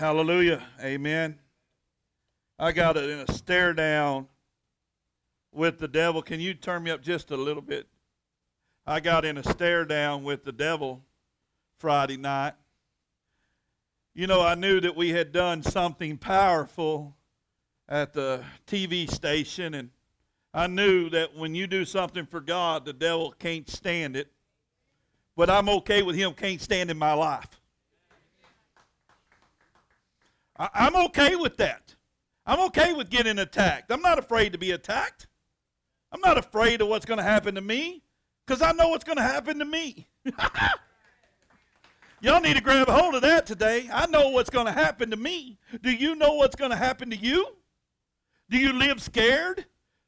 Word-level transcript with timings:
Hallelujah. 0.00 0.62
Amen. 0.82 1.38
I 2.58 2.72
got 2.72 2.96
it 2.96 3.10
in 3.10 3.18
a 3.18 3.30
stare 3.34 3.74
down 3.74 4.28
with 5.52 5.78
the 5.78 5.88
devil. 5.88 6.22
Can 6.22 6.40
you 6.40 6.54
turn 6.54 6.84
me 6.84 6.90
up 6.90 7.02
just 7.02 7.30
a 7.30 7.36
little 7.36 7.60
bit? 7.60 7.86
I 8.86 9.00
got 9.00 9.26
in 9.26 9.36
a 9.36 9.44
stare 9.44 9.84
down 9.84 10.24
with 10.24 10.42
the 10.42 10.52
devil 10.52 11.02
Friday 11.76 12.16
night. 12.16 12.54
You 14.14 14.26
know, 14.26 14.40
I 14.40 14.54
knew 14.54 14.80
that 14.80 14.96
we 14.96 15.10
had 15.10 15.32
done 15.32 15.62
something 15.62 16.16
powerful 16.16 17.14
at 17.86 18.14
the 18.14 18.42
TV 18.66 19.06
station, 19.06 19.74
and 19.74 19.90
I 20.54 20.66
knew 20.66 21.10
that 21.10 21.36
when 21.36 21.54
you 21.54 21.66
do 21.66 21.84
something 21.84 22.24
for 22.24 22.40
God, 22.40 22.86
the 22.86 22.94
devil 22.94 23.34
can't 23.38 23.68
stand 23.68 24.16
it. 24.16 24.32
But 25.36 25.50
I'm 25.50 25.68
okay 25.68 26.02
with 26.02 26.16
him 26.16 26.32
can't 26.32 26.62
stand 26.62 26.90
in 26.90 26.96
my 26.96 27.12
life. 27.12 27.59
I, 30.60 30.86
am 30.86 30.96
okay 31.06 31.36
with 31.36 31.56
that. 31.56 31.94
I'm 32.44 32.60
okay 32.66 32.92
with 32.92 33.08
getting 33.08 33.38
attacked. 33.38 33.90
I'm 33.90 34.02
not 34.02 34.18
afraid 34.18 34.52
to 34.52 34.58
be 34.58 34.72
attacked. 34.72 35.26
I'm 36.12 36.20
not 36.20 36.36
afraid 36.36 36.82
of 36.82 36.88
what's 36.88 37.06
going 37.06 37.18
to 37.18 37.24
happen 37.24 37.54
to 37.54 37.62
me 37.62 38.02
because 38.46 38.60
I 38.60 38.72
know 38.72 38.88
what's 38.88 39.04
going 39.04 39.16
to 39.16 39.22
happen 39.22 39.58
to 39.60 39.64
me. 39.64 40.08
Y'all 42.20 42.42
need 42.42 42.56
to 42.56 42.62
grab 42.62 42.88
a 42.88 42.92
hold 42.92 43.14
of 43.14 43.22
that 43.22 43.46
today. 43.46 43.88
I 43.90 44.06
know 44.06 44.28
what's 44.28 44.50
going 44.50 44.66
to 44.66 44.72
happen 44.72 45.10
to 45.10 45.16
me. 45.16 45.58
Do 45.80 45.90
you 45.90 46.14
know 46.14 46.34
what's 46.34 46.56
going 46.56 46.72
to 46.72 46.76
happen 46.76 47.08
to 47.08 47.16
you? 47.16 47.46
Do 48.50 48.58
you 48.58 48.74
live 48.74 49.00
scared? 49.00 49.64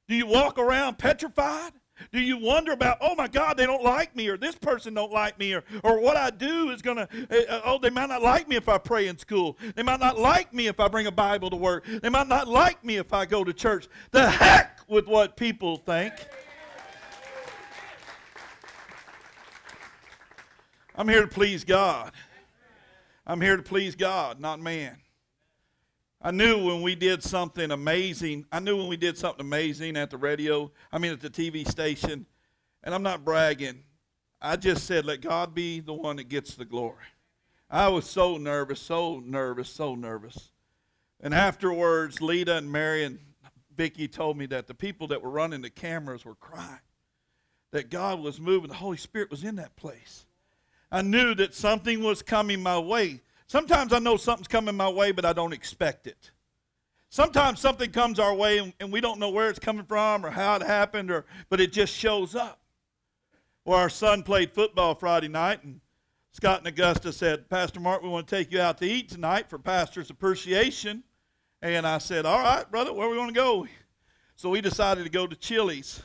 Do 0.07 0.15
you 0.15 0.27
walk 0.27 0.59
around 0.59 0.99
petrified? 0.99 1.73
Do 2.11 2.21
you 2.21 2.37
wonder 2.37 2.73
about, 2.73 2.99
oh 3.01 3.15
my 3.15 3.29
God, 3.29 3.57
they 3.57 3.67
don't 3.67 3.83
like 3.83 4.17
me, 4.17 4.29
or 4.29 4.37
this 4.37 4.55
person 4.55 4.95
don't 4.95 5.13
like 5.13 5.39
me, 5.39 5.55
or, 5.55 5.63
or 5.85 6.01
what 6.01 6.17
I 6.17 6.31
do 6.31 6.71
is 6.71 6.83
going 6.83 6.97
to, 6.97 7.09
uh, 7.49 7.61
oh, 7.65 7.79
they 7.79 7.91
might 7.91 8.09
not 8.09 8.23
like 8.23 8.49
me 8.49 8.57
if 8.57 8.69
I 8.69 8.79
pray 8.79 9.09
in 9.09 9.19
school. 9.19 9.57
They 9.75 9.83
might 9.83 10.01
not 10.01 10.19
like 10.19 10.53
me 10.53 10.67
if 10.67 10.81
I 10.81 10.89
bring 10.89 11.07
a 11.07 11.13
Bible 11.13 11.51
to 11.51 11.57
work. 11.57 11.87
They 11.87 12.09
might 12.09 12.29
not 12.29 12.49
like 12.49 12.85
me 12.85 12.97
if 12.97 13.13
I 13.13 13.27
go 13.27 13.45
to 13.45 13.53
church. 13.53 13.89
The 14.11 14.29
heck 14.29 14.81
with 14.89 15.07
what 15.07 15.37
people 15.37 15.77
think. 15.77 16.13
I'm 20.95 21.09
here 21.09 21.23
to 21.23 21.29
please 21.29 21.65
God. 21.65 22.13
I'm 23.27 23.41
here 23.41 23.57
to 23.57 23.63
please 23.63 23.95
God, 23.95 24.41
not 24.41 24.61
man. 24.61 24.99
I 26.25 26.31
knew 26.31 26.65
when 26.65 26.83
we 26.83 26.95
did 26.95 27.21
something 27.23 27.73
amazing. 27.73 28.47
I 28.53 28.61
knew 28.61 28.77
when 28.77 28.87
we 28.87 28.97
did 28.97 29.19
something 29.19 29.45
amazing 29.45 29.97
at 29.97 30.11
the 30.11 30.17
radio, 30.17 30.71
I 30.93 30.99
mean 30.99 31.13
at 31.13 31.21
the 31.21 31.29
TV 31.29 31.69
station, 31.69 32.27
and 32.85 32.95
I'm 32.95 33.03
not 33.03 33.25
bragging. 33.25 33.83
I 34.41 34.55
just 34.55 34.87
said, 34.87 35.05
let 35.05 35.21
God 35.21 35.53
be 35.53 35.81
the 35.81 35.93
one 35.93 36.17
that 36.17 36.29
gets 36.29 36.55
the 36.55 36.65
glory. 36.65 37.07
I 37.69 37.89
was 37.89 38.09
so 38.09 38.37
nervous, 38.37 38.81
so 38.81 39.21
nervous, 39.25 39.69
so 39.69 39.97
nervous. 39.97 40.51
And 41.21 41.35
afterwards, 41.35 42.21
Lita 42.21 42.57
and 42.57 42.71
Mary 42.71 43.05
and 43.05 43.19
Vicky 43.77 44.07
told 44.07 44.37
me 44.37 44.47
that 44.47 44.69
the 44.69 44.75
people 44.75 45.09
that 45.09 45.23
were 45.23 45.31
running 45.31 45.63
the 45.63 45.71
cameras 45.71 46.25
were 46.25 46.35
crying, 46.37 46.81
that 47.73 47.91
God 47.91 48.21
was 48.21 48.41
moving, 48.41 48.69
the 48.69 48.77
Holy 48.77 48.97
Spirit 48.97 49.31
was 49.31 49.43
in 49.43 49.57
that 49.57 49.75
place. 49.75 50.27
I 50.91 51.03
knew 51.03 51.35
that 51.37 51.55
something 51.55 52.03
was 52.03 52.23
coming 52.23 52.63
my 52.63 52.79
way. 52.79 53.23
Sometimes 53.53 53.93
I 53.93 53.99
know 53.99 54.17
something's 54.17 54.49
coming 54.49 54.75
my 54.75 54.89
way, 54.89 55.13
but 55.13 55.27
I 55.27 55.35
don't 55.35 55.53
expect 55.53 56.07
it. 56.07 56.31
Sometimes 57.11 57.61
something 57.61 57.91
comes 57.91 58.19
our 58.19 58.35
way 58.35 58.73
and, 58.81 58.91
we 58.91 59.03
don't 59.03 59.19
know 59.19 59.29
where 59.29 59.51
it's 59.51 59.59
coming 59.59 59.85
from 59.85 60.25
or 60.25 60.31
how 60.31 60.57
it 60.57 60.63
happened, 60.63 61.11
or 61.11 61.27
but 61.51 61.61
it 61.61 61.71
just 61.71 61.95
shows 61.95 62.35
up. 62.35 62.63
Well, 63.67 63.79
our 63.79 63.91
son 63.91 64.23
played 64.23 64.55
football 64.55 64.95
Friday 64.95 65.29
night, 65.29 65.65
and 65.65 65.83
Scott 66.31 66.61
and 66.61 66.67
Augusta 66.67 67.13
said, 67.13 67.51
Pastor 67.51 67.79
Mark, 67.79 68.03
we 68.03 68.09
want 68.09 68.27
to 68.27 68.35
take 68.35 68.51
you 68.53 68.59
out 68.59 68.79
to 68.79 68.87
eat 68.87 69.11
tonight 69.11 69.51
for 69.51 69.59
pastor's 69.59 70.09
appreciation. 70.09 71.03
And 71.61 71.87
I 71.87 71.99
said, 71.99 72.25
All 72.25 72.41
right, 72.41 72.65
brother, 72.71 72.95
where 72.95 73.11
we 73.11 73.19
want 73.19 73.35
to 73.35 73.39
go? 73.39 73.67
So 74.35 74.49
we 74.49 74.63
decided 74.63 75.05
to 75.05 75.11
go 75.11 75.27
to 75.27 75.37
Chili's. 75.37 76.03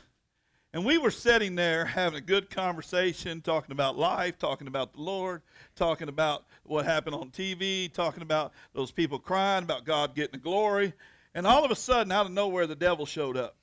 And 0.74 0.84
we 0.84 0.98
were 0.98 1.10
sitting 1.10 1.54
there 1.54 1.86
having 1.86 2.18
a 2.18 2.20
good 2.20 2.50
conversation, 2.50 3.40
talking 3.40 3.72
about 3.72 3.96
life, 3.96 4.38
talking 4.38 4.68
about 4.68 4.92
the 4.92 5.00
Lord, 5.00 5.40
talking 5.74 6.10
about 6.10 6.44
what 6.68 6.84
happened 6.84 7.14
on 7.14 7.30
TV, 7.30 7.92
talking 7.92 8.22
about 8.22 8.52
those 8.72 8.90
people 8.90 9.18
crying, 9.18 9.64
about 9.64 9.84
God 9.84 10.14
getting 10.14 10.32
the 10.32 10.38
glory. 10.38 10.92
And 11.34 11.46
all 11.46 11.64
of 11.64 11.70
a 11.70 11.76
sudden, 11.76 12.12
out 12.12 12.26
of 12.26 12.32
nowhere, 12.32 12.66
the 12.66 12.74
devil 12.74 13.06
showed 13.06 13.36
up. 13.36 13.56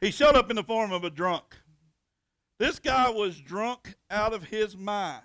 He 0.00 0.10
showed 0.10 0.34
up 0.34 0.50
in 0.50 0.56
the 0.56 0.64
form 0.64 0.92
of 0.92 1.04
a 1.04 1.10
drunk. 1.10 1.56
This 2.58 2.78
guy 2.78 3.10
was 3.10 3.40
drunk 3.40 3.94
out 4.10 4.32
of 4.32 4.44
his 4.44 4.76
mind. 4.76 5.22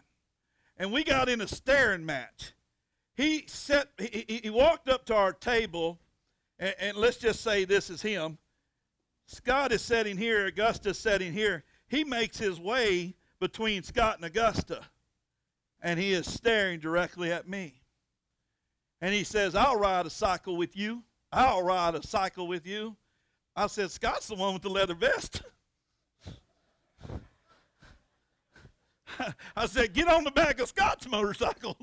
And 0.78 0.92
we 0.92 1.04
got 1.04 1.30
in 1.30 1.42
a 1.42 1.48
staring 1.48 2.06
match. 2.06 2.54
He 3.16 3.44
set 3.48 3.90
he, 3.98 4.40
he 4.44 4.50
walked 4.50 4.88
up 4.88 5.06
to 5.08 5.16
our 5.16 5.34
table, 5.34 6.00
and, 6.58 6.74
and 6.80 6.98
let's 6.98 7.18
just 7.18 7.42
say 7.42 7.66
this 7.66 7.90
is 7.90 8.02
him 8.02 8.38
Scott 9.26 9.72
is 9.72 9.82
sitting 9.82 10.18
here, 10.18 10.48
Augusta's 10.48 10.98
sitting 10.98 11.34
here. 11.34 11.64
He 11.88 12.04
makes 12.04 12.38
his 12.38 12.60
way 12.60 13.16
between 13.40 13.84
Scott 13.84 14.16
and 14.16 14.26
Augusta, 14.26 14.82
and 15.82 16.00
he 16.00 16.14
is 16.14 16.32
staring 16.32 16.80
directly 16.80 17.32
at 17.32 17.48
me. 17.48 17.82
And 19.02 19.14
he 19.14 19.24
says, 19.24 19.56
I'll 19.56 19.80
ride 19.80 20.06
a 20.06 20.10
cycle 20.10 20.58
with 20.58 20.76
you. 20.76 21.04
I'll 21.32 21.64
ride 21.64 21.96
a 21.96 22.06
cycle 22.06 22.48
with 22.48 22.68
you. 22.68 22.98
I 23.56 23.68
said, 23.68 23.92
Scott's 23.92 24.28
the 24.28 24.36
one 24.36 24.54
with 24.54 24.64
the 24.64 24.70
leather 24.70 24.96
vest. 24.96 25.42
I 29.56 29.66
said, 29.66 29.94
get 29.94 30.08
on 30.08 30.24
the 30.24 30.32
back 30.32 30.60
of 30.60 30.68
Scott's 30.70 31.08
motorcycle. 31.08 31.78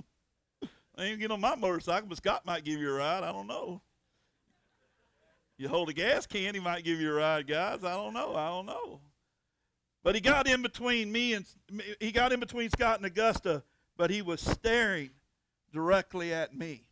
I 0.99 1.05
ain't 1.05 1.21
get 1.21 1.31
on 1.31 1.41
my 1.41 1.55
motorcycle, 1.55 2.09
but 2.09 2.19
Scott 2.19 2.45
might 2.47 2.65
give 2.65 2.81
you 2.81 2.91
a 2.91 2.95
ride. 2.95 3.25
I 3.25 3.33
don't 3.33 3.47
know. 3.47 3.83
You 5.59 5.69
hold 5.69 5.89
a 5.89 5.95
gas 5.95 6.27
can, 6.27 6.55
he 6.55 6.61
might 6.61 6.85
give 6.85 7.01
you 7.01 7.11
a 7.11 7.15
ride, 7.15 7.47
guys. 7.47 7.83
I 7.83 7.95
don't 7.95 8.13
know. 8.13 8.35
I 8.37 8.49
don't 8.49 8.67
know. 8.67 9.01
But 10.03 10.15
he 10.15 10.21
got 10.21 10.47
in 10.47 10.63
between 10.63 11.11
me 11.11 11.35
and 11.35 11.45
he 11.99 12.13
got 12.13 12.33
in 12.33 12.41
between 12.41 12.71
Scott 12.71 12.99
and 12.99 13.07
Augusta, 13.07 13.65
but 13.97 14.11
he 14.11 14.23
was 14.23 14.41
staring 14.41 15.11
directly 15.73 16.33
at 16.33 16.55
me. 16.55 16.87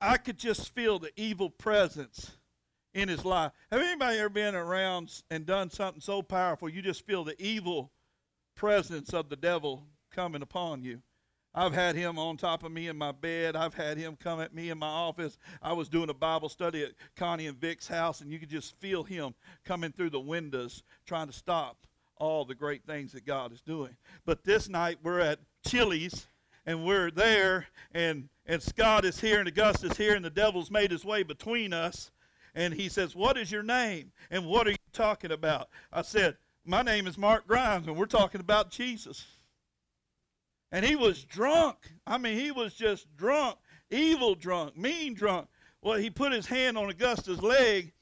I 0.00 0.16
could 0.16 0.38
just 0.38 0.74
feel 0.74 0.98
the 0.98 1.12
evil 1.16 1.50
presence 1.50 2.32
in 2.92 3.08
his 3.08 3.24
life. 3.24 3.52
Have 3.70 3.80
anybody 3.80 4.18
ever 4.18 4.28
been 4.28 4.54
around 4.54 5.22
and 5.30 5.46
done 5.46 5.70
something 5.70 6.00
so 6.00 6.22
powerful 6.22 6.68
you 6.68 6.82
just 6.82 7.06
feel 7.06 7.24
the 7.24 7.40
evil 7.42 7.90
presence 8.54 9.12
of 9.12 9.28
the 9.28 9.36
devil 9.36 9.86
coming 10.10 10.42
upon 10.42 10.82
you? 10.82 11.02
I've 11.56 11.72
had 11.72 11.94
him 11.94 12.18
on 12.18 12.36
top 12.36 12.64
of 12.64 12.72
me 12.72 12.88
in 12.88 12.98
my 12.98 13.12
bed. 13.12 13.54
I've 13.54 13.74
had 13.74 13.96
him 13.96 14.16
come 14.16 14.40
at 14.40 14.52
me 14.52 14.70
in 14.70 14.78
my 14.78 14.88
office. 14.88 15.38
I 15.62 15.72
was 15.72 15.88
doing 15.88 16.10
a 16.10 16.14
Bible 16.14 16.48
study 16.48 16.82
at 16.82 16.92
Connie 17.16 17.46
and 17.46 17.56
Vic's 17.56 17.86
house, 17.86 18.20
and 18.20 18.32
you 18.32 18.40
could 18.40 18.50
just 18.50 18.76
feel 18.80 19.04
him 19.04 19.34
coming 19.64 19.92
through 19.92 20.10
the 20.10 20.20
windows 20.20 20.82
trying 21.06 21.28
to 21.28 21.32
stop 21.32 21.86
all 22.16 22.44
the 22.44 22.56
great 22.56 22.84
things 22.84 23.12
that 23.12 23.24
God 23.24 23.52
is 23.52 23.60
doing. 23.60 23.96
But 24.24 24.44
this 24.44 24.68
night 24.68 24.98
we're 25.02 25.20
at 25.20 25.38
Chili's, 25.66 26.26
and 26.66 26.84
we're 26.84 27.10
there, 27.10 27.66
and, 27.92 28.28
and 28.46 28.62
Scott 28.62 29.04
is 29.04 29.20
here, 29.20 29.38
and 29.38 29.48
Augusta's 29.48 29.96
here, 29.96 30.14
and 30.14 30.24
the 30.24 30.30
devil's 30.30 30.70
made 30.70 30.90
his 30.90 31.04
way 31.04 31.22
between 31.22 31.72
us. 31.72 32.10
And 32.54 32.72
he 32.74 32.88
says, 32.88 33.16
What 33.16 33.36
is 33.36 33.50
your 33.50 33.62
name? 33.62 34.12
And 34.30 34.46
what 34.46 34.66
are 34.66 34.70
you 34.70 34.76
talking 34.92 35.32
about? 35.32 35.68
I 35.92 36.02
said, 36.02 36.36
My 36.64 36.82
name 36.82 37.06
is 37.06 37.18
Mark 37.18 37.46
Grimes, 37.46 37.86
and 37.86 37.96
we're 37.96 38.06
talking 38.06 38.40
about 38.40 38.70
Jesus. 38.70 39.26
And 40.70 40.84
he 40.84 40.96
was 40.96 41.24
drunk. 41.24 41.76
I 42.06 42.18
mean, 42.18 42.38
he 42.38 42.50
was 42.50 42.74
just 42.74 43.14
drunk, 43.16 43.56
evil 43.90 44.34
drunk, 44.34 44.76
mean 44.76 45.14
drunk. 45.14 45.48
Well, 45.82 45.98
he 45.98 46.10
put 46.10 46.32
his 46.32 46.46
hand 46.46 46.78
on 46.78 46.88
Augusta's 46.88 47.42
leg, 47.42 47.92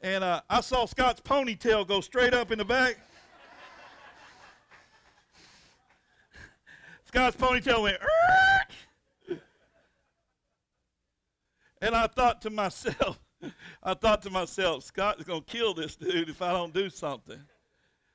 and 0.00 0.24
uh, 0.24 0.40
I 0.48 0.60
saw 0.60 0.86
Scott's 0.86 1.20
ponytail 1.20 1.86
go 1.86 2.00
straight 2.00 2.32
up 2.32 2.50
in 2.50 2.58
the 2.58 2.64
back. 2.64 2.98
Scott's 7.10 7.36
ponytail 7.36 7.82
went, 7.82 7.98
and 11.82 11.92
I 11.92 12.06
thought 12.06 12.40
to 12.42 12.50
myself, 12.50 13.18
I 13.82 13.94
thought 13.94 14.22
to 14.22 14.30
myself, 14.30 14.84
Scott 14.84 15.18
is 15.18 15.24
going 15.24 15.42
to 15.42 15.46
kill 15.50 15.74
this 15.74 15.96
dude 15.96 16.28
if 16.28 16.40
I 16.40 16.52
don't 16.52 16.72
do 16.72 16.88
something. 16.88 17.40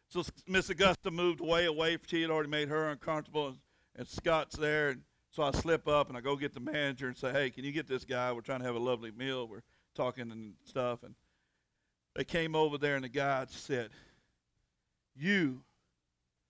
So 0.08 0.24
Miss 0.48 0.70
Augusta 0.70 1.12
moved 1.12 1.42
way 1.42 1.66
away. 1.66 1.98
She 2.08 2.22
had 2.22 2.32
already 2.32 2.48
made 2.48 2.70
her 2.70 2.90
uncomfortable 2.90 3.58
and 3.98 4.08
Scott's 4.08 4.56
there, 4.56 4.92
and 4.92 5.02
so 5.30 5.44
I 5.44 5.52
slip 5.52 5.90
up 5.90 6.08
and 6.08 6.18
I 6.18 6.22
go 6.22 6.38
get 6.38 6.54
the 6.54 6.62
manager 6.62 7.10
and 7.10 7.18
say, 7.18 7.34
"Hey, 7.34 7.50
can 7.50 7.66
you 7.66 7.74
get 7.74 7.88
this 7.88 8.06
guy? 8.06 8.32
We're 8.32 8.40
trying 8.40 8.60
to 8.60 8.66
have 8.66 8.76
a 8.76 8.80
lovely 8.80 9.12
meal. 9.12 9.46
We're 9.46 9.64
talking 9.94 10.32
and 10.32 10.54
stuff." 10.64 11.04
And 11.04 11.16
they 12.16 12.24
came 12.24 12.56
over 12.56 12.78
there, 12.78 12.96
and 12.96 13.04
the 13.04 13.10
guy 13.10 13.46
said, 13.50 13.90
"You 15.14 15.66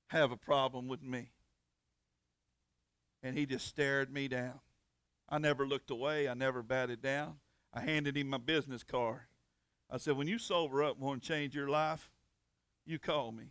have 0.10 0.32
a 0.32 0.38
problem 0.38 0.88
with 0.88 1.02
me." 1.02 1.32
And 3.26 3.36
he 3.36 3.48
just 3.48 3.66
stared 3.66 4.14
me 4.14 4.28
down. 4.28 4.60
I 5.28 5.40
never 5.40 5.66
looked 5.66 5.90
away. 5.90 6.30
I 6.30 6.36
never 6.36 6.62
batted 6.62 7.02
down. 7.02 7.38
I 7.74 7.82
handed 7.82 8.16
him 8.16 8.28
my 8.28 8.38
business 8.38 8.84
card. 8.84 9.22
I 9.90 9.98
said, 9.98 10.16
"When 10.16 10.28
you 10.28 10.38
sober 10.38 10.84
up 10.84 10.98
and 10.98 11.04
want 11.04 11.24
to 11.24 11.28
change 11.28 11.56
your 11.56 11.68
life, 11.68 12.12
you 12.86 13.00
call 13.00 13.32
me." 13.32 13.46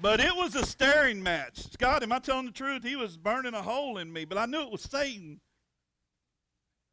But 0.00 0.20
it 0.20 0.34
was 0.34 0.54
a 0.54 0.64
staring 0.64 1.22
match. 1.22 1.70
Scott, 1.70 2.02
am 2.02 2.10
I 2.10 2.18
telling 2.18 2.46
the 2.46 2.52
truth? 2.52 2.82
He 2.82 2.96
was 2.96 3.18
burning 3.18 3.52
a 3.52 3.60
hole 3.60 3.98
in 3.98 4.10
me, 4.10 4.24
but 4.24 4.38
I 4.38 4.46
knew 4.46 4.62
it 4.62 4.70
was 4.70 4.84
Satan. 4.84 5.42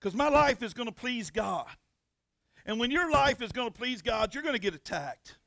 Because 0.01 0.13
my 0.13 0.27
life 0.27 0.61
is 0.61 0.73
going 0.73 0.89
to 0.89 0.95
please 0.95 1.29
God. 1.29 1.71
And 2.65 2.77
when 2.77 2.91
your 2.91 3.09
life 3.09 3.41
is 3.41 3.53
going 3.53 3.71
to 3.71 3.77
please 3.77 4.01
God, 4.01 4.33
you're 4.33 4.43
going 4.43 4.51
to 4.51 4.59
get 4.59 4.75
attacked. 4.75 5.37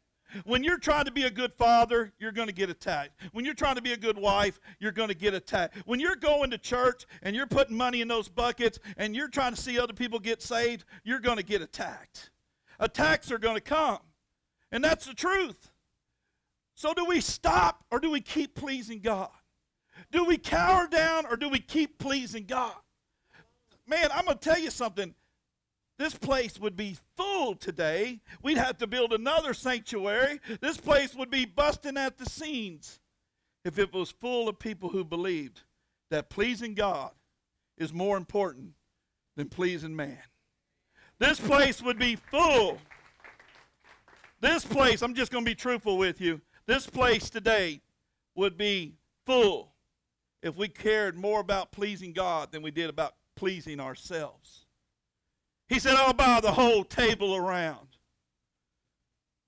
When 0.44 0.62
you're 0.62 0.78
trying 0.78 1.06
to 1.06 1.12
be 1.12 1.24
a 1.24 1.30
good 1.30 1.52
father, 1.52 2.12
you're 2.18 2.32
going 2.32 2.48
to 2.48 2.54
get 2.54 2.70
attacked. 2.70 3.20
When 3.32 3.44
you're 3.44 3.54
trying 3.54 3.76
to 3.76 3.82
be 3.82 3.92
a 3.92 3.96
good 3.96 4.18
wife, 4.18 4.60
you're 4.78 4.92
going 4.92 5.08
to 5.08 5.14
get 5.14 5.34
attacked. 5.34 5.76
When 5.86 6.00
you're 6.00 6.16
going 6.16 6.50
to 6.50 6.58
church 6.58 7.06
and 7.22 7.34
you're 7.34 7.46
putting 7.46 7.76
money 7.76 8.00
in 8.00 8.08
those 8.08 8.28
buckets 8.28 8.78
and 8.96 9.16
you're 9.16 9.28
trying 9.28 9.54
to 9.54 9.60
see 9.60 9.78
other 9.78 9.92
people 9.92 10.18
get 10.18 10.42
saved, 10.42 10.84
you're 11.04 11.20
going 11.20 11.38
to 11.38 11.42
get 11.42 11.62
attacked. 11.62 12.30
Attacks 12.78 13.32
are 13.32 13.38
going 13.38 13.56
to 13.56 13.60
come. 13.60 13.98
And 14.70 14.84
that's 14.84 15.06
the 15.06 15.14
truth. 15.14 15.70
So, 16.74 16.94
do 16.94 17.04
we 17.06 17.20
stop 17.20 17.84
or 17.90 17.98
do 17.98 18.10
we 18.10 18.20
keep 18.20 18.54
pleasing 18.54 19.00
God? 19.00 19.30
Do 20.12 20.24
we 20.24 20.38
cower 20.38 20.86
down 20.86 21.26
or 21.26 21.36
do 21.36 21.48
we 21.48 21.58
keep 21.58 21.98
pleasing 21.98 22.44
God? 22.44 22.76
Man, 23.86 24.08
I'm 24.14 24.26
going 24.26 24.38
to 24.38 24.48
tell 24.48 24.58
you 24.58 24.70
something. 24.70 25.14
This 25.98 26.14
place 26.14 26.60
would 26.60 26.76
be 26.76 26.96
full 27.16 27.56
today. 27.56 28.20
We'd 28.42 28.56
have 28.56 28.78
to 28.78 28.86
build 28.86 29.12
another 29.12 29.52
sanctuary. 29.52 30.40
This 30.60 30.76
place 30.76 31.14
would 31.14 31.30
be 31.30 31.44
busting 31.44 31.96
at 31.96 32.18
the 32.18 32.26
seams 32.26 33.00
if 33.64 33.78
it 33.78 33.92
was 33.92 34.10
full 34.10 34.48
of 34.48 34.58
people 34.58 34.90
who 34.90 35.04
believed 35.04 35.62
that 36.10 36.30
pleasing 36.30 36.74
God 36.74 37.10
is 37.76 37.92
more 37.92 38.16
important 38.16 38.72
than 39.36 39.48
pleasing 39.48 39.94
man. 39.94 40.18
This 41.18 41.40
place 41.40 41.82
would 41.82 41.98
be 41.98 42.16
full. 42.16 42.78
This 44.40 44.64
place, 44.64 45.02
I'm 45.02 45.14
just 45.14 45.32
going 45.32 45.44
to 45.44 45.50
be 45.50 45.56
truthful 45.56 45.98
with 45.98 46.20
you. 46.20 46.40
This 46.66 46.86
place 46.86 47.28
today 47.28 47.80
would 48.36 48.56
be 48.56 48.94
full 49.26 49.72
if 50.44 50.56
we 50.56 50.68
cared 50.68 51.16
more 51.16 51.40
about 51.40 51.72
pleasing 51.72 52.12
God 52.12 52.52
than 52.52 52.62
we 52.62 52.70
did 52.70 52.88
about 52.88 53.14
pleasing 53.34 53.80
ourselves. 53.80 54.66
He 55.68 55.78
said, 55.78 55.94
I'll 55.94 56.14
buy 56.14 56.40
the 56.40 56.52
whole 56.52 56.84
table 56.84 57.36
around. 57.36 57.88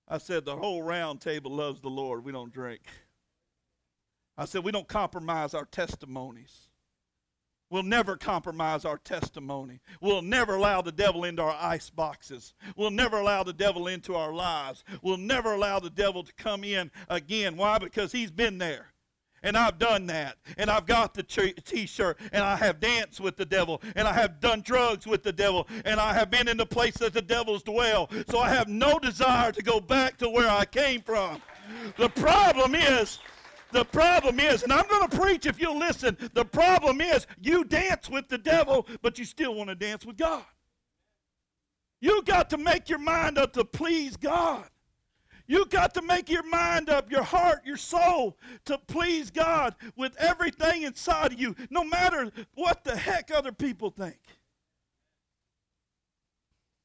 I 0.06 0.19
said, 0.19 0.44
the 0.44 0.56
whole 0.56 0.82
round 0.82 1.20
table 1.20 1.52
loves 1.52 1.81
the 1.81 1.88
Lord. 1.88 2.25
We 2.25 2.32
don't 2.32 2.52
drink. 2.52 2.82
I 4.37 4.44
said, 4.44 4.64
we 4.64 4.72
don't 4.72 4.88
compromise 4.88 5.55
our 5.55 5.67
testimonies. 5.67 6.69
We'll 7.70 7.84
never 7.84 8.17
compromise 8.17 8.84
our 8.84 8.99
testimony. 8.99 9.81
We'll 10.00 10.22
never 10.22 10.56
allow 10.56 10.82
the 10.82 10.90
devil 10.90 11.25
into 11.25 11.43
our 11.43 11.56
ice 11.61 11.88
boxes. 11.88 12.52
We'll 12.76 12.90
never 12.90 13.19
allow 13.19 13.44
the 13.44 13.52
devil 13.52 13.87
into 13.87 14.17
our 14.17 14.32
lives. 14.32 14.82
We'll 15.02 15.17
never 15.17 15.55
allow 15.55 15.78
the 15.78 15.90
devil 15.90 16.25
to 16.25 16.32
come 16.32 16.64
in 16.64 16.90
again. 17.08 17.56
Why? 17.56 17.78
Because 17.78 18.11
he's 18.11 18.32
been 18.32 18.58
there. 18.58 18.93
And 19.42 19.56
I've 19.56 19.78
done 19.78 20.06
that. 20.06 20.37
And 20.58 20.70
I've 20.70 20.87
got 20.87 21.14
the 21.14 21.22
t 21.22 21.87
shirt. 21.87 22.19
And 22.32 22.42
I 22.42 22.56
have 22.56 22.81
danced 22.81 23.20
with 23.20 23.37
the 23.37 23.44
devil. 23.44 23.82
And 23.96 24.06
I 24.06 24.12
have 24.12 24.40
done 24.40 24.60
drugs 24.60 25.06
with 25.06 25.22
the 25.22 25.32
devil. 25.32 25.66
And 25.84 25.98
I 25.98 26.12
have 26.12 26.31
been 26.31 26.48
in 26.48 26.56
the 26.56 26.66
place 26.66 26.94
that 26.98 27.12
the 27.12 27.22
devils 27.22 27.62
dwell. 27.62 28.10
So 28.28 28.38
I 28.38 28.50
have 28.50 28.69
no 28.69 28.98
desire 28.98 29.52
to 29.52 29.62
go 29.62 29.81
back 29.81 30.16
to 30.19 30.28
where 30.28 30.50
I 30.50 30.64
came 30.64 31.00
from. 31.00 31.40
The 31.96 32.08
problem 32.08 32.75
is, 32.75 33.19
the 33.72 33.84
problem 33.84 34.40
is, 34.40 34.62
and 34.62 34.72
I'm 34.72 34.88
going 34.88 35.08
to 35.08 35.19
preach 35.19 35.46
if 35.46 35.60
you'll 35.60 35.78
listen, 35.78 36.16
the 36.34 36.44
problem 36.44 37.00
is 37.00 37.26
you 37.40 37.64
dance 37.64 38.10
with 38.10 38.28
the 38.28 38.38
devil, 38.38 38.86
but 39.02 39.19
you 39.19 39.25
still 39.25 39.54
want 39.54 39.70
to 39.70 39.76
dance 39.76 40.04
with 40.04 40.16
God. 40.16 40.44
You 42.00 42.22
got 42.22 42.50
to 42.50 42.58
make 42.58 42.88
your 42.88 42.98
mind 42.98 43.38
up 43.38 43.52
to 43.52 43.64
please 43.64 44.16
God. 44.16 44.64
You 45.50 45.67
got 45.67 45.94
to 45.94 46.02
make 46.02 46.31
your 46.31 46.44
mind 46.44 46.88
up, 46.88 47.11
your 47.11 47.25
heart, 47.25 47.62
your 47.67 47.76
soul 47.76 48.38
to 48.67 48.79
please 48.79 49.32
God 49.32 49.75
with 49.97 50.17
everything 50.17 50.82
inside 50.82 51.32
of 51.32 51.41
you, 51.41 51.56
no 51.70 51.82
matter 51.82 52.31
what 52.55 52.85
the 52.85 52.97
heck 52.97 53.32
other 53.35 53.50
people 53.50 53.91
think. 53.91 54.20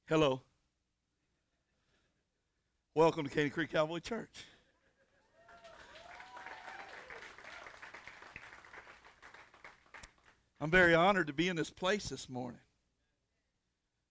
Hello. 0.07 0.41
Welcome 2.95 3.25
to 3.25 3.29
Caney 3.29 3.51
Creek 3.51 3.71
Cowboy 3.71 3.99
Church. 3.99 4.45
I'm 10.59 10.71
very 10.71 10.95
honored 10.95 11.27
to 11.27 11.33
be 11.33 11.49
in 11.49 11.55
this 11.55 11.69
place 11.69 12.09
this 12.09 12.27
morning. 12.27 12.61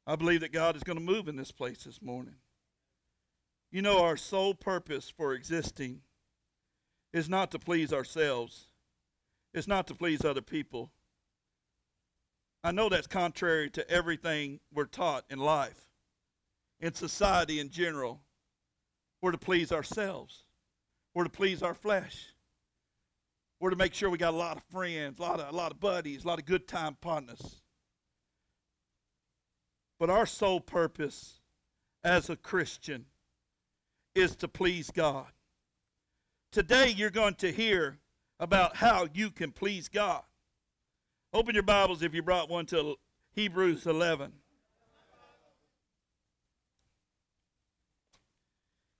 I 0.07 0.15
believe 0.15 0.43
that 0.43 0.53
God 0.53 0.77
is 0.77 0.85
going 0.85 0.99
to 1.00 1.05
move 1.05 1.27
in 1.27 1.35
this 1.35 1.50
place 1.50 1.83
this 1.83 2.00
morning. 2.00 2.37
You 3.75 3.82
know, 3.82 4.05
our 4.05 4.17
sole 4.17 4.55
purpose 4.55 5.11
for 5.11 5.35
existing 5.35 6.03
is 7.12 7.29
not 7.29 7.50
to 7.50 7.59
please 7.59 7.93
ourselves, 7.93 8.69
it's 9.53 9.67
not 9.67 9.88
to 9.88 9.97
please 9.97 10.25
other 10.25 10.43
people. 10.43 10.93
I 12.62 12.71
know 12.71 12.88
that's 12.88 13.09
contrary 13.09 13.69
to 13.71 13.91
everything 13.91 14.61
we're 14.73 14.85
taught 14.85 15.25
in 15.29 15.41
life, 15.41 15.88
in 16.79 16.94
society 16.94 17.59
in 17.59 17.69
general. 17.69 18.21
We're 19.21 19.32
to 19.32 19.38
please 19.38 19.73
ourselves, 19.73 20.44
we're 21.12 21.25
to 21.25 21.31
please 21.31 21.61
our 21.61 21.75
flesh. 21.75 22.29
We're 23.59 23.71
to 23.71 23.76
make 23.76 23.94
sure 23.94 24.09
we 24.09 24.19
got 24.19 24.35
a 24.35 24.37
lot 24.37 24.56
of 24.56 24.62
friends, 24.71 25.19
a 25.19 25.23
lot 25.23 25.41
of, 25.41 25.53
a 25.53 25.56
lot 25.56 25.73
of 25.73 25.81
buddies, 25.81 26.23
a 26.23 26.29
lot 26.29 26.38
of 26.38 26.44
good 26.44 26.69
time 26.69 26.97
partners. 27.00 27.56
But 29.99 30.11
our 30.11 30.26
sole 30.26 30.61
purpose 30.61 31.41
as 32.05 32.31
a 32.31 32.37
Christian 32.37 33.06
is 34.14 34.37
to 34.37 34.49
please 34.49 34.90
God. 34.90 35.26
Today, 36.52 36.88
you're 36.88 37.11
going 37.11 37.34
to 37.37 37.50
hear 37.50 37.99
about 38.38 38.76
how 38.76 39.08
you 39.12 39.31
can 39.31 39.50
please 39.50 39.88
God. 39.88 40.22
Open 41.32 41.55
your 41.55 41.64
Bibles 41.64 42.02
if 42.02 42.14
you 42.14 42.22
brought 42.22 42.49
one 42.49 42.66
to 42.66 42.94
Hebrews 43.34 43.87
11. 43.87 44.32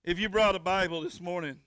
If 0.03 0.19
you 0.19 0.29
brought 0.29 0.57
a 0.57 0.59
Bible 0.59 1.03
this 1.03 1.21
morning, 1.21 1.61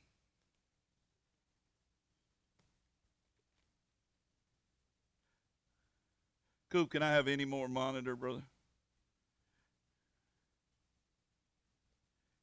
Coop, 6.69 6.91
can 6.91 7.01
I 7.01 7.13
have 7.13 7.29
any 7.29 7.45
more 7.45 7.69
monitor, 7.69 8.15
brother? 8.15 8.43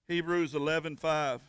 Hebrews 0.07 0.53
11:5. 0.53 1.41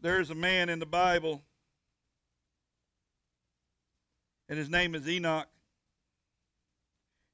There's 0.00 0.30
a 0.30 0.34
man 0.34 0.68
in 0.68 0.78
the 0.78 0.86
Bible, 0.86 1.42
and 4.48 4.58
his 4.58 4.68
name 4.68 4.94
is 4.94 5.08
Enoch. 5.08 5.48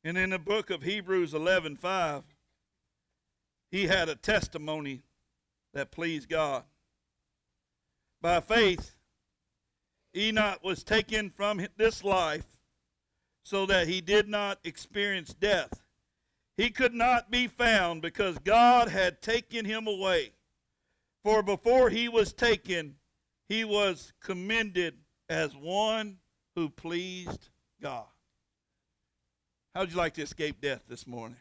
And 0.05 0.17
in 0.17 0.31
the 0.31 0.39
book 0.39 0.71
of 0.71 0.83
Hebrews 0.83 1.33
11:5, 1.33 2.25
he 3.71 3.89
had 3.89 4.09
a 4.09 4.15
testimony 4.15 5.03
that 5.73 5.91
pleased 5.91 6.29
God. 6.29 6.65
By 8.21 8.41
faith, 8.41 8.95
Enoch 10.15 10.63
was 10.63 10.85
taken 10.85 11.29
from 11.29 11.67
this 11.77 12.05
life 12.05 12.61
so 13.43 13.67
that 13.67 13.89
he 13.89 14.01
did 14.01 14.29
not 14.29 14.61
experience 14.65 15.35
death 15.35 15.86
he 16.57 16.71
could 16.71 16.95
not 16.95 17.31
be 17.31 17.47
found 17.47 18.03
because 18.03 18.39
God 18.39 18.89
had 18.89 19.21
taken 19.21 19.65
him 19.65 19.87
away. 19.87 20.33
For 21.23 21.43
before 21.43 21.91
he 21.91 22.09
was 22.09 22.33
taken, 22.33 22.97
he 23.49 23.65
was 23.65 24.13
commended 24.21 24.95
as 25.29 25.55
one 25.55 26.19
who 26.55 26.69
pleased 26.69 27.51
God. 27.83 28.07
How 29.75 29.81
would 29.81 29.91
you 29.91 29.99
like 29.99 30.15
to 30.15 30.23
escape 30.23 30.61
death 30.61 30.83
this 30.89 31.07
morning? 31.07 31.37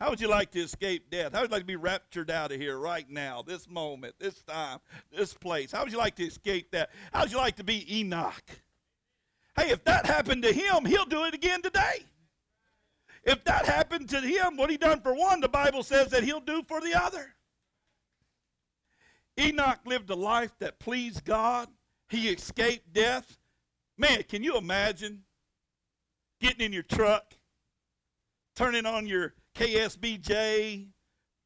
How 0.00 0.10
would 0.10 0.20
you 0.20 0.28
like 0.28 0.50
to 0.50 0.60
escape 0.60 1.10
death? 1.10 1.32
How 1.32 1.40
would 1.40 1.50
you 1.50 1.54
like 1.54 1.62
to 1.62 1.66
be 1.66 1.76
raptured 1.76 2.30
out 2.30 2.52
of 2.52 2.60
here 2.60 2.78
right 2.78 3.08
now, 3.08 3.42
this 3.42 3.68
moment, 3.68 4.14
this 4.18 4.42
time, 4.42 4.80
this 5.16 5.32
place? 5.32 5.72
How 5.72 5.84
would 5.84 5.92
you 5.92 5.98
like 5.98 6.16
to 6.16 6.24
escape 6.24 6.72
that? 6.72 6.90
How 7.12 7.22
would 7.22 7.32
you 7.32 7.38
like 7.38 7.56
to 7.56 7.64
be 7.64 8.00
Enoch? 8.00 8.44
Hey, 9.56 9.70
if 9.70 9.84
that 9.84 10.04
happened 10.04 10.42
to 10.42 10.52
him, 10.52 10.84
he'll 10.84 11.06
do 11.06 11.24
it 11.24 11.32
again 11.32 11.62
today. 11.62 12.04
If 13.26 13.42
that 13.44 13.66
happened 13.66 14.08
to 14.10 14.20
him, 14.20 14.56
what 14.56 14.70
he 14.70 14.76
done 14.76 15.00
for 15.00 15.12
one, 15.12 15.40
the 15.40 15.48
Bible 15.48 15.82
says 15.82 16.08
that 16.10 16.22
he'll 16.22 16.40
do 16.40 16.62
for 16.68 16.80
the 16.80 16.94
other. 16.94 17.34
Enoch 19.38 19.80
lived 19.84 20.08
a 20.10 20.14
life 20.14 20.52
that 20.60 20.78
pleased 20.78 21.24
God. 21.24 21.68
He 22.08 22.28
escaped 22.28 22.92
death. 22.92 23.36
Man, 23.98 24.22
can 24.22 24.44
you 24.44 24.56
imagine 24.56 25.24
getting 26.40 26.64
in 26.64 26.72
your 26.72 26.84
truck, 26.84 27.34
turning 28.54 28.86
on 28.86 29.08
your 29.08 29.34
KSBJ, 29.56 30.86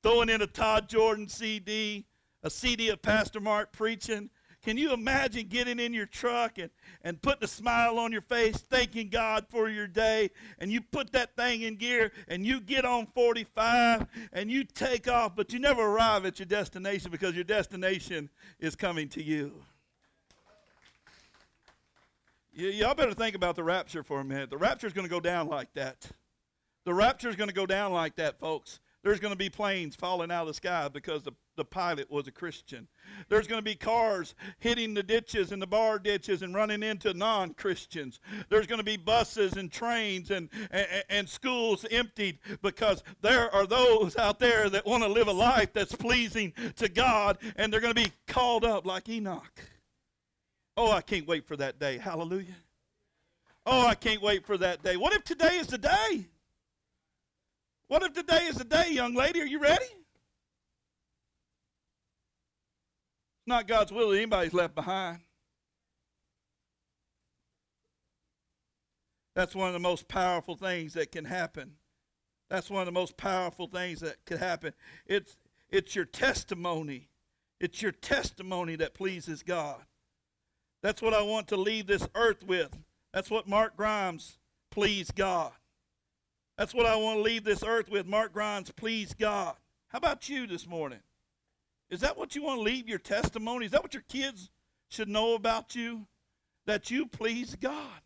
throwing 0.03 0.29
in 0.29 0.43
a 0.43 0.47
Todd 0.47 0.87
Jordan 0.87 1.29
CD, 1.29 2.07
a 2.43 2.51
CD 2.51 2.91
of 2.91 3.01
Pastor 3.01 3.41
Mark 3.41 3.73
preaching, 3.73 4.29
Can 4.63 4.77
you 4.77 4.93
imagine 4.93 5.47
getting 5.49 5.79
in 5.79 5.95
your 5.95 6.05
truck 6.05 6.59
and, 6.59 6.71
and 7.03 7.21
putting 7.21 7.45
a 7.45 7.47
smile 7.47 7.99
on 7.99 8.13
your 8.13 8.21
face, 8.21 8.59
thanking 8.59 9.09
God 9.09 9.47
for 9.49 9.71
your 9.71 9.87
day, 9.87 10.31
and 10.59 10.71
you 10.71 10.83
put 10.83 11.13
that 11.13 11.35
thing 11.35 11.63
in 11.63 11.77
gear 11.77 12.13
and 12.29 12.45
you 12.45 12.61
get 12.61 12.85
on 12.85 13.07
45 13.07 14.07
and 14.35 14.51
you 14.51 14.65
take 14.65 15.09
off, 15.09 15.35
but 15.35 15.55
you 15.55 15.59
never 15.59 15.83
arrive 15.83 16.27
at 16.27 16.39
your 16.39 16.47
destination 16.47 17.11
because 17.11 17.35
your 17.35 17.45
destination 17.45 18.29
is 18.59 18.77
coming 18.77 19.09
to 19.11 19.23
you? 19.23 19.63
Y- 22.57 22.65
y'all 22.65 22.95
better 22.95 23.15
think 23.15 23.35
about 23.35 23.57
the 23.57 23.65
rapture 23.65 24.03
for 24.03 24.21
a 24.21 24.25
minute. 24.25 24.51
The 24.51 24.59
rapture 24.59 24.87
is 24.87 24.93
going 24.93 25.07
to 25.07 25.11
go 25.11 25.21
down 25.21 25.49
like 25.49 25.73
that. 25.73 26.11
The 26.85 26.93
rapture 26.93 27.31
is 27.31 27.37
going 27.37 27.49
to 27.49 27.55
go 27.55 27.67
down 27.67 27.93
like 27.93 28.17
that, 28.17 28.39
folks. 28.39 28.81
There's 29.03 29.21
going 29.21 29.33
to 29.33 29.39
be 29.39 29.49
planes 29.49 29.97
falling 29.97 30.31
out 30.31 30.43
of 30.43 30.49
the 30.49 30.55
sky 30.55 30.89
because 30.89 31.23
the, 31.23 31.33
the 31.57 31.65
pilot 31.65 32.11
was 32.11 32.29
a 32.29 32.33
Christian. 32.33 32.87
There's 33.31 33.47
going 33.47 33.59
to 33.59 33.65
be 33.65 33.75
cars 33.75 34.35
hitting 34.59 34.93
the 34.93 35.03
ditches 35.03 35.53
and 35.53 35.63
the 35.63 35.67
bar 35.67 35.99
ditches 35.99 36.43
and 36.43 36.55
running 36.55 36.83
into 36.83 37.15
non 37.15 37.55
Christians. 37.55 38.21
There's 38.51 38.67
going 38.67 38.79
to 38.79 38.85
be 38.85 38.99
buses 38.99 39.55
and 39.55 39.73
trains 39.73 40.31
and, 40.31 40.51
and, 40.71 40.87
and 41.09 41.29
schools 41.29 41.87
emptied 41.91 42.41
because 42.61 43.03
there 43.23 43.53
are 43.55 43.67
those 43.67 44.19
out 44.19 44.39
there 44.39 44.69
that 44.69 44.85
want 44.85 45.03
to 45.03 45.09
live 45.09 45.29
a 45.29 45.33
life 45.33 45.73
that's 45.73 45.95
pleasing 45.95 46.53
to 46.77 46.89
God 46.89 47.39
and 47.57 47.73
they're 47.73 47.81
going 47.81 47.95
to 47.95 48.03
be 48.03 48.13
called 48.27 48.67
up 48.67 48.85
like 48.85 49.09
Enoch. 49.09 49.63
Oh, 50.77 50.93
I 50.93 51.01
can't 51.01 51.27
wait 51.27 51.47
for 51.47 51.57
that 51.57 51.79
day. 51.79 51.97
Hallelujah. 51.97 52.57
Oh, 53.65 53.87
I 53.87 53.95
can't 53.95 54.23
wait 54.23 54.47
for 54.47 54.59
that 54.59 54.83
day. 54.83 54.97
What 54.97 55.15
if 55.15 55.25
today 55.25 55.57
is 55.57 55.69
the 55.69 55.79
day? 55.79 56.27
What 57.91 58.05
if 58.05 58.13
today 58.13 58.45
is 58.45 58.55
the 58.55 58.63
day, 58.63 58.93
young 58.93 59.15
lady? 59.15 59.41
Are 59.41 59.47
you 59.47 59.59
ready? 59.59 59.83
It's 59.83 59.89
not 63.49 63.67
God's 63.67 63.91
will 63.91 64.11
that 64.11 64.19
anybody's 64.19 64.55
left 64.55 64.77
behind. 64.77 65.19
That's 69.35 69.57
one 69.57 69.67
of 69.67 69.73
the 69.73 69.81
most 69.81 70.07
powerful 70.07 70.55
things 70.55 70.95
that 70.95 71.11
can 71.11 71.25
happen. 71.25 71.73
That's 72.49 72.71
one 72.71 72.81
of 72.81 72.87
the 72.87 72.93
most 72.93 73.17
powerful 73.17 73.67
things 73.67 73.99
that 74.03 74.25
could 74.25 74.39
happen. 74.39 74.73
It's, 75.05 75.37
it's 75.69 75.97
your 75.97 76.05
testimony. 76.05 77.09
It's 77.59 77.83
your 77.83 77.91
testimony 77.91 78.77
that 78.77 78.95
pleases 78.95 79.43
God. 79.43 79.83
That's 80.81 81.03
what 81.03 81.13
I 81.13 81.23
want 81.23 81.49
to 81.49 81.57
leave 81.57 81.89
this 81.89 82.07
earth 82.15 82.45
with. 82.45 82.79
That's 83.13 83.33
what 83.33 83.49
Mark 83.49 83.77
Grimes 83.77 84.39
pleased 84.71 85.17
God. 85.17 85.51
That's 86.61 86.75
what 86.75 86.85
I 86.85 86.95
want 86.95 87.17
to 87.17 87.23
leave 87.23 87.43
this 87.43 87.63
earth 87.63 87.89
with. 87.89 88.07
Mark 88.07 88.35
Grimes, 88.35 88.71
please 88.71 89.15
God. 89.19 89.55
How 89.89 89.97
about 89.97 90.29
you 90.29 90.47
this 90.47 90.67
morning? 90.67 90.99
Is 91.89 92.01
that 92.01 92.19
what 92.19 92.37
you 92.37 92.43
want 92.43 92.59
to 92.59 92.63
leave 92.63 92.87
your 92.87 92.99
testimony? 92.99 93.65
Is 93.65 93.73
that 93.73 93.83
what 93.83 93.95
your 93.95 94.05
kids 94.11 94.51
should 94.91 95.09
know 95.09 95.33
about 95.33 95.75
you? 95.75 96.07
That 96.67 96.91
you 96.91 97.07
please 97.07 97.57
God, 97.59 98.03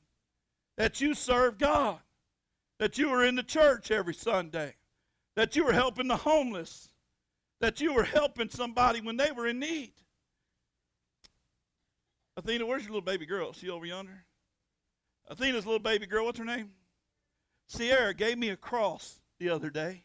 that 0.76 1.00
you 1.00 1.14
serve 1.14 1.58
God, 1.58 1.98
that 2.78 2.96
you 2.96 3.10
are 3.10 3.24
in 3.24 3.34
the 3.34 3.42
church 3.42 3.90
every 3.90 4.14
Sunday, 4.14 4.76
that 5.34 5.56
you 5.56 5.64
were 5.64 5.72
helping 5.72 6.06
the 6.06 6.16
homeless, 6.16 6.90
that 7.60 7.80
you 7.80 7.92
were 7.92 8.04
helping 8.04 8.50
somebody 8.50 9.00
when 9.00 9.16
they 9.16 9.32
were 9.32 9.48
in 9.48 9.58
need. 9.58 9.94
Athena, 12.36 12.64
where's 12.66 12.84
your 12.84 12.92
little 12.92 13.02
baby 13.02 13.26
girl? 13.26 13.50
Is 13.50 13.56
she 13.56 13.68
over 13.68 13.84
yonder? 13.84 14.24
Athena's 15.28 15.66
little 15.66 15.80
baby 15.80 16.06
girl, 16.06 16.24
what's 16.24 16.38
her 16.38 16.44
name? 16.44 16.70
Sierra 17.74 18.14
gave 18.14 18.38
me 18.38 18.50
a 18.50 18.56
cross 18.56 19.18
the 19.40 19.48
other 19.48 19.68
day. 19.68 20.04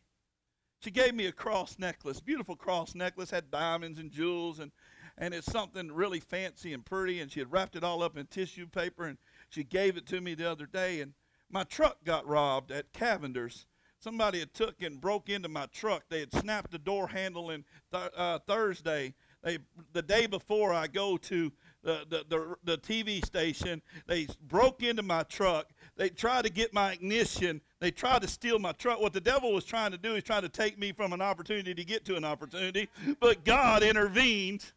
She 0.79 0.89
gave 0.89 1.13
me 1.13 1.27
a 1.27 1.31
cross 1.31 1.77
necklace, 1.77 2.19
beautiful 2.19 2.55
cross 2.55 2.95
necklace, 2.95 3.29
had 3.29 3.51
diamonds 3.51 3.99
and 3.99 4.09
jewels, 4.09 4.57
and, 4.57 4.71
and 5.19 5.35
it's 5.35 5.51
something 5.51 5.91
really 5.91 6.19
fancy 6.19 6.73
and 6.73 6.83
pretty. 6.83 7.19
And 7.19 7.31
she 7.31 7.39
had 7.39 7.51
wrapped 7.51 7.75
it 7.75 7.83
all 7.83 8.01
up 8.01 8.17
in 8.17 8.25
tissue 8.25 8.65
paper, 8.65 9.05
and 9.05 9.19
she 9.49 9.63
gave 9.63 9.97
it 9.97 10.07
to 10.07 10.19
me 10.19 10.33
the 10.33 10.49
other 10.49 10.65
day. 10.65 11.01
And 11.01 11.13
my 11.47 11.63
truck 11.63 12.03
got 12.03 12.25
robbed 12.25 12.71
at 12.71 12.91
Cavender's. 12.91 13.67
Somebody 13.99 14.39
had 14.39 14.55
took 14.55 14.81
and 14.81 14.99
broke 14.99 15.29
into 15.29 15.47
my 15.47 15.67
truck. 15.67 16.05
They 16.09 16.21
had 16.21 16.33
snapped 16.33 16.71
the 16.71 16.79
door 16.79 17.09
handle 17.09 17.51
in 17.51 17.65
th- 17.91 18.11
uh, 18.17 18.39
Thursday. 18.47 19.13
They, 19.43 19.59
the 19.93 20.01
day 20.01 20.25
before 20.25 20.73
I 20.73 20.88
go 20.88 21.17
to 21.17 21.51
the, 21.83 22.05
the, 22.09 22.25
the, 22.29 22.55
the 22.63 22.77
TV 22.77 23.24
station. 23.25 23.81
They 24.07 24.27
broke 24.48 24.83
into 24.83 25.03
my 25.03 25.24
truck. 25.24 25.67
They 25.95 26.09
tried 26.09 26.43
to 26.43 26.51
get 26.51 26.74
my 26.74 26.93
ignition. 26.93 27.62
They 27.79 27.91
tried 27.91 28.21
to 28.21 28.27
steal 28.27 28.59
my 28.59 28.71
truck. 28.74 29.01
What 29.01 29.13
the 29.13 29.21
devil 29.21 29.53
was 29.53 29.65
trying 29.65 29.91
to 29.91 29.98
do 29.98 30.15
is 30.15 30.24
trying 30.24 30.43
to 30.43 30.50
take 30.50 30.77
me 30.77 30.91
from 30.91 31.13
an 31.13 31.21
opportunity 31.21 31.74
to 31.74 31.83
get 31.83 32.05
to 32.05 32.15
an 32.15 32.24
opportunity. 32.24 32.89
But 33.19 33.43
God 33.45 33.83
intervened. 33.83 34.71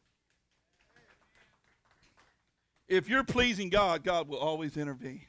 If 2.88 3.08
you're 3.08 3.24
pleasing 3.24 3.70
God, 3.70 4.04
God 4.04 4.28
will 4.28 4.38
always 4.38 4.76
intervene. 4.76 5.22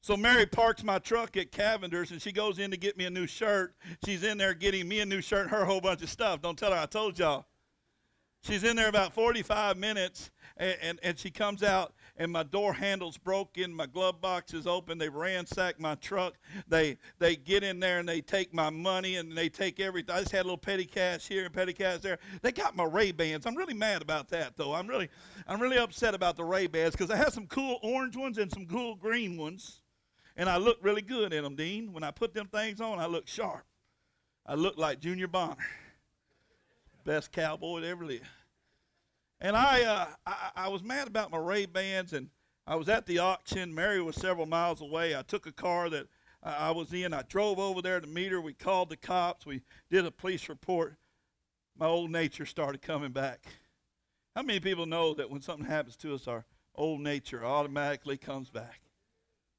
So 0.00 0.16
Mary 0.16 0.46
parks 0.46 0.82
my 0.82 0.98
truck 0.98 1.36
at 1.36 1.52
Cavender's 1.52 2.10
and 2.10 2.20
she 2.20 2.32
goes 2.32 2.58
in 2.58 2.72
to 2.72 2.76
get 2.76 2.96
me 2.96 3.04
a 3.04 3.10
new 3.10 3.26
shirt. 3.26 3.74
She's 4.04 4.24
in 4.24 4.36
there 4.36 4.52
getting 4.52 4.88
me 4.88 4.98
a 4.98 5.06
new 5.06 5.20
shirt 5.20 5.42
and 5.42 5.50
her 5.50 5.64
whole 5.64 5.80
bunch 5.80 6.02
of 6.02 6.10
stuff. 6.10 6.42
Don't 6.42 6.58
tell 6.58 6.72
her 6.72 6.78
I 6.78 6.86
told 6.86 7.18
y'all. 7.20 7.44
She's 8.42 8.64
in 8.64 8.74
there 8.74 8.88
about 8.88 9.14
45 9.14 9.76
minutes 9.76 10.32
and, 10.56 10.76
and, 10.82 11.00
and 11.04 11.18
she 11.18 11.30
comes 11.30 11.62
out 11.62 11.94
and 12.16 12.30
my 12.32 12.42
door 12.42 12.72
handle's 12.72 13.16
broken 13.16 13.72
my 13.72 13.86
glove 13.86 14.20
box 14.20 14.52
is 14.52 14.66
open 14.66 14.98
they 14.98 15.08
ransack 15.08 15.78
my 15.78 15.94
truck. 15.94 16.34
They 16.66 16.98
they 17.20 17.36
get 17.36 17.62
in 17.62 17.78
there 17.78 18.00
and 18.00 18.08
they 18.08 18.20
take 18.20 18.52
my 18.52 18.68
money 18.68 19.16
and 19.16 19.36
they 19.36 19.48
take 19.48 19.78
everything. 19.78 20.14
I 20.14 20.20
just 20.20 20.32
had 20.32 20.40
a 20.40 20.44
little 20.44 20.58
petty 20.58 20.84
cash 20.84 21.28
here 21.28 21.44
and 21.44 21.54
petty 21.54 21.72
cash 21.72 22.00
there. 22.00 22.18
They 22.42 22.50
got 22.50 22.74
my 22.74 22.82
ray 22.82 23.12
bans. 23.12 23.46
I'm 23.46 23.54
really 23.54 23.74
mad 23.74 24.02
about 24.02 24.28
that 24.30 24.56
though. 24.56 24.74
I'm 24.74 24.88
really 24.88 25.08
i'm 25.46 25.62
really 25.62 25.78
upset 25.78 26.12
about 26.12 26.36
the 26.36 26.44
ray 26.44 26.66
bans 26.66 26.92
because 26.92 27.10
i 27.10 27.16
had 27.16 27.32
some 27.32 27.46
cool 27.46 27.78
orange 27.82 28.16
ones 28.16 28.38
and 28.38 28.50
some 28.50 28.66
cool 28.66 28.96
green 28.96 29.36
ones 29.36 29.82
and 30.36 30.48
i 30.48 30.56
look 30.56 30.78
really 30.82 31.02
good 31.02 31.32
in 31.32 31.44
them 31.44 31.54
dean. 31.54 31.92
When 31.92 32.02
i 32.02 32.10
put 32.10 32.34
them 32.34 32.48
things 32.48 32.80
on 32.80 32.98
i 32.98 33.06
look 33.06 33.28
sharp. 33.28 33.64
I 34.44 34.56
look 34.56 34.76
like 34.76 34.98
junior 34.98 35.28
bonner 35.28 35.64
best 37.04 37.32
cowboy 37.32 37.80
that 37.80 37.88
ever 37.88 38.04
lived 38.04 38.26
and 39.42 39.56
I, 39.56 39.82
uh, 39.82 40.06
I, 40.24 40.50
I 40.54 40.68
was 40.68 40.84
mad 40.84 41.08
about 41.08 41.32
my 41.32 41.38
Ray 41.38 41.66
Bans, 41.66 42.12
and 42.12 42.30
I 42.64 42.76
was 42.76 42.88
at 42.88 43.06
the 43.06 43.18
auction. 43.18 43.74
Mary 43.74 44.00
was 44.00 44.14
several 44.14 44.46
miles 44.46 44.80
away. 44.80 45.16
I 45.16 45.22
took 45.22 45.46
a 45.46 45.52
car 45.52 45.90
that 45.90 46.06
I 46.44 46.70
was 46.70 46.92
in. 46.92 47.12
I 47.12 47.22
drove 47.22 47.58
over 47.58 47.82
there 47.82 48.00
to 48.00 48.06
meet 48.06 48.30
her. 48.30 48.40
We 48.40 48.52
called 48.52 48.88
the 48.88 48.96
cops. 48.96 49.44
We 49.44 49.62
did 49.90 50.06
a 50.06 50.12
police 50.12 50.48
report. 50.48 50.94
My 51.76 51.86
old 51.86 52.12
nature 52.12 52.46
started 52.46 52.82
coming 52.82 53.10
back. 53.10 53.46
How 54.36 54.42
many 54.42 54.60
people 54.60 54.86
know 54.86 55.12
that 55.14 55.28
when 55.28 55.42
something 55.42 55.66
happens 55.66 55.96
to 55.96 56.14
us, 56.14 56.28
our 56.28 56.44
old 56.76 57.00
nature 57.00 57.44
automatically 57.44 58.16
comes 58.16 58.48
back? 58.48 58.80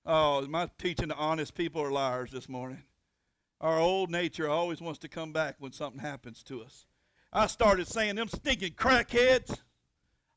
Oh, 0.06 0.44
am 0.44 0.56
I 0.56 0.70
teaching 0.78 1.10
the 1.10 1.16
honest 1.16 1.56
people 1.56 1.82
are 1.82 1.92
liars 1.92 2.32
this 2.32 2.48
morning? 2.48 2.84
Our 3.60 3.80
old 3.80 4.10
nature 4.10 4.50
always 4.50 4.80
wants 4.80 5.00
to 5.00 5.10
come 5.10 5.34
back 5.34 5.56
when 5.60 5.74
something 5.74 6.00
happens 6.00 6.42
to 6.44 6.64
us. 6.64 6.86
I 7.34 7.48
started 7.48 7.88
saying, 7.88 8.16
them 8.16 8.28
stinking 8.28 8.74
crackheads. 8.74 9.58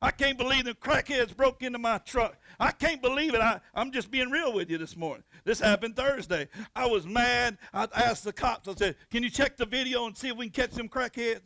I 0.01 0.11
can't 0.11 0.37
believe 0.37 0.65
the 0.65 0.73
crackheads 0.73 1.35
broke 1.35 1.63
into 1.63 1.79
my 1.79 1.99
truck. 1.99 2.37
I 2.59 2.71
can't 2.71 3.01
believe 3.01 3.33
it. 3.33 3.41
I, 3.41 3.59
I'm 3.73 3.91
just 3.91 4.11
being 4.11 4.29
real 4.29 4.53
with 4.53 4.69
you 4.69 4.77
this 4.77 4.95
morning. 4.97 5.23
This 5.43 5.59
happened 5.59 5.95
Thursday. 5.95 6.47
I 6.75 6.87
was 6.87 7.07
mad. 7.07 7.57
I 7.73 7.87
asked 7.95 8.23
the 8.23 8.33
cops, 8.33 8.67
I 8.67 8.75
said, 8.75 8.95
Can 9.09 9.23
you 9.23 9.29
check 9.29 9.57
the 9.57 9.65
video 9.65 10.05
and 10.05 10.17
see 10.17 10.29
if 10.29 10.37
we 10.37 10.49
can 10.49 10.67
catch 10.67 10.75
them 10.75 10.89
crackheads? 10.89 11.41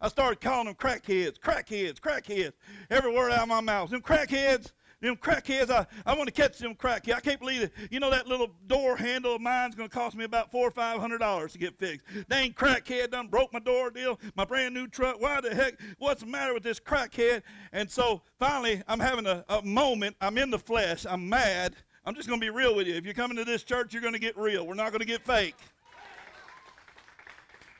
I 0.00 0.08
started 0.08 0.40
calling 0.40 0.66
them 0.66 0.74
crackheads, 0.74 1.38
crackheads, 1.38 2.00
crackheads. 2.00 2.52
Every 2.90 3.14
word 3.14 3.32
out 3.32 3.42
of 3.42 3.48
my 3.48 3.62
mouth. 3.62 3.90
Them 3.90 4.02
crackheads, 4.02 4.72
them 5.00 5.16
crackheads, 5.16 5.70
I, 5.70 5.86
I 6.06 6.14
want 6.14 6.26
to 6.26 6.32
catch 6.32 6.58
them 6.58 6.74
crackheads. 6.74 7.14
I 7.14 7.20
can't 7.20 7.38
believe 7.38 7.62
it. 7.62 7.72
You 7.90 8.00
know 8.00 8.10
that 8.10 8.26
little 8.26 8.50
door 8.66 8.96
handle 8.96 9.34
of 9.34 9.40
mine's 9.40 9.74
going 9.74 9.88
to 9.88 9.94
cost 9.94 10.16
me 10.16 10.24
about 10.24 10.50
four 10.50 10.66
or 10.66 10.70
five 10.70 10.98
hundred 11.00 11.18
dollars 11.18 11.52
to 11.52 11.58
get 11.58 11.78
fixed. 11.78 12.06
Dang 12.28 12.52
crackhead 12.52 13.10
done 13.10 13.28
broke 13.28 13.52
my 13.52 13.58
door 13.58 13.90
deal, 13.90 14.18
my 14.34 14.44
brand 14.44 14.74
new 14.74 14.86
truck. 14.86 15.20
Why 15.20 15.40
the 15.40 15.54
heck? 15.54 15.78
What's 15.98 16.22
the 16.22 16.26
matter 16.26 16.54
with 16.54 16.62
this 16.62 16.80
crackhead? 16.80 17.42
And 17.72 17.90
so 17.90 18.22
finally, 18.38 18.82
I'm 18.88 19.00
having 19.00 19.26
a, 19.26 19.44
a 19.48 19.62
moment. 19.62 20.16
I'm 20.20 20.38
in 20.38 20.50
the 20.50 20.58
flesh. 20.58 21.04
I'm 21.08 21.28
mad. 21.28 21.76
I'm 22.04 22.14
just 22.14 22.28
going 22.28 22.40
to 22.40 22.44
be 22.44 22.50
real 22.50 22.74
with 22.74 22.86
you. 22.86 22.94
If 22.94 23.04
you're 23.04 23.14
coming 23.14 23.36
to 23.36 23.44
this 23.44 23.64
church, 23.64 23.92
you're 23.92 24.02
going 24.02 24.14
to 24.14 24.20
get 24.20 24.36
real. 24.38 24.66
We're 24.66 24.74
not 24.74 24.92
going 24.92 25.00
to 25.00 25.06
get 25.06 25.22
fake. 25.22 25.56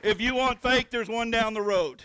If 0.03 0.21
you 0.21 0.35
want 0.35 0.61
fake, 0.61 0.91
there's 0.91 1.09
one 1.09 1.31
down 1.31 1.53
the 1.53 1.61
road. 1.61 2.03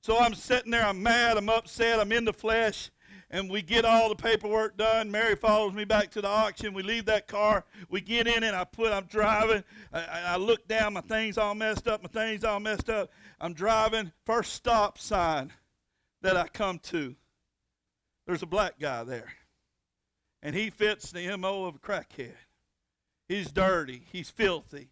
So 0.00 0.18
I'm 0.18 0.34
sitting 0.34 0.70
there, 0.70 0.84
I'm 0.84 1.00
mad, 1.00 1.36
I'm 1.36 1.48
upset, 1.48 2.00
I'm 2.00 2.10
in 2.10 2.24
the 2.24 2.32
flesh, 2.32 2.90
and 3.32 3.50
we 3.50 3.62
get 3.62 3.84
all 3.84 4.10
the 4.10 4.14
paperwork 4.14 4.76
done. 4.76 5.10
Mary 5.10 5.34
follows 5.34 5.72
me 5.72 5.84
back 5.84 6.10
to 6.10 6.20
the 6.20 6.28
auction. 6.28 6.74
We 6.74 6.82
leave 6.82 7.06
that 7.06 7.26
car. 7.26 7.64
We 7.88 8.02
get 8.02 8.28
in 8.28 8.44
it. 8.44 8.54
I 8.54 8.64
put. 8.64 8.92
I'm 8.92 9.06
driving. 9.06 9.64
I, 9.92 10.04
I 10.26 10.36
look 10.36 10.68
down. 10.68 10.92
My 10.92 11.00
things 11.00 11.38
all 11.38 11.54
messed 11.54 11.88
up. 11.88 12.02
My 12.02 12.08
things 12.08 12.44
all 12.44 12.60
messed 12.60 12.90
up. 12.90 13.10
I'm 13.40 13.54
driving. 13.54 14.12
First 14.26 14.52
stop 14.52 14.98
sign 14.98 15.52
that 16.20 16.36
I 16.36 16.46
come 16.46 16.78
to. 16.80 17.16
There's 18.26 18.42
a 18.42 18.46
black 18.46 18.78
guy 18.78 19.02
there, 19.02 19.32
and 20.42 20.54
he 20.54 20.70
fits 20.70 21.10
the 21.10 21.36
mo 21.36 21.64
of 21.64 21.76
a 21.76 21.78
crackhead. 21.78 22.36
He's 23.28 23.50
dirty. 23.50 24.04
He's 24.12 24.30
filthy. 24.30 24.90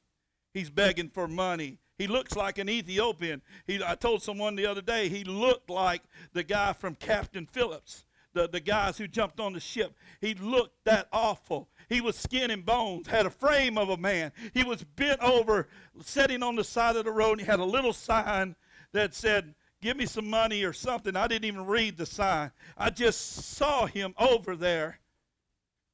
He's 0.52 0.70
begging 0.70 1.10
for 1.10 1.28
money. 1.28 1.78
He 1.98 2.06
looks 2.06 2.34
like 2.34 2.56
an 2.58 2.68
Ethiopian. 2.68 3.42
He, 3.66 3.80
I 3.84 3.94
told 3.94 4.22
someone 4.22 4.56
the 4.56 4.64
other 4.66 4.80
day, 4.80 5.10
he 5.10 5.22
looked 5.22 5.68
like 5.68 6.02
the 6.32 6.42
guy 6.42 6.72
from 6.72 6.94
Captain 6.94 7.46
Phillips, 7.46 8.06
the, 8.32 8.48
the 8.48 8.60
guys 8.60 8.98
who 8.98 9.06
jumped 9.08 9.40
on 9.40 9.52
the 9.52 9.60
ship. 9.60 9.94
He 10.20 10.34
looked 10.34 10.84
that 10.84 11.08
awful. 11.12 11.68
He 11.88 12.00
was 12.00 12.16
skin 12.16 12.50
and 12.50 12.64
bones, 12.64 13.08
had 13.08 13.26
a 13.26 13.30
frame 13.30 13.76
of 13.76 13.88
a 13.88 13.96
man. 13.96 14.32
He 14.54 14.62
was 14.62 14.84
bent 14.84 15.20
over, 15.20 15.68
sitting 16.02 16.42
on 16.42 16.56
the 16.56 16.64
side 16.64 16.96
of 16.96 17.04
the 17.04 17.10
road, 17.10 17.32
and 17.32 17.40
he 17.40 17.46
had 17.46 17.60
a 17.60 17.64
little 17.64 17.92
sign 17.92 18.56
that 18.92 19.14
said, 19.14 19.54
Give 19.82 19.96
me 19.96 20.04
some 20.04 20.28
money 20.28 20.62
or 20.62 20.74
something. 20.74 21.16
I 21.16 21.26
didn't 21.26 21.46
even 21.46 21.64
read 21.64 21.96
the 21.96 22.04
sign. 22.04 22.50
I 22.76 22.90
just 22.90 23.18
saw 23.56 23.86
him 23.86 24.14
over 24.18 24.54
there 24.54 25.00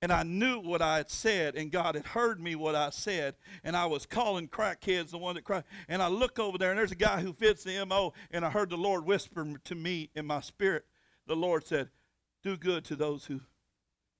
and 0.03 0.13
I 0.13 0.23
knew 0.23 0.61
what 0.61 0.83
I 0.83 0.99
had 0.99 1.11
said, 1.11 1.57
and 1.57 1.73
God 1.73 1.95
had 1.95 2.07
heard 2.07 2.41
me 2.41 2.55
what 2.55 2.75
I 2.75 2.91
said, 2.91 3.35
and 3.65 3.77
I 3.77 3.87
was 3.87 4.05
calling 4.05 4.47
crackheads 4.47 5.11
the 5.11 5.19
one 5.19 5.35
that 5.37 5.45
cried. 5.45 5.65
And 5.89 6.03
I 6.03 6.09
look 6.09 6.39
over 6.39 6.59
there, 6.59 6.71
and 6.71 6.79
there's 6.79 6.93
a 6.93 6.97
guy 6.97 7.21
who 7.21 7.33
fits 7.33 7.65
the 7.65 7.85
MO, 7.87 8.13
and 8.31 8.45
I 8.45 8.51
heard 8.51 8.71
the 8.71 8.77
Lord 8.77 9.07
whisper 9.07 9.47
to 9.65 9.75
me 9.75 10.11
in 10.15 10.27
my 10.27 10.41
spirit. 10.41 10.85
The 11.27 11.35
Lord 11.35 11.67
said, 11.67 11.89
Do 12.47 12.57
good 12.57 12.85
to 12.85 12.95
those 12.95 13.25
who 13.25 13.41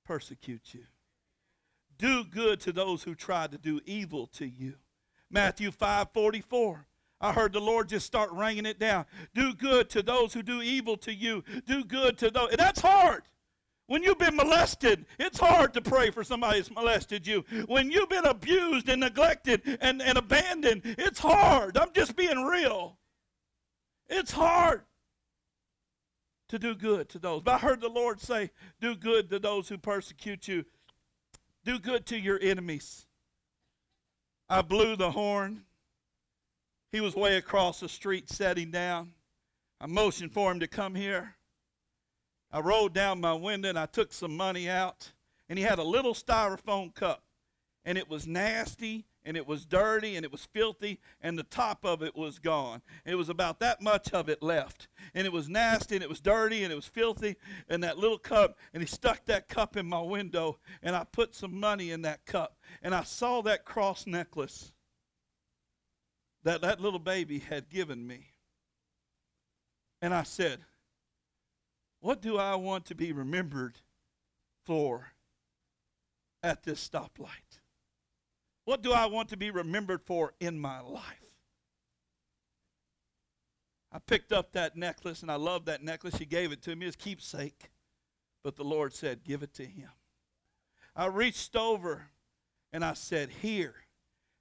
persecute 0.03 0.73
you. 0.73 0.83
Do 1.97 2.25
good 2.25 2.59
to 2.59 2.73
those 2.73 3.03
who 3.03 3.15
try 3.15 3.47
to 3.47 3.57
do 3.57 3.79
evil 3.85 4.27
to 4.33 4.45
you. 4.45 4.73
Matthew 5.31 5.71
5 5.71 6.11
44. 6.13 6.85
I 7.21 7.31
heard 7.31 7.53
the 7.53 7.61
Lord 7.61 7.87
just 7.87 8.05
start 8.05 8.33
ringing 8.33 8.65
it 8.65 8.79
down. 8.79 9.05
Do 9.33 9.53
good 9.53 9.89
to 9.91 10.01
those 10.01 10.33
who 10.33 10.43
do 10.43 10.61
evil 10.61 10.97
to 10.97 11.13
you. 11.13 11.41
Do 11.65 11.85
good 11.85 12.17
to 12.17 12.29
those. 12.29 12.49
And 12.49 12.59
that's 12.59 12.81
hard. 12.81 13.23
When 13.85 14.03
you've 14.03 14.19
been 14.19 14.35
molested, 14.35 15.05
it's 15.17 15.39
hard 15.39 15.73
to 15.75 15.81
pray 15.81 16.11
for 16.11 16.25
somebody 16.25 16.59
that's 16.59 16.69
molested 16.69 17.25
you. 17.25 17.45
When 17.67 17.89
you've 17.89 18.09
been 18.09 18.25
abused 18.25 18.89
and 18.89 18.99
neglected 18.99 19.61
and, 19.79 20.01
and 20.01 20.17
abandoned, 20.17 20.81
it's 20.83 21.19
hard. 21.19 21.77
I'm 21.77 21.93
just 21.93 22.17
being 22.17 22.43
real. 22.43 22.97
It's 24.09 24.33
hard 24.33 24.81
to 26.49 26.59
do 26.59 26.75
good 26.75 27.09
to 27.09 27.19
those. 27.19 27.41
But 27.43 27.55
I 27.55 27.57
heard 27.59 27.81
the 27.81 27.89
Lord 27.89 28.21
say, 28.21 28.51
Do 28.79 28.95
good 28.95 29.29
to 29.29 29.39
those 29.39 29.69
who 29.69 29.77
persecute 29.77 30.47
you, 30.47 30.65
do 31.65 31.79
good 31.79 32.05
to 32.07 32.19
your 32.19 32.39
enemies. 32.41 33.05
I 34.49 34.61
blew 34.61 34.95
the 34.95 35.11
horn. 35.11 35.63
He 36.91 37.01
was 37.01 37.15
way 37.15 37.35
across 37.35 37.81
the 37.81 37.89
street 37.89 38.29
setting 38.29 38.71
down. 38.71 39.11
I 39.79 39.87
motioned 39.87 40.31
for 40.31 40.51
him 40.51 40.61
to 40.61 40.67
come 40.67 40.95
here. 40.95 41.35
I 42.51 42.61
rolled 42.61 42.93
down 42.93 43.19
my 43.19 43.33
window 43.33 43.69
and 43.69 43.77
I 43.77 43.87
took 43.87 44.13
some 44.13 44.35
money 44.35 44.69
out, 44.69 45.11
and 45.49 45.59
he 45.59 45.65
had 45.65 45.79
a 45.79 45.83
little 45.83 46.13
styrofoam 46.13 46.95
cup, 46.95 47.23
and 47.83 47.97
it 47.97 48.09
was 48.09 48.25
nasty 48.25 49.05
and 49.27 49.35
it 49.35 49.45
was 49.45 49.65
dirty 49.65 50.15
and 50.15 50.23
it 50.23 50.31
was 50.31 50.45
filthy 50.45 51.01
and 51.21 51.37
the 51.37 51.43
top 51.43 51.83
of 51.83 52.01
it 52.01 52.15
was 52.15 52.39
gone. 52.39 52.81
It 53.05 53.15
was 53.15 53.27
about 53.27 53.59
that 53.59 53.81
much 53.81 54.13
of 54.13 54.29
it 54.29 54.41
left. 54.41 54.87
And 55.13 55.27
it 55.27 55.33
was 55.33 55.49
nasty 55.49 55.95
and 55.95 56.03
it 56.03 56.09
was 56.09 56.21
dirty 56.21 56.63
and 56.63 56.71
it 56.71 56.77
was 56.77 56.87
filthy 56.87 57.35
and 57.67 57.83
that 57.83 57.97
little 57.97 58.17
cup 58.17 58.57
and 58.73 58.81
he 58.81 58.87
stuck 58.87 59.25
that 59.25 59.49
cup 59.49 59.75
in 59.75 59.85
my 59.85 60.01
window 60.01 60.59
and 60.81 60.95
I 60.95 61.03
put 61.03 61.35
some 61.35 61.59
money 61.59 61.91
in 61.91 62.03
that 62.03 62.25
cup 62.25 62.57
and 62.81 62.95
I 62.95 63.03
saw 63.03 63.41
that 63.41 63.65
cross 63.65 64.07
necklace 64.07 64.71
that 66.43 66.61
that 66.61 66.79
little 66.79 66.97
baby 66.97 67.39
had 67.39 67.69
given 67.69 68.07
me. 68.07 68.27
And 70.01 70.13
I 70.13 70.23
said, 70.23 70.61
what 71.99 72.21
do 72.21 72.37
I 72.37 72.55
want 72.55 72.85
to 72.85 72.95
be 72.95 73.11
remembered 73.11 73.81
for 74.63 75.07
at 76.41 76.63
this 76.63 76.87
stoplight? 76.87 77.46
What 78.67 78.81
do 78.81 78.91
I 78.91 79.05
want 79.05 79.29
to 79.29 79.37
be 79.37 79.49
remembered 79.49 80.01
for 80.01 80.33
in 80.41 80.59
my 80.59 80.81
life? 80.81 81.23
I 83.93 83.99
picked 83.99 84.33
up 84.33 84.51
that 84.51 84.75
necklace 84.75 85.21
and 85.21 85.31
I 85.31 85.35
love 85.35 85.63
that 85.65 85.81
necklace. 85.81 86.17
He 86.17 86.25
gave 86.25 86.51
it 86.51 86.61
to 86.63 86.75
me 86.75 86.85
as 86.85 86.97
keepsake. 86.97 87.69
But 88.43 88.57
the 88.57 88.65
Lord 88.65 88.93
said, 88.93 89.23
Give 89.23 89.41
it 89.41 89.53
to 89.53 89.65
him. 89.65 89.87
I 90.97 91.05
reached 91.05 91.55
over 91.55 92.09
and 92.73 92.83
I 92.83 92.93
said, 92.93 93.29
Here. 93.41 93.73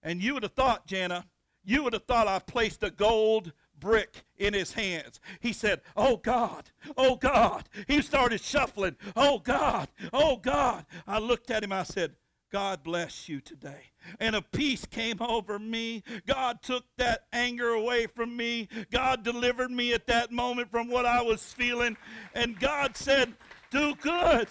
And 0.03 0.21
you 0.21 0.35
would 0.35 0.43
have 0.43 0.55
thought, 0.55 0.89
Jana, 0.89 1.27
you 1.65 1.85
would 1.85 1.93
have 1.93 2.07
thought 2.07 2.27
I 2.27 2.41
placed 2.41 2.83
a 2.83 2.91
gold 2.91 3.53
brick 3.79 4.25
in 4.39 4.55
his 4.55 4.73
hands. 4.73 5.21
He 5.39 5.53
said, 5.53 5.83
Oh 5.97 6.17
God, 6.17 6.69
oh 6.97 7.15
God. 7.15 7.69
He 7.87 8.03
started 8.03 8.41
shuffling. 8.41 8.97
Oh 9.15 9.39
God, 9.39 9.87
oh 10.13 10.37
God. 10.37 10.85
I 11.07 11.21
looked 11.21 11.53
at 11.53 11.63
him, 11.63 11.71
I 11.71 11.85
said, 11.85 12.17
God 12.51 12.83
bless 12.83 13.29
you 13.29 13.41
today. 13.41 13.91
And 14.21 14.37
a 14.37 14.43
peace 14.43 14.87
came 14.87 15.21
over 15.21 15.59
me. 15.59 16.03
God 16.27 16.63
took 16.63 16.85
that 16.97 17.27
anger 17.33 17.71
away 17.71 18.07
from 18.07 18.37
me. 18.37 18.69
God 18.91 19.25
delivered 19.25 19.71
me 19.71 19.93
at 19.93 20.07
that 20.07 20.31
moment 20.31 20.71
from 20.71 20.89
what 20.89 21.07
I 21.07 21.23
was 21.23 21.43
feeling. 21.43 21.97
And 22.35 22.59
God 22.59 22.97
said, 22.97 23.35
Do 23.71 23.95
good 23.97 24.49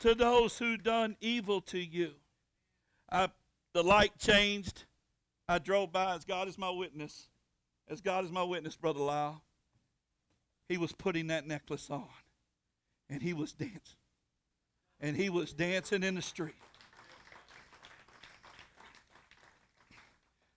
to 0.00 0.14
those 0.14 0.58
who 0.58 0.76
done 0.76 1.16
evil 1.20 1.60
to 1.62 1.78
you. 1.78 2.12
I, 3.10 3.28
the 3.74 3.82
light 3.82 4.18
changed. 4.18 4.84
I 5.48 5.58
drove 5.58 5.92
by 5.92 6.14
as 6.14 6.24
God 6.24 6.48
is 6.48 6.58
my 6.58 6.70
witness 6.70 7.28
as 7.88 8.00
God 8.00 8.24
is 8.24 8.32
my 8.32 8.42
witness, 8.42 8.76
Brother 8.76 9.00
Lyle, 9.00 9.42
he 10.68 10.76
was 10.76 10.92
putting 10.92 11.28
that 11.28 11.46
necklace 11.46 11.88
on. 11.90 12.08
And 13.08 13.22
he 13.22 13.32
was 13.32 13.52
dancing. 13.52 13.78
And 15.00 15.16
he 15.16 15.28
was 15.28 15.52
dancing 15.52 16.02
in 16.02 16.14
the 16.14 16.22
street. 16.22 16.54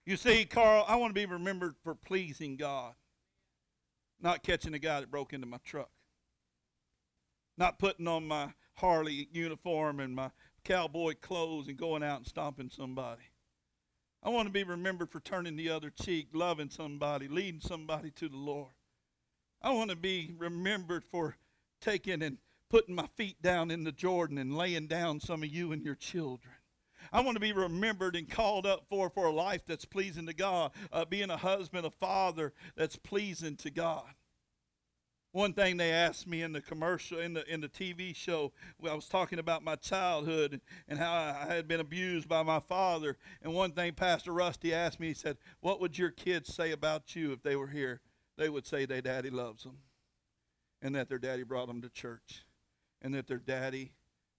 You 0.06 0.16
see, 0.16 0.44
Carl, 0.44 0.84
I 0.88 0.96
want 0.96 1.10
to 1.10 1.20
be 1.20 1.26
remembered 1.26 1.74
for 1.84 1.94
pleasing 1.94 2.56
God, 2.56 2.94
not 4.20 4.42
catching 4.42 4.72
the 4.72 4.78
guy 4.78 5.00
that 5.00 5.10
broke 5.10 5.32
into 5.32 5.46
my 5.46 5.58
truck, 5.64 5.90
not 7.56 7.78
putting 7.78 8.08
on 8.08 8.26
my 8.26 8.52
Harley 8.74 9.28
uniform 9.30 10.00
and 10.00 10.14
my 10.14 10.30
cowboy 10.64 11.14
clothes 11.20 11.68
and 11.68 11.76
going 11.76 12.02
out 12.02 12.18
and 12.18 12.26
stomping 12.26 12.70
somebody. 12.70 13.22
I 14.22 14.30
want 14.30 14.46
to 14.48 14.52
be 14.52 14.64
remembered 14.64 15.10
for 15.10 15.20
turning 15.20 15.56
the 15.56 15.70
other 15.70 15.90
cheek, 15.90 16.28
loving 16.32 16.70
somebody, 16.70 17.28
leading 17.28 17.60
somebody 17.60 18.10
to 18.12 18.28
the 18.28 18.36
Lord. 18.36 18.72
I 19.62 19.70
want 19.70 19.90
to 19.90 19.96
be 19.96 20.34
remembered 20.38 21.04
for 21.04 21.36
taking 21.80 22.22
and 22.22 22.38
putting 22.70 22.94
my 22.94 23.06
feet 23.16 23.42
down 23.42 23.70
in 23.70 23.84
the 23.84 23.92
Jordan 23.92 24.38
and 24.38 24.56
laying 24.56 24.86
down 24.86 25.20
some 25.20 25.42
of 25.42 25.50
you 25.50 25.72
and 25.72 25.82
your 25.82 25.96
children. 25.96 26.54
I 27.12 27.20
want 27.20 27.36
to 27.36 27.40
be 27.40 27.52
remembered 27.52 28.14
and 28.16 28.30
called 28.30 28.66
up 28.66 28.86
for 28.88 29.10
for 29.10 29.26
a 29.26 29.32
life 29.32 29.62
that's 29.66 29.84
pleasing 29.84 30.26
to 30.26 30.32
God, 30.32 30.70
uh, 30.92 31.04
being 31.04 31.30
a 31.30 31.36
husband, 31.36 31.84
a 31.84 31.90
father 31.90 32.52
that's 32.76 32.96
pleasing 32.96 33.56
to 33.56 33.70
God. 33.70 34.14
One 35.32 35.52
thing 35.52 35.76
they 35.76 35.92
asked 35.92 36.26
me 36.26 36.42
in 36.42 36.52
the 36.52 36.60
commercial, 36.60 37.20
in 37.20 37.34
the 37.34 37.52
in 37.52 37.60
the 37.60 37.68
TV 37.68 38.14
show, 38.14 38.52
I 38.84 38.94
was 38.94 39.08
talking 39.08 39.38
about 39.38 39.62
my 39.62 39.76
childhood 39.76 40.60
and 40.88 40.98
how 40.98 41.12
I 41.12 41.54
had 41.54 41.68
been 41.68 41.80
abused 41.80 42.28
by 42.28 42.42
my 42.42 42.60
father. 42.60 43.16
And 43.42 43.54
one 43.54 43.72
thing 43.72 43.94
Pastor 43.94 44.32
Rusty 44.32 44.74
asked 44.74 44.98
me, 44.98 45.08
he 45.08 45.14
said, 45.14 45.38
"What 45.60 45.80
would 45.80 45.98
your 45.98 46.10
kids 46.10 46.52
say 46.52 46.72
about 46.72 47.14
you 47.14 47.32
if 47.32 47.42
they 47.42 47.56
were 47.56 47.68
here?" 47.68 48.00
They 48.36 48.48
would 48.48 48.66
say 48.66 48.86
their 48.86 49.02
daddy 49.02 49.30
loves 49.30 49.64
them, 49.64 49.78
and 50.82 50.94
that 50.94 51.08
their 51.08 51.18
daddy 51.18 51.42
brought 51.42 51.68
them 51.68 51.82
to 51.82 51.90
church, 51.90 52.44
and 53.02 53.14
that 53.14 53.26
their 53.26 53.38
daddy 53.38 53.92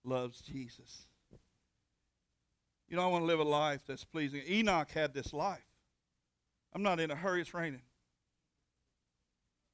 loves 0.04 0.41
Jesus. 0.41 1.06
You 2.88 2.97
know, 2.97 3.04
I 3.04 3.08
want 3.08 3.21
to 3.21 3.28
live 3.28 3.39
a 3.39 3.43
life 3.43 3.82
that's 3.88 4.04
pleasing. 4.04 4.41
Enoch 4.50 4.89
had 4.91 5.13
this 5.13 5.32
life. 5.32 5.65
I'm 6.74 6.84
not 6.84 7.00
in 7.00 7.10
a 7.10 7.15
hurry; 7.15 7.41
it's 7.41 7.54
raining. 7.54 7.82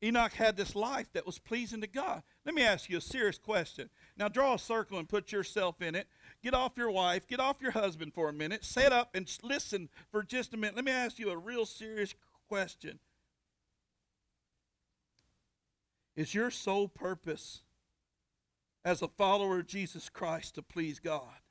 Enoch 0.04 0.34
had 0.34 0.56
this 0.56 0.76
life 0.76 1.12
that 1.14 1.26
was 1.26 1.40
pleasing 1.40 1.82
to 1.82 1.88
God. 1.88 2.22
Let 2.46 2.54
me 2.54 2.62
ask 2.62 2.90
you 2.90 2.98
a 2.98 3.02
serious 3.02 3.40
question. 3.40 3.90
Now, 4.16 4.28
draw 4.28 4.54
a 4.54 4.60
circle 4.60 5.00
and 5.00 5.10
put 5.10 5.32
yourself 5.32 5.82
in 5.82 5.96
it. 5.96 6.08
Get 6.44 6.54
off 6.54 6.78
your 6.78 6.92
wife, 6.92 7.28
get 7.28 7.40
off 7.40 7.62
your 7.62 7.72
husband 7.72 8.14
for 8.14 8.30
a 8.30 8.34
minute, 8.34 8.64
set 8.64 8.94
up 8.94 9.16
and 9.16 9.28
listen 9.42 9.90
for 10.12 10.22
just 10.22 10.54
a 10.54 10.58
minute. 10.58 10.76
Let 10.76 10.86
me 10.86 10.92
ask 10.92 11.18
you 11.18 11.32
a 11.32 11.38
real 11.38 11.66
serious 11.66 12.14
question. 12.48 13.00
Is 16.16 16.36
your 16.36 16.52
sole 16.52 16.88
purpose 16.88 17.62
as 18.88 19.02
a 19.02 19.08
follower 19.10 19.60
of 19.60 19.68
Jesus 19.68 20.08
Christ 20.08 20.56
to 20.56 20.62
please 20.62 20.98
God? 20.98 21.42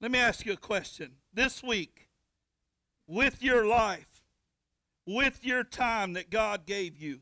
Let 0.00 0.10
me 0.10 0.18
ask 0.18 0.46
you 0.46 0.54
a 0.54 0.56
question. 0.56 1.16
This 1.34 1.62
week, 1.62 2.08
with 3.06 3.42
your 3.42 3.66
life, 3.66 4.22
with 5.06 5.44
your 5.44 5.62
time 5.62 6.14
that 6.14 6.30
God 6.30 6.64
gave 6.64 6.96
you, 6.96 7.20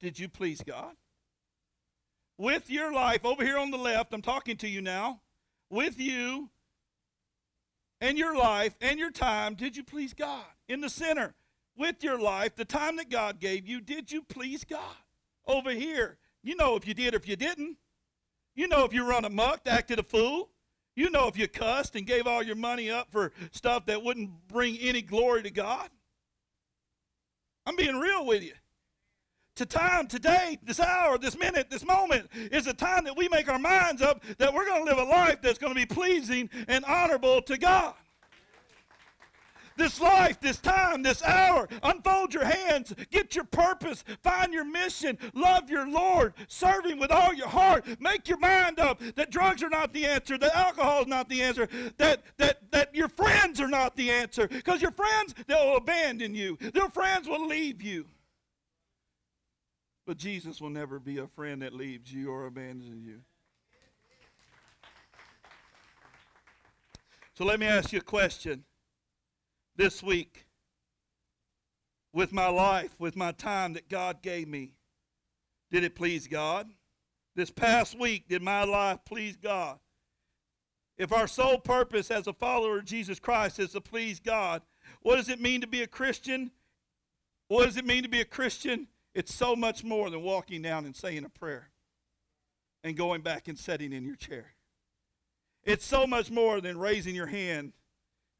did 0.00 0.18
you 0.18 0.28
please 0.28 0.60
God? 0.60 0.96
With 2.36 2.68
your 2.68 2.92
life, 2.92 3.24
over 3.24 3.44
here 3.44 3.58
on 3.58 3.70
the 3.70 3.78
left, 3.78 4.12
I'm 4.12 4.22
talking 4.22 4.56
to 4.56 4.68
you 4.68 4.82
now. 4.82 5.20
With 5.70 6.00
you 6.00 6.50
and 8.00 8.18
your 8.18 8.36
life 8.36 8.74
and 8.80 8.98
your 8.98 9.12
time, 9.12 9.54
did 9.54 9.76
you 9.76 9.84
please 9.84 10.14
God? 10.14 10.44
In 10.68 10.80
the 10.80 10.90
center, 10.90 11.36
with 11.76 12.02
your 12.02 12.18
life, 12.18 12.56
the 12.56 12.64
time 12.64 12.96
that 12.96 13.08
God 13.08 13.38
gave 13.38 13.68
you, 13.68 13.80
did 13.80 14.10
you 14.10 14.22
please 14.22 14.64
God? 14.64 14.96
Over 15.46 15.70
here, 15.70 16.18
you 16.42 16.56
know 16.56 16.74
if 16.74 16.88
you 16.88 16.94
did 16.94 17.14
or 17.14 17.18
if 17.18 17.28
you 17.28 17.36
didn't. 17.36 17.78
You 18.54 18.68
know 18.68 18.84
if 18.84 18.92
you 18.92 19.08
run 19.08 19.24
amok, 19.24 19.62
acted 19.66 19.98
a 19.98 20.02
fool. 20.02 20.50
You 20.96 21.10
know 21.10 21.26
if 21.26 21.36
you 21.36 21.48
cussed 21.48 21.96
and 21.96 22.06
gave 22.06 22.26
all 22.26 22.42
your 22.42 22.56
money 22.56 22.90
up 22.90 23.10
for 23.10 23.32
stuff 23.50 23.86
that 23.86 24.02
wouldn't 24.02 24.30
bring 24.48 24.78
any 24.78 25.02
glory 25.02 25.42
to 25.42 25.50
God. 25.50 25.88
I'm 27.66 27.76
being 27.76 27.96
real 27.98 28.24
with 28.24 28.42
you. 28.42 28.52
To 29.56 29.66
time, 29.66 30.08
today, 30.08 30.58
this 30.62 30.80
hour, 30.80 31.16
this 31.16 31.38
minute, 31.38 31.70
this 31.70 31.84
moment 31.84 32.28
is 32.34 32.66
a 32.66 32.74
time 32.74 33.04
that 33.04 33.16
we 33.16 33.28
make 33.28 33.48
our 33.48 33.58
minds 33.58 34.02
up 34.02 34.22
that 34.38 34.52
we're 34.52 34.66
going 34.66 34.84
to 34.84 34.90
live 34.90 34.98
a 34.98 35.08
life 35.08 35.40
that's 35.42 35.58
going 35.58 35.72
to 35.72 35.78
be 35.78 35.86
pleasing 35.86 36.50
and 36.66 36.84
honorable 36.84 37.40
to 37.42 37.56
God 37.56 37.94
this 39.76 40.00
life, 40.00 40.40
this 40.40 40.58
time, 40.58 41.02
this 41.02 41.22
hour. 41.22 41.68
Unfold 41.82 42.34
your 42.34 42.44
hands, 42.44 42.94
get 43.10 43.34
your 43.34 43.44
purpose, 43.44 44.04
find 44.22 44.52
your 44.52 44.64
mission, 44.64 45.18
love 45.34 45.70
your 45.70 45.88
Lord, 45.88 46.34
serve 46.48 46.86
Him 46.86 46.98
with 46.98 47.10
all 47.10 47.32
your 47.32 47.48
heart. 47.48 47.84
Make 48.00 48.28
your 48.28 48.38
mind 48.38 48.78
up 48.78 49.00
that 49.16 49.30
drugs 49.30 49.62
are 49.62 49.68
not 49.68 49.92
the 49.92 50.06
answer, 50.06 50.38
that 50.38 50.56
alcohol 50.56 51.02
is 51.02 51.06
not 51.08 51.28
the 51.28 51.42
answer, 51.42 51.68
that, 51.98 52.22
that, 52.38 52.70
that 52.70 52.94
your 52.94 53.08
friends 53.08 53.60
are 53.60 53.68
not 53.68 53.96
the 53.96 54.10
answer. 54.10 54.48
Because 54.48 54.82
your 54.82 54.92
friends, 54.92 55.34
they'll 55.46 55.76
abandon 55.76 56.34
you, 56.34 56.58
your 56.74 56.90
friends 56.90 57.28
will 57.28 57.46
leave 57.46 57.82
you. 57.82 58.06
But 60.06 60.18
Jesus 60.18 60.60
will 60.60 60.70
never 60.70 60.98
be 60.98 61.18
a 61.18 61.26
friend 61.26 61.62
that 61.62 61.72
leaves 61.72 62.12
you 62.12 62.30
or 62.30 62.46
abandons 62.46 63.06
you. 63.06 63.20
So 67.36 67.44
let 67.44 67.58
me 67.58 67.66
ask 67.66 67.92
you 67.92 67.98
a 67.98 68.02
question 68.02 68.64
this 69.76 70.02
week 70.02 70.46
with 72.12 72.32
my 72.32 72.48
life, 72.48 72.90
with 72.98 73.16
my 73.16 73.32
time 73.32 73.72
that 73.74 73.88
God 73.88 74.22
gave 74.22 74.48
me? 74.48 74.72
Did 75.70 75.84
it 75.84 75.94
please 75.94 76.28
God? 76.28 76.68
This 77.36 77.50
past 77.50 77.98
week, 77.98 78.28
did 78.28 78.42
my 78.42 78.64
life 78.64 79.00
please 79.04 79.36
God? 79.36 79.78
If 80.96 81.12
our 81.12 81.26
sole 81.26 81.58
purpose 81.58 82.10
as 82.10 82.28
a 82.28 82.32
follower 82.32 82.78
of 82.78 82.84
Jesus 82.84 83.18
Christ 83.18 83.58
is 83.58 83.72
to 83.72 83.80
please 83.80 84.20
God, 84.20 84.62
what 85.02 85.16
does 85.16 85.28
it 85.28 85.40
mean 85.40 85.60
to 85.60 85.66
be 85.66 85.82
a 85.82 85.86
Christian? 85.88 86.52
What 87.48 87.64
does 87.64 87.76
it 87.76 87.84
mean 87.84 88.04
to 88.04 88.08
be 88.08 88.20
a 88.20 88.24
Christian? 88.24 88.86
It's 89.14 89.34
so 89.34 89.56
much 89.56 89.82
more 89.82 90.10
than 90.10 90.22
walking 90.22 90.62
down 90.62 90.84
and 90.84 90.94
saying 90.94 91.24
a 91.24 91.28
prayer 91.28 91.70
and 92.84 92.96
going 92.96 93.22
back 93.22 93.48
and 93.48 93.58
sitting 93.58 93.92
in 93.92 94.04
your 94.04 94.16
chair. 94.16 94.54
It's 95.64 95.84
so 95.84 96.06
much 96.06 96.30
more 96.30 96.60
than 96.60 96.78
raising 96.78 97.14
your 97.14 97.26
hand 97.26 97.72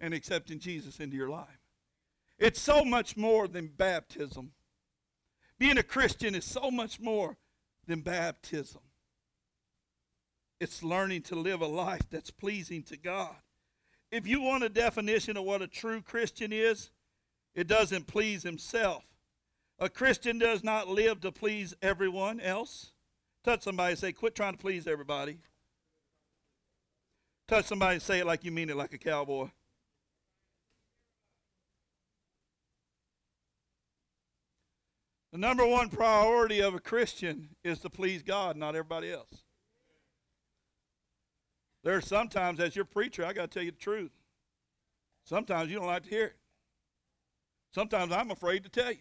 and 0.04 0.12
accepting 0.12 0.58
Jesus 0.58 1.00
into 1.00 1.16
your 1.16 1.30
life. 1.30 1.60
It's 2.38 2.60
so 2.60 2.84
much 2.84 3.16
more 3.16 3.48
than 3.48 3.68
baptism. 3.68 4.52
Being 5.58 5.78
a 5.78 5.82
Christian 5.82 6.34
is 6.34 6.44
so 6.44 6.70
much 6.70 7.00
more 7.00 7.38
than 7.86 8.00
baptism. 8.00 8.82
It's 10.60 10.82
learning 10.82 11.22
to 11.22 11.36
live 11.36 11.62
a 11.62 11.66
life 11.66 12.02
that's 12.10 12.30
pleasing 12.30 12.82
to 12.84 12.98
God. 12.98 13.34
If 14.10 14.26
you 14.26 14.42
want 14.42 14.62
a 14.62 14.68
definition 14.68 15.38
of 15.38 15.44
what 15.44 15.62
a 15.62 15.66
true 15.66 16.02
Christian 16.02 16.52
is, 16.52 16.90
it 17.54 17.66
doesn't 17.66 18.06
please 18.06 18.42
himself. 18.42 19.04
A 19.78 19.88
Christian 19.88 20.38
does 20.38 20.62
not 20.62 20.86
live 20.86 21.22
to 21.22 21.32
please 21.32 21.74
everyone 21.80 22.40
else. 22.40 22.92
Touch 23.42 23.62
somebody 23.62 23.92
and 23.92 23.98
say, 23.98 24.12
Quit 24.12 24.34
trying 24.34 24.52
to 24.52 24.58
please 24.58 24.86
everybody. 24.86 25.38
Touch 27.48 27.64
somebody 27.64 27.94
and 27.94 28.02
say 28.02 28.18
it 28.20 28.26
like 28.26 28.44
you 28.44 28.52
mean 28.52 28.68
it, 28.68 28.76
like 28.76 28.92
a 28.92 28.98
cowboy. 28.98 29.48
The 35.34 35.40
number 35.40 35.66
one 35.66 35.88
priority 35.88 36.60
of 36.60 36.76
a 36.76 36.78
Christian 36.78 37.48
is 37.64 37.80
to 37.80 37.90
please 37.90 38.22
God, 38.22 38.56
not 38.56 38.76
everybody 38.76 39.10
else. 39.10 39.42
There 41.82 41.96
are 41.96 42.00
sometimes, 42.00 42.60
as 42.60 42.76
your 42.76 42.84
preacher, 42.84 43.26
I 43.26 43.32
got 43.32 43.50
to 43.50 43.54
tell 43.54 43.64
you 43.64 43.72
the 43.72 43.76
truth. 43.76 44.12
Sometimes 45.24 45.72
you 45.72 45.78
don't 45.78 45.88
like 45.88 46.04
to 46.04 46.08
hear 46.08 46.26
it. 46.26 46.36
Sometimes 47.72 48.12
I'm 48.12 48.30
afraid 48.30 48.62
to 48.62 48.68
tell 48.68 48.92
you. 48.92 48.98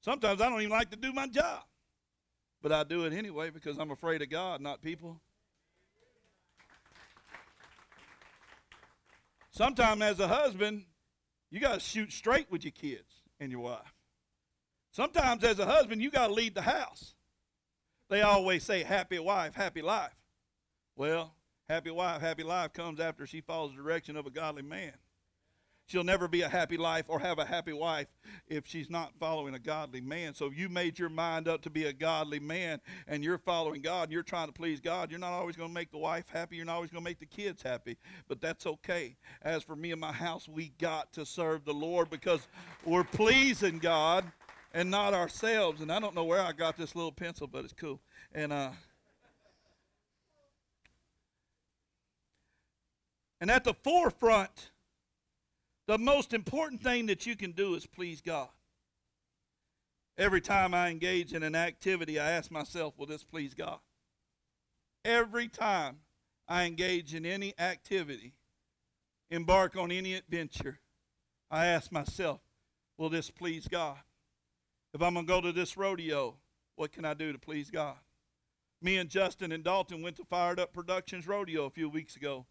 Sometimes 0.00 0.40
I 0.40 0.48
don't 0.48 0.58
even 0.58 0.72
like 0.72 0.90
to 0.90 0.96
do 0.96 1.12
my 1.12 1.28
job. 1.28 1.62
But 2.60 2.72
I 2.72 2.82
do 2.82 3.04
it 3.04 3.12
anyway 3.12 3.50
because 3.50 3.78
I'm 3.78 3.92
afraid 3.92 4.20
of 4.22 4.30
God, 4.30 4.60
not 4.60 4.82
people. 4.82 5.20
Sometimes, 9.52 10.02
as 10.02 10.18
a 10.18 10.26
husband, 10.26 10.82
you 11.48 11.60
got 11.60 11.74
to 11.74 11.80
shoot 11.80 12.10
straight 12.10 12.50
with 12.50 12.64
your 12.64 12.72
kids 12.72 13.22
and 13.38 13.52
your 13.52 13.60
wife. 13.60 13.97
Sometimes, 14.98 15.44
as 15.44 15.60
a 15.60 15.64
husband, 15.64 16.02
you 16.02 16.10
got 16.10 16.26
to 16.26 16.32
lead 16.32 16.56
the 16.56 16.62
house. 16.62 17.14
They 18.10 18.20
always 18.20 18.64
say, 18.64 18.82
happy 18.82 19.20
wife, 19.20 19.54
happy 19.54 19.80
life. 19.80 20.16
Well, 20.96 21.36
happy 21.68 21.92
wife, 21.92 22.20
happy 22.20 22.42
life 22.42 22.72
comes 22.72 22.98
after 22.98 23.24
she 23.24 23.40
follows 23.40 23.70
the 23.70 23.80
direction 23.80 24.16
of 24.16 24.26
a 24.26 24.30
godly 24.30 24.62
man. 24.62 24.94
She'll 25.86 26.02
never 26.02 26.26
be 26.26 26.42
a 26.42 26.48
happy 26.48 26.76
life 26.76 27.04
or 27.06 27.20
have 27.20 27.38
a 27.38 27.44
happy 27.44 27.72
wife 27.72 28.08
if 28.48 28.66
she's 28.66 28.90
not 28.90 29.12
following 29.20 29.54
a 29.54 29.60
godly 29.60 30.00
man. 30.00 30.34
So 30.34 30.46
if 30.46 30.58
you 30.58 30.68
made 30.68 30.98
your 30.98 31.10
mind 31.10 31.46
up 31.46 31.62
to 31.62 31.70
be 31.70 31.84
a 31.84 31.92
godly 31.92 32.40
man 32.40 32.80
and 33.06 33.22
you're 33.22 33.38
following 33.38 33.80
God 33.82 34.02
and 34.02 34.12
you're 34.12 34.24
trying 34.24 34.48
to 34.48 34.52
please 34.52 34.80
God. 34.80 35.12
You're 35.12 35.20
not 35.20 35.30
always 35.30 35.54
going 35.54 35.70
to 35.70 35.74
make 35.74 35.92
the 35.92 35.98
wife 35.98 36.28
happy. 36.28 36.56
You're 36.56 36.64
not 36.64 36.74
always 36.74 36.90
going 36.90 37.04
to 37.04 37.08
make 37.08 37.20
the 37.20 37.26
kids 37.26 37.62
happy. 37.62 37.98
But 38.26 38.40
that's 38.40 38.66
okay. 38.66 39.14
As 39.42 39.62
for 39.62 39.76
me 39.76 39.92
and 39.92 40.00
my 40.00 40.12
house, 40.12 40.48
we 40.48 40.72
got 40.80 41.12
to 41.12 41.24
serve 41.24 41.64
the 41.64 41.72
Lord 41.72 42.10
because 42.10 42.48
we're 42.84 43.04
pleasing 43.04 43.78
God 43.78 44.24
and 44.72 44.90
not 44.90 45.14
ourselves. 45.14 45.80
And 45.80 45.90
I 45.90 45.98
don't 46.00 46.14
know 46.14 46.24
where 46.24 46.40
I 46.40 46.52
got 46.52 46.76
this 46.76 46.94
little 46.94 47.12
pencil, 47.12 47.46
but 47.46 47.64
it's 47.64 47.72
cool. 47.72 48.00
And 48.32 48.52
uh, 48.52 48.70
and 53.40 53.50
at 53.50 53.64
the 53.64 53.74
forefront, 53.74 54.70
the 55.86 55.98
most 55.98 56.34
important 56.34 56.82
thing 56.82 57.06
that 57.06 57.26
you 57.26 57.36
can 57.36 57.52
do 57.52 57.74
is 57.74 57.86
please 57.86 58.20
God. 58.20 58.48
Every 60.18 60.40
time 60.40 60.74
I 60.74 60.90
engage 60.90 61.32
in 61.32 61.44
an 61.44 61.54
activity, 61.54 62.18
I 62.18 62.32
ask 62.32 62.50
myself, 62.50 62.94
will 62.98 63.06
this 63.06 63.22
please 63.22 63.54
God? 63.54 63.78
Every 65.04 65.46
time 65.46 65.98
I 66.48 66.64
engage 66.64 67.14
in 67.14 67.24
any 67.24 67.54
activity, 67.58 68.34
embark 69.30 69.76
on 69.76 69.92
any 69.92 70.14
adventure, 70.14 70.80
I 71.50 71.66
ask 71.66 71.92
myself, 71.92 72.40
will 72.96 73.10
this 73.10 73.30
please 73.30 73.68
God? 73.68 73.98
If 74.98 75.02
I'm 75.02 75.14
going 75.14 75.26
to 75.26 75.32
go 75.32 75.40
to 75.40 75.52
this 75.52 75.76
rodeo, 75.76 76.34
what 76.74 76.90
can 76.90 77.04
I 77.04 77.14
do 77.14 77.30
to 77.30 77.38
please 77.38 77.70
God? 77.70 77.94
Me 78.82 78.96
and 78.96 79.08
Justin 79.08 79.52
and 79.52 79.62
Dalton 79.62 80.02
went 80.02 80.16
to 80.16 80.24
Fired 80.24 80.58
Up 80.58 80.72
Productions 80.72 81.28
Rodeo 81.28 81.66
a 81.66 81.70
few 81.70 81.88
weeks 81.88 82.16
ago. 82.16 82.46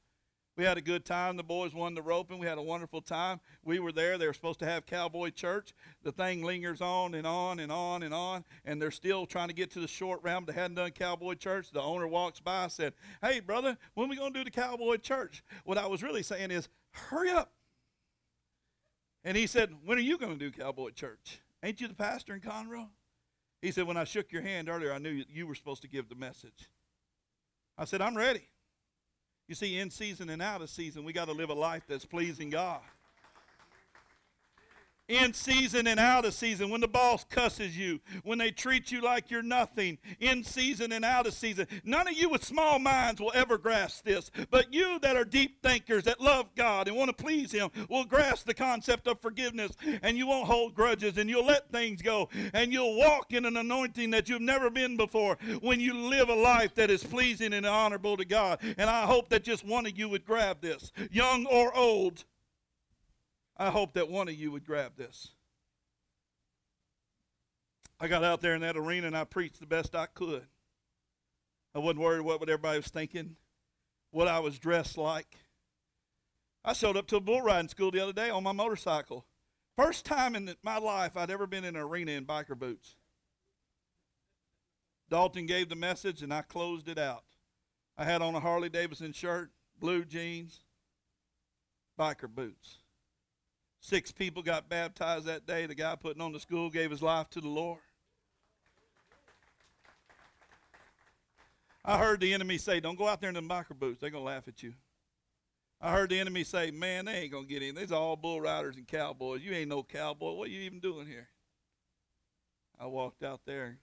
We 0.56 0.64
had 0.64 0.78
a 0.78 0.82
good 0.82 1.04
time. 1.04 1.36
The 1.36 1.44
boys 1.44 1.74
won 1.74 1.94
the 1.94 2.02
roping. 2.02 2.40
We 2.40 2.48
had 2.48 2.58
a 2.58 2.62
wonderful 2.62 3.02
time. 3.02 3.42
We 3.66 3.80
were 3.80 3.92
there. 3.92 4.18
They 4.18 4.28
were 4.28 4.34
supposed 4.34 4.60
to 4.60 4.66
have 4.66 4.86
cowboy 4.86 5.32
church. 5.32 5.74
The 6.04 6.14
thing 6.14 6.42
lingers 6.42 6.80
on 6.80 7.16
and 7.16 7.28
on 7.28 7.60
and 7.60 7.70
on 7.70 8.02
and 8.02 8.14
on, 8.14 8.46
and 8.64 8.82
they're 8.82 8.92
still 8.92 9.26
trying 9.26 9.50
to 9.50 9.54
get 9.54 9.70
to 9.72 9.82
the 9.82 9.88
short 9.90 10.24
round. 10.24 10.48
They 10.48 10.54
hadn't 10.54 10.76
done 10.76 10.92
cowboy 10.92 11.34
church. 11.34 11.72
The 11.72 11.82
owner 11.82 12.08
walks 12.08 12.40
by 12.40 12.64
and 12.64 12.72
said, 12.72 12.94
Hey, 13.22 13.42
brother, 13.42 13.78
when 13.94 14.08
we 14.08 14.16
going 14.16 14.32
to 14.32 14.40
do 14.40 14.46
the 14.46 14.52
cowboy 14.52 14.96
church? 14.98 15.44
What 15.66 15.78
I 15.78 15.88
was 15.88 16.02
really 16.02 16.24
saying 16.24 16.52
is, 16.52 16.70
hurry 16.92 17.30
up. 17.30 17.52
And 19.26 19.36
he 19.36 19.48
said, 19.48 19.74
When 19.84 19.98
are 19.98 20.02
you 20.02 20.18
going 20.18 20.40
to 20.40 20.50
do 20.50 20.50
cowboy 20.50 20.92
church? 20.92 21.42
Ain't 21.64 21.82
you 21.82 21.88
the 21.88 21.94
pastor 21.94 22.34
in 22.34 22.42
Conroe? 22.42 22.90
He 23.62 23.72
said, 23.72 23.88
When 23.88 23.98
I 23.98 24.04
shook 24.04 24.32
your 24.32 24.42
hand 24.42 24.70
earlier, 24.70 24.94
I 24.94 25.00
knew 25.00 25.24
you 25.30 25.48
were 25.48 25.56
supposed 25.56 25.82
to 25.82 25.88
give 25.88 26.10
the 26.10 26.16
message. 26.16 26.70
I 27.78 27.86
said, 27.86 28.02
I'm 28.02 28.18
ready. 28.18 28.48
You 29.48 29.56
see, 29.56 29.80
in 29.80 29.90
season 29.90 30.30
and 30.30 30.42
out 30.42 30.62
of 30.62 30.70
season, 30.70 31.04
we 31.04 31.14
got 31.14 31.26
to 31.26 31.32
live 31.32 31.50
a 31.50 31.54
life 31.54 31.84
that's 31.88 32.06
pleasing 32.06 32.50
God 32.50 32.82
in 35.08 35.34
season 35.34 35.88
and 35.88 36.00
out 36.00 36.26
of 36.26 36.34
season, 36.34 36.70
when 36.70 36.82
the 36.82 36.88
boss 36.88 37.24
cusses 37.24 37.78
you, 37.78 38.00
when 38.24 38.38
they 38.38 38.52
treat 38.52 38.92
you 38.92 39.02
like 39.02 39.32
you're 39.32 39.42
nothing, 39.42 39.98
in 40.20 40.44
season 40.44 40.92
and 40.92 41.06
out 41.06 41.28
of 41.28 41.34
season. 41.34 41.68
None 41.84 42.08
of 42.08 42.14
you 42.14 42.30
with 42.30 42.44
small 42.44 42.80
minds 42.80 43.22
will 43.22 43.32
ever 43.34 43.58
grasp 43.58 44.04
this, 44.04 44.30
but 44.50 44.74
you 44.74 45.00
that 45.00 45.16
are 45.16 45.26
deep 45.26 45.62
thinkers 45.62 46.04
that 46.04 46.22
love 46.22 46.54
God 46.56 46.88
and 46.88 46.98
want 46.98 47.16
to 47.16 47.24
please 47.24 47.52
Him 47.52 47.70
will 47.90 48.06
grasp 48.06 48.46
the 48.46 48.54
concept 48.54 49.08
of 49.08 49.22
forgiveness 49.22 49.72
and 50.02 50.18
you 50.18 50.28
won't 50.28 50.48
hold 50.48 50.76
grudges 50.76 51.18
and 51.18 51.30
you'll 51.30 51.46
let 51.46 51.72
things 51.72 52.02
go 52.02 52.30
and 52.54 52.74
you'll 52.74 52.98
walk 52.98 53.34
in 53.34 53.46
an 53.46 53.58
anointing 53.58 54.12
that 54.12 54.30
you've 54.30 54.42
never 54.42 54.70
been 54.70 54.98
before 54.98 55.38
when 55.62 55.80
you 55.80 55.94
live 55.94 56.30
a 56.30 56.36
life 56.36 56.76
that 56.76 56.90
is 56.90 57.04
pleasing 57.04 57.54
and 57.54 57.66
honorable 57.66 58.18
to 58.18 58.26
God. 58.26 58.60
And 58.78 58.90
I 58.90 59.06
hope 59.06 59.30
that 59.30 59.44
just 59.44 59.66
one 59.66 59.86
of 59.86 59.98
you 59.98 60.10
would 60.10 60.26
grab 60.26 60.62
this, 60.62 60.92
young 61.12 61.46
or 61.46 61.76
old. 61.76 62.26
I 63.58 63.72
hope 63.72 63.94
that 63.94 64.10
one 64.10 64.28
of 64.28 64.36
you 64.36 64.52
would 64.52 64.66
grab 64.66 64.96
this. 64.96 65.30
I 68.00 68.08
got 68.08 68.24
out 68.24 68.42
there 68.42 68.54
in 68.54 68.62
that 68.62 68.78
arena 68.78 69.08
and 69.08 69.18
I 69.18 69.24
preached 69.24 69.60
the 69.60 69.66
best 69.66 69.96
I 69.96 70.06
could. 70.06 70.46
I 71.74 71.80
wasn't 71.80 72.02
worried 72.02 72.22
what 72.22 72.42
everybody 72.42 72.78
was 72.78 72.88
thinking, 72.88 73.36
what 74.12 74.28
I 74.28 74.40
was 74.40 74.60
dressed 74.60 74.98
like. 74.98 75.38
I 76.64 76.74
showed 76.74 76.98
up 76.98 77.08
to 77.08 77.16
a 77.16 77.22
bull 77.22 77.42
riding 77.42 77.70
school 77.70 77.90
the 77.90 78.00
other 78.00 78.14
day 78.14 78.30
on 78.30 78.44
my 78.44 78.52
motorcycle. 78.52 79.26
First 79.76 80.06
time 80.06 80.36
in 80.36 80.54
my 80.62 80.78
life 80.78 81.18
I'd 81.18 81.32
ever 81.32 81.48
been 81.48 81.64
in 81.64 81.76
an 81.76 81.82
arena 81.82 82.12
in 82.12 82.26
biker 82.26 82.58
boots. 82.58 82.96
Dalton 85.10 85.46
gave 85.46 85.70
the 85.70 85.76
message 85.76 86.22
and 86.22 86.34
I 86.34 86.42
closed 86.42 86.88
it 86.90 87.00
out. 87.00 87.24
I 87.98 88.04
had 88.04 88.22
on 88.22 88.36
a 88.36 88.40
Harley 88.40 88.70
Davidson 88.70 89.14
shirt, 89.14 89.52
blue 89.80 90.06
jeans, 90.06 90.60
biker 92.00 92.30
boots. 92.30 92.78
Six 93.88 94.12
people 94.12 94.44
got 94.44 94.68
baptized 94.68 95.28
that 95.28 95.48
day. 95.48 95.66
The 95.66 95.74
guy 95.74 95.96
putting 95.96 96.22
on 96.22 96.34
the 96.34 96.42
school 96.42 96.70
gave 96.70 96.92
his 96.92 97.02
life 97.02 97.30
to 97.30 97.40
the 97.40 97.48
Lord. 97.48 97.80
I 101.86 101.98
heard 101.98 102.20
the 102.20 102.34
enemy 102.34 102.58
say, 102.58 102.82
Don't 102.82 102.98
go 102.98 103.08
out 103.08 103.22
there 103.22 103.30
in 103.30 103.36
the 103.36 103.42
biker 103.42 103.80
boots. 103.80 104.02
They're 104.02 104.10
going 104.10 104.26
to 104.26 104.30
laugh 104.30 104.46
at 104.50 104.62
you. 104.62 104.74
I 105.80 105.94
heard 105.94 106.10
the 106.10 106.20
enemy 106.20 106.44
say, 106.44 106.70
Man, 106.70 107.06
they 107.06 107.14
ain't 107.14 107.32
going 107.32 107.48
to 107.48 107.50
get 107.50 107.64
in. 107.64 107.76
These 107.76 107.94
are 107.94 108.02
all 108.02 108.18
bull 108.18 108.42
riders 108.42 108.76
and 108.76 108.86
cowboys. 108.86 109.42
You 109.42 109.54
ain't 109.54 109.70
no 109.70 109.84
cowboy. 109.84 110.34
What 110.34 110.50
are 110.50 110.52
you 110.52 110.64
even 110.64 110.82
doing 110.82 111.08
here? 111.08 111.30
I 112.78 112.88
walked 112.88 113.24
out 113.24 113.40
there, 113.46 113.78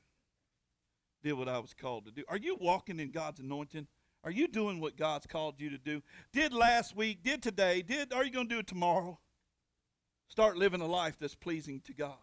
did 1.23 1.33
what 1.33 1.49
I 1.49 1.59
was 1.61 1.73
called 1.73 2.05
to 2.05 2.11
do. 2.11 2.25
Are 2.29 2.37
you 2.37 2.59
walking 2.61 3.01
in 3.01 3.11
God's 3.11 3.41
anointing? 3.41 3.87
Are 4.23 4.31
you 4.31 4.49
doing 4.49 4.81
what 4.81 4.99
God's 4.99 5.27
called 5.27 5.63
you 5.63 5.71
to 5.71 5.79
do? 5.79 6.03
Did 6.31 6.53
last 6.53 6.95
week, 6.95 7.23
did 7.23 7.43
today, 7.43 7.81
did 7.81 8.13
are 8.13 8.23
you 8.23 8.31
going 8.31 8.51
to 8.51 8.55
do 8.55 8.59
it 8.59 8.67
tomorrow? 8.67 9.19
Start 10.29 10.57
living 10.57 10.81
a 10.81 10.87
life 10.87 11.17
that's 11.21 11.35
pleasing 11.35 11.81
to 11.87 11.93
God. 11.93 12.17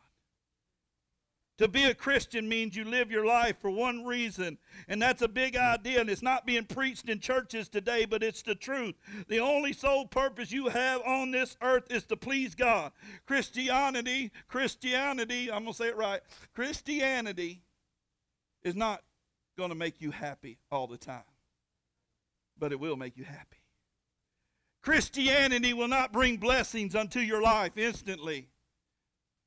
To 1.61 1.67
be 1.67 1.83
a 1.83 1.93
Christian 1.93 2.49
means 2.49 2.75
you 2.75 2.83
live 2.83 3.11
your 3.11 3.23
life 3.23 3.57
for 3.59 3.69
one 3.69 4.03
reason, 4.03 4.57
and 4.87 4.99
that's 4.99 5.21
a 5.21 5.27
big 5.27 5.55
idea, 5.55 6.01
and 6.01 6.09
it's 6.09 6.23
not 6.23 6.43
being 6.43 6.65
preached 6.65 7.07
in 7.07 7.19
churches 7.19 7.69
today, 7.69 8.05
but 8.05 8.23
it's 8.23 8.41
the 8.41 8.55
truth. 8.55 8.95
The 9.27 9.39
only 9.39 9.71
sole 9.71 10.07
purpose 10.07 10.51
you 10.51 10.69
have 10.69 11.01
on 11.03 11.29
this 11.29 11.57
earth 11.61 11.91
is 11.91 12.03
to 12.05 12.17
please 12.17 12.55
God. 12.55 12.93
Christianity, 13.27 14.31
Christianity, 14.47 15.51
I'm 15.51 15.61
going 15.61 15.73
to 15.73 15.77
say 15.77 15.89
it 15.89 15.97
right, 15.97 16.21
Christianity 16.55 17.61
is 18.63 18.75
not 18.75 19.03
going 19.55 19.69
to 19.69 19.75
make 19.75 20.01
you 20.01 20.09
happy 20.09 20.57
all 20.71 20.87
the 20.87 20.97
time, 20.97 21.21
but 22.57 22.71
it 22.71 22.79
will 22.79 22.95
make 22.95 23.17
you 23.17 23.23
happy. 23.23 23.60
Christianity 24.81 25.73
will 25.73 25.87
not 25.87 26.11
bring 26.11 26.37
blessings 26.37 26.95
unto 26.95 27.19
your 27.19 27.41
life 27.41 27.77
instantly, 27.77 28.49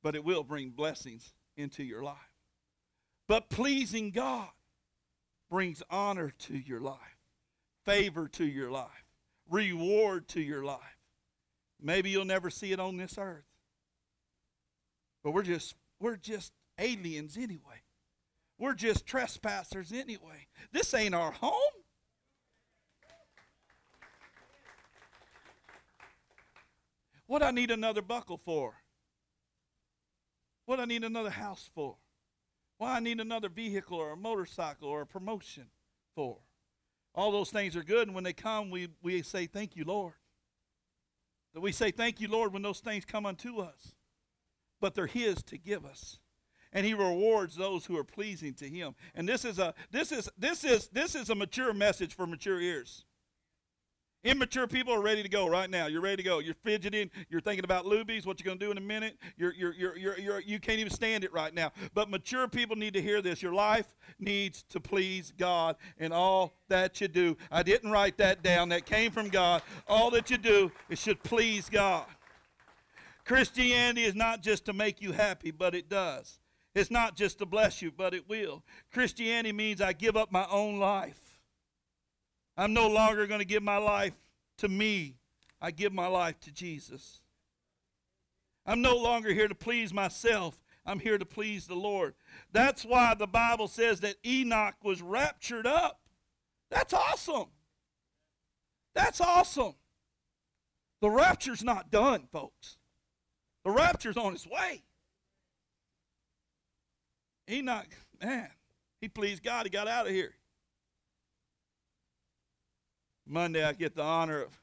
but 0.02 0.14
it 0.14 0.24
will 0.24 0.44
bring 0.44 0.70
blessings 0.70 1.32
into 1.56 1.82
your 1.82 2.02
life. 2.02 2.16
But 3.26 3.48
pleasing 3.48 4.10
God 4.10 4.48
brings 5.50 5.82
honor 5.90 6.32
to 6.40 6.56
your 6.56 6.80
life, 6.80 7.18
favor 7.84 8.28
to 8.28 8.44
your 8.44 8.70
life, 8.70 9.04
reward 9.50 10.28
to 10.28 10.40
your 10.40 10.64
life. 10.64 10.78
Maybe 11.80 12.10
you'll 12.10 12.24
never 12.24 12.50
see 12.50 12.72
it 12.72 12.80
on 12.80 12.96
this 12.96 13.18
earth. 13.18 13.44
But 15.22 15.32
we're 15.32 15.42
just 15.42 15.74
we're 16.00 16.16
just 16.16 16.52
aliens 16.78 17.36
anyway. 17.36 17.82
We're 18.58 18.74
just 18.74 19.06
trespassers 19.06 19.92
anyway. 19.92 20.46
This 20.72 20.94
ain't 20.94 21.14
our 21.14 21.32
home. 21.32 21.83
What 27.26 27.42
I 27.42 27.50
need 27.50 27.70
another 27.70 28.02
buckle 28.02 28.36
for? 28.36 28.74
What 30.66 30.80
I 30.80 30.84
need 30.84 31.04
another 31.04 31.30
house 31.30 31.70
for? 31.74 31.96
Why 32.78 32.96
I 32.96 33.00
need 33.00 33.20
another 33.20 33.48
vehicle 33.48 33.98
or 33.98 34.12
a 34.12 34.16
motorcycle 34.16 34.88
or 34.88 35.02
a 35.02 35.06
promotion 35.06 35.66
for? 36.14 36.38
All 37.14 37.30
those 37.30 37.50
things 37.50 37.76
are 37.76 37.84
good, 37.84 38.08
and 38.08 38.14
when 38.14 38.24
they 38.24 38.32
come, 38.32 38.70
we, 38.70 38.88
we 39.02 39.22
say, 39.22 39.46
Thank 39.46 39.76
you, 39.76 39.84
Lord. 39.84 40.14
That 41.54 41.60
we 41.60 41.70
say, 41.70 41.90
Thank 41.92 42.20
you, 42.20 42.28
Lord, 42.28 42.52
when 42.52 42.62
those 42.62 42.80
things 42.80 43.04
come 43.04 43.24
unto 43.24 43.60
us. 43.60 43.94
But 44.80 44.94
they're 44.94 45.06
His 45.06 45.42
to 45.44 45.56
give 45.56 45.84
us. 45.84 46.18
And 46.72 46.84
He 46.84 46.92
rewards 46.92 47.54
those 47.54 47.86
who 47.86 47.96
are 47.96 48.04
pleasing 48.04 48.54
to 48.54 48.68
Him. 48.68 48.96
And 49.14 49.28
this 49.28 49.44
is 49.44 49.60
a 49.60 49.74
this 49.92 50.10
is 50.10 50.28
this 50.36 50.64
is 50.64 50.88
this 50.88 51.14
is 51.14 51.30
a 51.30 51.34
mature 51.34 51.72
message 51.72 52.14
for 52.14 52.26
mature 52.26 52.60
ears. 52.60 53.04
Immature 54.24 54.66
people 54.66 54.94
are 54.94 55.02
ready 55.02 55.22
to 55.22 55.28
go 55.28 55.46
right 55.46 55.68
now. 55.68 55.86
You're 55.86 56.00
ready 56.00 56.16
to 56.16 56.22
go. 56.22 56.38
You're 56.38 56.54
fidgeting. 56.54 57.10
You're 57.28 57.42
thinking 57.42 57.64
about 57.64 57.84
Luby's, 57.84 58.24
what 58.24 58.40
you're 58.40 58.46
going 58.46 58.58
to 58.58 58.64
do 58.64 58.70
in 58.70 58.78
a 58.78 58.80
minute. 58.80 59.18
You're, 59.36 59.52
you're, 59.52 59.74
you're, 59.74 59.98
you're, 59.98 60.18
you're, 60.18 60.40
you 60.40 60.58
can't 60.58 60.78
even 60.78 60.90
stand 60.90 61.24
it 61.24 61.32
right 61.32 61.52
now. 61.52 61.72
But 61.92 62.08
mature 62.08 62.48
people 62.48 62.74
need 62.74 62.94
to 62.94 63.02
hear 63.02 63.20
this. 63.20 63.42
Your 63.42 63.52
life 63.52 63.94
needs 64.18 64.62
to 64.70 64.80
please 64.80 65.30
God 65.36 65.76
in 65.98 66.10
all 66.10 66.54
that 66.68 67.02
you 67.02 67.08
do. 67.08 67.36
I 67.50 67.62
didn't 67.62 67.90
write 67.90 68.16
that 68.16 68.42
down. 68.42 68.70
That 68.70 68.86
came 68.86 69.10
from 69.10 69.28
God. 69.28 69.62
All 69.86 70.10
that 70.12 70.30
you 70.30 70.38
do, 70.38 70.72
it 70.88 70.98
should 70.98 71.22
please 71.22 71.68
God. 71.68 72.06
Christianity 73.26 74.04
is 74.04 74.14
not 74.14 74.42
just 74.42 74.64
to 74.66 74.72
make 74.72 75.02
you 75.02 75.12
happy, 75.12 75.50
but 75.50 75.74
it 75.74 75.90
does. 75.90 76.38
It's 76.74 76.90
not 76.90 77.14
just 77.14 77.38
to 77.38 77.46
bless 77.46 77.82
you, 77.82 77.92
but 77.94 78.14
it 78.14 78.28
will. 78.28 78.62
Christianity 78.92 79.52
means 79.52 79.82
I 79.82 79.92
give 79.92 80.16
up 80.16 80.32
my 80.32 80.46
own 80.50 80.78
life. 80.78 81.23
I'm 82.56 82.72
no 82.72 82.88
longer 82.88 83.26
going 83.26 83.40
to 83.40 83.46
give 83.46 83.62
my 83.62 83.78
life 83.78 84.14
to 84.58 84.68
me. 84.68 85.16
I 85.60 85.70
give 85.70 85.92
my 85.92 86.06
life 86.06 86.38
to 86.40 86.52
Jesus. 86.52 87.20
I'm 88.66 88.80
no 88.80 88.96
longer 88.96 89.32
here 89.32 89.48
to 89.48 89.54
please 89.54 89.92
myself. 89.92 90.60
I'm 90.86 91.00
here 91.00 91.18
to 91.18 91.24
please 91.24 91.66
the 91.66 91.74
Lord. 91.74 92.14
That's 92.52 92.84
why 92.84 93.14
the 93.14 93.26
Bible 93.26 93.68
says 93.68 94.00
that 94.00 94.16
Enoch 94.24 94.74
was 94.82 95.02
raptured 95.02 95.66
up. 95.66 96.00
That's 96.70 96.92
awesome. 96.92 97.48
That's 98.94 99.20
awesome. 99.20 99.74
The 101.00 101.10
rapture's 101.10 101.64
not 101.64 101.90
done, 101.90 102.28
folks. 102.32 102.78
The 103.64 103.70
rapture's 103.70 104.16
on 104.16 104.34
its 104.34 104.46
way. 104.46 104.82
Enoch, 107.50 107.94
man, 108.22 108.48
he 109.00 109.08
pleased 109.08 109.42
God. 109.42 109.66
He 109.66 109.70
got 109.70 109.88
out 109.88 110.06
of 110.06 110.12
here. 110.12 110.34
Monday, 113.26 113.64
I 113.64 113.72
get 113.72 113.96
the 113.96 114.02
honor 114.02 114.42
of 114.42 114.60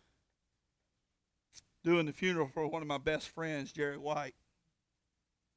doing 1.83 2.05
the 2.05 2.13
funeral 2.13 2.47
for 2.47 2.67
one 2.67 2.81
of 2.81 2.87
my 2.87 2.97
best 2.97 3.29
friends, 3.29 3.71
Jerry 3.71 3.97
White. 3.97 4.35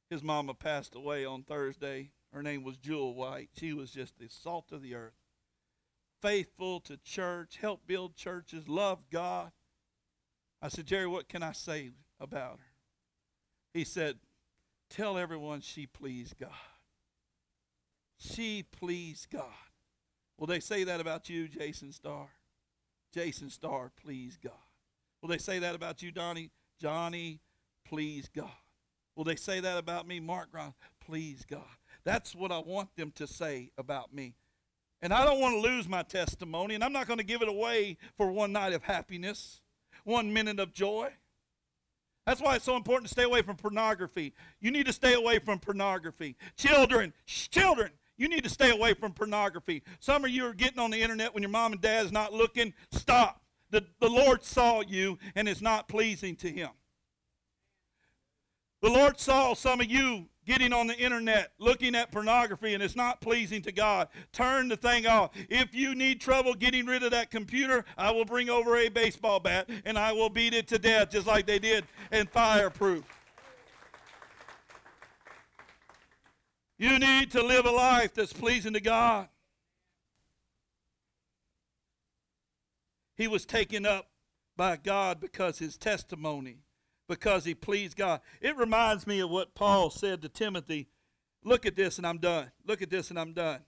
His 0.09 0.23
mama 0.23 0.53
passed 0.53 0.95
away 0.95 1.25
on 1.25 1.43
Thursday. 1.43 2.11
Her 2.33 2.41
name 2.41 2.63
was 2.63 2.77
Jewel 2.77 3.13
White. 3.13 3.49
She 3.57 3.73
was 3.73 3.91
just 3.91 4.17
the 4.17 4.27
salt 4.27 4.71
of 4.71 4.81
the 4.81 4.95
earth. 4.95 5.13
Faithful 6.21 6.79
to 6.81 6.97
church, 6.97 7.57
helped 7.61 7.87
build 7.87 8.15
churches, 8.15 8.67
loved 8.67 9.11
God. 9.11 9.51
I 10.61 10.69
said, 10.69 10.87
Jerry, 10.87 11.07
what 11.07 11.29
can 11.29 11.43
I 11.43 11.51
say 11.51 11.91
about 12.19 12.59
her? 12.59 12.73
He 13.73 13.83
said, 13.83 14.17
Tell 14.89 15.17
everyone 15.17 15.61
she 15.61 15.85
pleased 15.85 16.37
God. 16.39 16.49
She 18.17 18.63
pleased 18.63 19.29
God. 19.29 19.43
Will 20.37 20.47
they 20.47 20.59
say 20.59 20.83
that 20.83 21.01
about 21.01 21.29
you, 21.29 21.47
Jason 21.47 21.91
Starr? 21.91 22.29
Jason 23.15 23.49
Starr, 23.49 23.93
please 24.03 24.37
God. 24.43 24.51
Will 25.21 25.29
they 25.29 25.37
say 25.37 25.59
that 25.59 25.73
about 25.73 26.01
you, 26.01 26.11
Donnie? 26.11 26.51
Johnny, 26.81 27.39
please 27.85 28.29
God. 28.35 28.51
Will 29.15 29.23
they 29.23 29.37
say 29.37 29.61
that 29.61 29.77
about 29.77 30.05
me, 30.05 30.19
Mark 30.19 30.51
Grimes? 30.51 30.73
Please 30.99 31.45
God. 31.49 31.63
That's 32.03 32.35
what 32.35 32.51
I 32.51 32.59
want 32.59 32.89
them 32.97 33.11
to 33.15 33.25
say 33.25 33.71
about 33.77 34.13
me. 34.13 34.35
And 35.01 35.13
I 35.13 35.23
don't 35.23 35.39
want 35.39 35.55
to 35.55 35.61
lose 35.61 35.87
my 35.87 36.03
testimony, 36.03 36.75
and 36.75 36.83
I'm 36.83 36.91
not 36.91 37.07
going 37.07 37.19
to 37.19 37.23
give 37.23 37.41
it 37.41 37.47
away 37.47 37.95
for 38.17 38.29
one 38.31 38.51
night 38.51 38.73
of 38.73 38.83
happiness, 38.83 39.61
one 40.03 40.33
minute 40.33 40.59
of 40.59 40.73
joy. 40.73 41.09
That's 42.25 42.41
why 42.41 42.55
it's 42.55 42.65
so 42.65 42.75
important 42.75 43.07
to 43.07 43.13
stay 43.13 43.23
away 43.23 43.43
from 43.43 43.55
pornography. 43.55 44.33
You 44.59 44.71
need 44.71 44.87
to 44.87 44.93
stay 44.93 45.13
away 45.13 45.39
from 45.39 45.59
pornography. 45.59 46.35
Children, 46.57 47.13
children, 47.25 47.91
you 48.17 48.27
need 48.27 48.43
to 48.43 48.49
stay 48.49 48.71
away 48.71 48.93
from 48.93 49.11
pornography. 49.13 49.83
Some 49.99 50.25
of 50.25 50.31
you 50.31 50.45
are 50.45 50.53
getting 50.53 50.79
on 50.79 50.91
the 50.91 51.01
internet 51.01 51.33
when 51.33 51.43
your 51.43 51.51
mom 51.51 51.73
and 51.73 51.81
dad 51.81 52.05
is 52.05 52.11
not 52.11 52.33
looking. 52.33 52.73
Stop. 52.91 53.41
The, 53.71 53.85
the 53.99 54.09
Lord 54.09 54.43
saw 54.43 54.81
you 54.81 55.17
and 55.35 55.49
it's 55.49 55.61
not 55.61 55.87
pleasing 55.87 56.35
to 56.37 56.49
Him. 56.49 56.69
The 58.81 58.89
Lord 58.89 59.19
saw 59.19 59.53
some 59.53 59.81
of 59.81 59.87
you 59.87 60.27
getting 60.45 60.71
on 60.71 60.85
the 60.85 60.95
internet 60.95 61.53
looking 61.57 61.95
at 61.95 62.11
pornography 62.11 62.75
and 62.75 62.83
it's 62.83 62.95
not 62.95 63.19
pleasing 63.19 63.61
to 63.63 63.71
God. 63.71 64.07
Turn 64.31 64.67
the 64.67 64.77
thing 64.77 65.07
off. 65.07 65.31
If 65.49 65.73
you 65.73 65.95
need 65.95 66.21
trouble 66.21 66.53
getting 66.53 66.85
rid 66.85 67.03
of 67.03 67.11
that 67.11 67.31
computer, 67.31 67.83
I 67.97 68.11
will 68.11 68.25
bring 68.25 68.49
over 68.49 68.77
a 68.77 68.89
baseball 68.89 69.39
bat 69.39 69.69
and 69.85 69.97
I 69.97 70.11
will 70.11 70.29
beat 70.29 70.53
it 70.53 70.67
to 70.67 70.77
death 70.77 71.09
just 71.09 71.25
like 71.25 71.47
they 71.47 71.59
did 71.59 71.85
in 72.11 72.27
Fireproof. 72.27 73.03
You 76.77 76.99
need 76.99 77.31
to 77.31 77.43
live 77.43 77.65
a 77.65 77.71
life 77.71 78.13
that's 78.13 78.33
pleasing 78.33 78.73
to 78.73 78.81
God. 78.81 79.29
He 83.15 83.27
was 83.27 83.45
taken 83.45 83.85
up 83.85 84.09
by 84.57 84.75
God 84.75 85.19
because 85.21 85.59
his 85.59 85.77
testimony, 85.77 86.59
because 87.07 87.45
he 87.45 87.55
pleased 87.55 87.95
God. 87.95 88.19
It 88.41 88.57
reminds 88.57 89.07
me 89.07 89.21
of 89.21 89.29
what 89.29 89.55
Paul 89.55 89.89
said 89.89 90.21
to 90.21 90.29
Timothy 90.29 90.87
Look 91.45 91.67
at 91.67 91.75
this 91.75 91.99
and 91.99 92.07
I'm 92.07 92.17
done. 92.17 92.51
Look 92.65 92.81
at 92.81 92.89
this 92.89 93.11
and 93.11 93.19
I'm 93.19 93.31
done. 93.31 93.59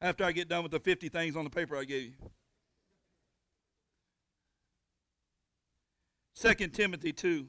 After 0.00 0.24
I 0.24 0.32
get 0.32 0.46
done 0.46 0.62
with 0.62 0.72
the 0.72 0.78
50 0.78 1.08
things 1.08 1.34
on 1.34 1.44
the 1.44 1.50
paper 1.50 1.74
I 1.74 1.84
gave 1.84 2.02
you. 2.02 2.30
2 6.34 6.68
Timothy 6.68 7.12
2. 7.12 7.46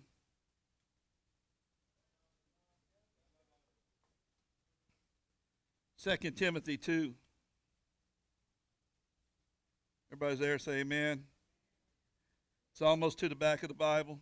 Second 5.97 6.35
Timothy 6.35 6.77
2. 6.77 7.15
Everybody's 10.11 10.39
there, 10.39 10.59
say 10.59 10.79
amen. 10.79 11.23
It's 12.71 12.83
almost 12.83 13.17
to 13.19 13.27
the 13.27 13.35
back 13.35 13.63
of 13.63 13.69
the 13.69 13.73
Bible. 13.73 14.19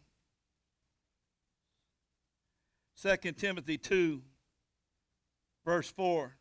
2 3.02 3.34
Timothy 3.34 3.78
2, 3.78 4.22
verse 5.66 5.92
4. 5.92 6.38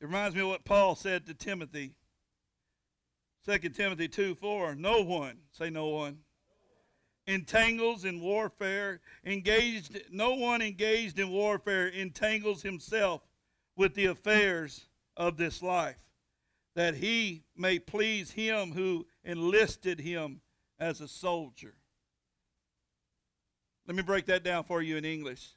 It 0.00 0.04
reminds 0.04 0.34
me 0.34 0.42
of 0.42 0.48
what 0.48 0.64
Paul 0.64 0.96
said 0.96 1.24
to 1.26 1.34
Timothy. 1.34 1.94
2 3.44 3.58
Timothy 3.70 4.08
2 4.08 4.34
4. 4.34 4.74
No 4.74 5.02
one, 5.02 5.36
say 5.52 5.68
no 5.68 5.88
one, 5.88 6.18
entangles 7.26 8.04
in 8.04 8.20
warfare, 8.20 9.00
engaged, 9.24 10.00
no 10.10 10.34
one 10.34 10.62
engaged 10.62 11.18
in 11.18 11.30
warfare 11.30 11.88
entangles 11.88 12.62
himself 12.62 13.26
with 13.76 13.94
the 13.94 14.06
affairs 14.06 14.86
of 15.16 15.36
this 15.36 15.62
life, 15.62 15.98
that 16.74 16.94
he 16.94 17.42
may 17.56 17.78
please 17.78 18.30
him 18.30 18.72
who 18.72 19.06
enlisted 19.24 20.00
him 20.00 20.40
as 20.78 21.00
a 21.00 21.08
soldier. 21.08 21.74
Let 23.86 23.96
me 23.96 24.02
break 24.02 24.26
that 24.26 24.42
down 24.42 24.64
for 24.64 24.80
you 24.80 24.96
in 24.96 25.04
English. 25.04 25.50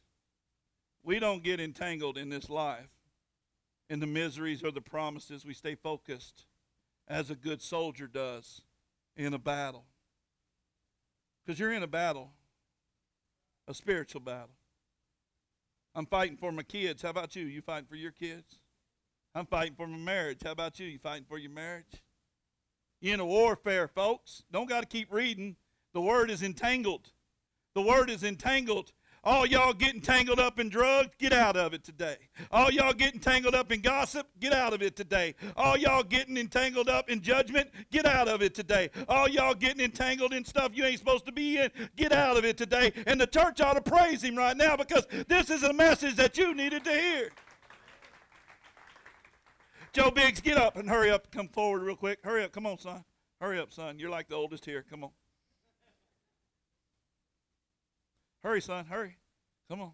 We 1.04 1.20
don't 1.20 1.44
get 1.44 1.62
entangled 1.62 2.18
in 2.18 2.28
this 2.28 2.50
life, 2.50 2.90
in 3.90 4.02
the 4.02 4.08
miseries 4.08 4.62
or 4.62 4.72
the 4.72 4.82
promises. 4.82 5.46
We 5.46 5.54
stay 5.54 5.76
focused 5.76 6.47
as 7.08 7.30
a 7.30 7.36
good 7.36 7.62
soldier 7.62 8.08
does 8.08 8.62
in 9.16 9.34
a 9.34 9.40
battle. 9.40 9.86
Because 11.46 11.60
you're 11.60 11.72
in 11.72 11.84
a 11.84 11.88
battle, 11.88 12.32
a 13.68 13.74
spiritual 13.74 14.22
battle. 14.22 14.56
I'm 15.96 16.06
fighting 16.06 16.38
for 16.38 16.52
my 16.52 16.64
kids. 16.64 17.02
How 17.02 17.10
about 17.10 17.36
you? 17.36 17.46
You 17.46 17.62
fighting 17.62 17.88
for 17.88 17.96
your 17.96 18.12
kids? 18.12 18.60
I'm 19.34 19.46
fighting 19.46 19.76
for 19.76 19.88
my 19.88 19.98
marriage. 19.98 20.40
How 20.44 20.52
about 20.52 20.80
you? 20.80 20.88
You 20.88 21.00
fighting 21.00 21.26
for 21.28 21.38
your 21.38 21.52
marriage? 21.52 22.04
You 23.02 23.14
in 23.14 23.20
a 23.20 23.26
warfare, 23.26 23.88
folks. 23.88 24.44
Don't 24.52 24.70
got 24.70 24.82
to 24.82 24.88
keep 24.88 25.12
reading. 25.12 25.56
The 25.94 26.02
word 26.02 26.30
is 26.30 26.44
entangled. 26.44 27.12
The 27.74 27.82
word 27.82 28.10
is 28.10 28.24
entangled. 28.24 28.92
All 29.28 29.46
y'all 29.46 29.74
getting 29.74 30.00
tangled 30.00 30.40
up 30.40 30.58
in 30.58 30.70
drugs, 30.70 31.10
get 31.20 31.34
out 31.34 31.58
of 31.58 31.74
it 31.74 31.84
today. 31.84 32.16
All 32.50 32.72
y'all 32.72 32.94
getting 32.94 33.20
tangled 33.20 33.56
up 33.56 33.74
in 33.74 33.82
gossip, 33.82 34.26
get 34.40 34.54
out 34.54 34.72
of 34.72 34.82
it 34.82 34.96
today. 34.96 35.36
All 35.58 35.76
y'all 35.76 36.02
getting 36.02 36.38
entangled 36.38 36.88
up 36.88 37.10
in 37.10 37.20
judgment, 37.20 37.70
get 37.92 38.06
out 38.06 38.30
of 38.30 38.42
it 38.42 38.56
today. 38.56 38.90
All 39.10 39.28
y'all 39.28 39.54
getting 39.54 39.84
entangled 39.84 40.32
in 40.32 40.46
stuff 40.46 40.72
you 40.74 40.86
ain't 40.86 40.98
supposed 40.98 41.26
to 41.26 41.34
be 41.34 41.58
in, 41.58 41.70
get 41.98 42.14
out 42.14 42.38
of 42.38 42.46
it 42.46 42.56
today. 42.56 42.94
And 43.06 43.20
the 43.20 43.28
church 43.28 43.60
ought 43.60 43.74
to 43.74 43.82
praise 43.82 44.24
him 44.24 44.38
right 44.38 44.56
now 44.56 44.78
because 44.78 45.06
this 45.28 45.50
is 45.50 45.62
a 45.64 45.74
message 45.74 46.16
that 46.16 46.38
you 46.38 46.56
needed 46.56 46.86
to 46.86 46.94
hear. 46.94 47.30
Joe 49.92 50.10
Biggs, 50.10 50.40
get 50.40 50.58
up 50.58 50.78
and 50.78 50.90
hurry 50.90 51.12
up. 51.12 51.30
Come 51.32 51.50
forward 51.50 51.84
real 51.84 51.98
quick. 51.98 52.20
Hurry 52.24 52.46
up. 52.46 52.54
Come 52.54 52.66
on, 52.66 52.80
son. 52.80 53.04
Hurry 53.42 53.60
up, 53.60 53.74
son. 53.74 54.00
You're 54.00 54.10
like 54.10 54.30
the 54.30 54.36
oldest 54.36 54.64
here. 54.64 54.86
Come 54.90 55.04
on. 55.04 55.12
Hurry, 58.48 58.62
son, 58.62 58.86
hurry. 58.86 59.18
Come 59.70 59.82
on. 59.82 59.92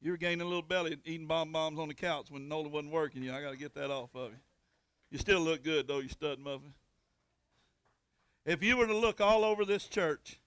You 0.00 0.12
were 0.12 0.16
gaining 0.16 0.42
a 0.42 0.44
little 0.44 0.62
belly 0.62 0.96
eating 1.04 1.26
bomb 1.26 1.50
bombs 1.50 1.80
on 1.80 1.88
the 1.88 1.94
couch 1.94 2.26
when 2.30 2.46
Nola 2.46 2.68
wasn't 2.68 2.92
working 2.92 3.24
you. 3.24 3.32
I 3.32 3.42
got 3.42 3.50
to 3.50 3.56
get 3.56 3.74
that 3.74 3.90
off 3.90 4.10
of 4.14 4.30
you. 4.30 4.36
You 5.10 5.18
still 5.18 5.40
look 5.40 5.64
good, 5.64 5.88
though, 5.88 5.98
you 5.98 6.08
stud 6.08 6.38
muffin. 6.38 6.74
If 8.46 8.62
you 8.62 8.76
were 8.76 8.86
to 8.86 8.96
look 8.96 9.20
all 9.20 9.44
over 9.44 9.64
this 9.64 9.88
church, 9.88 10.38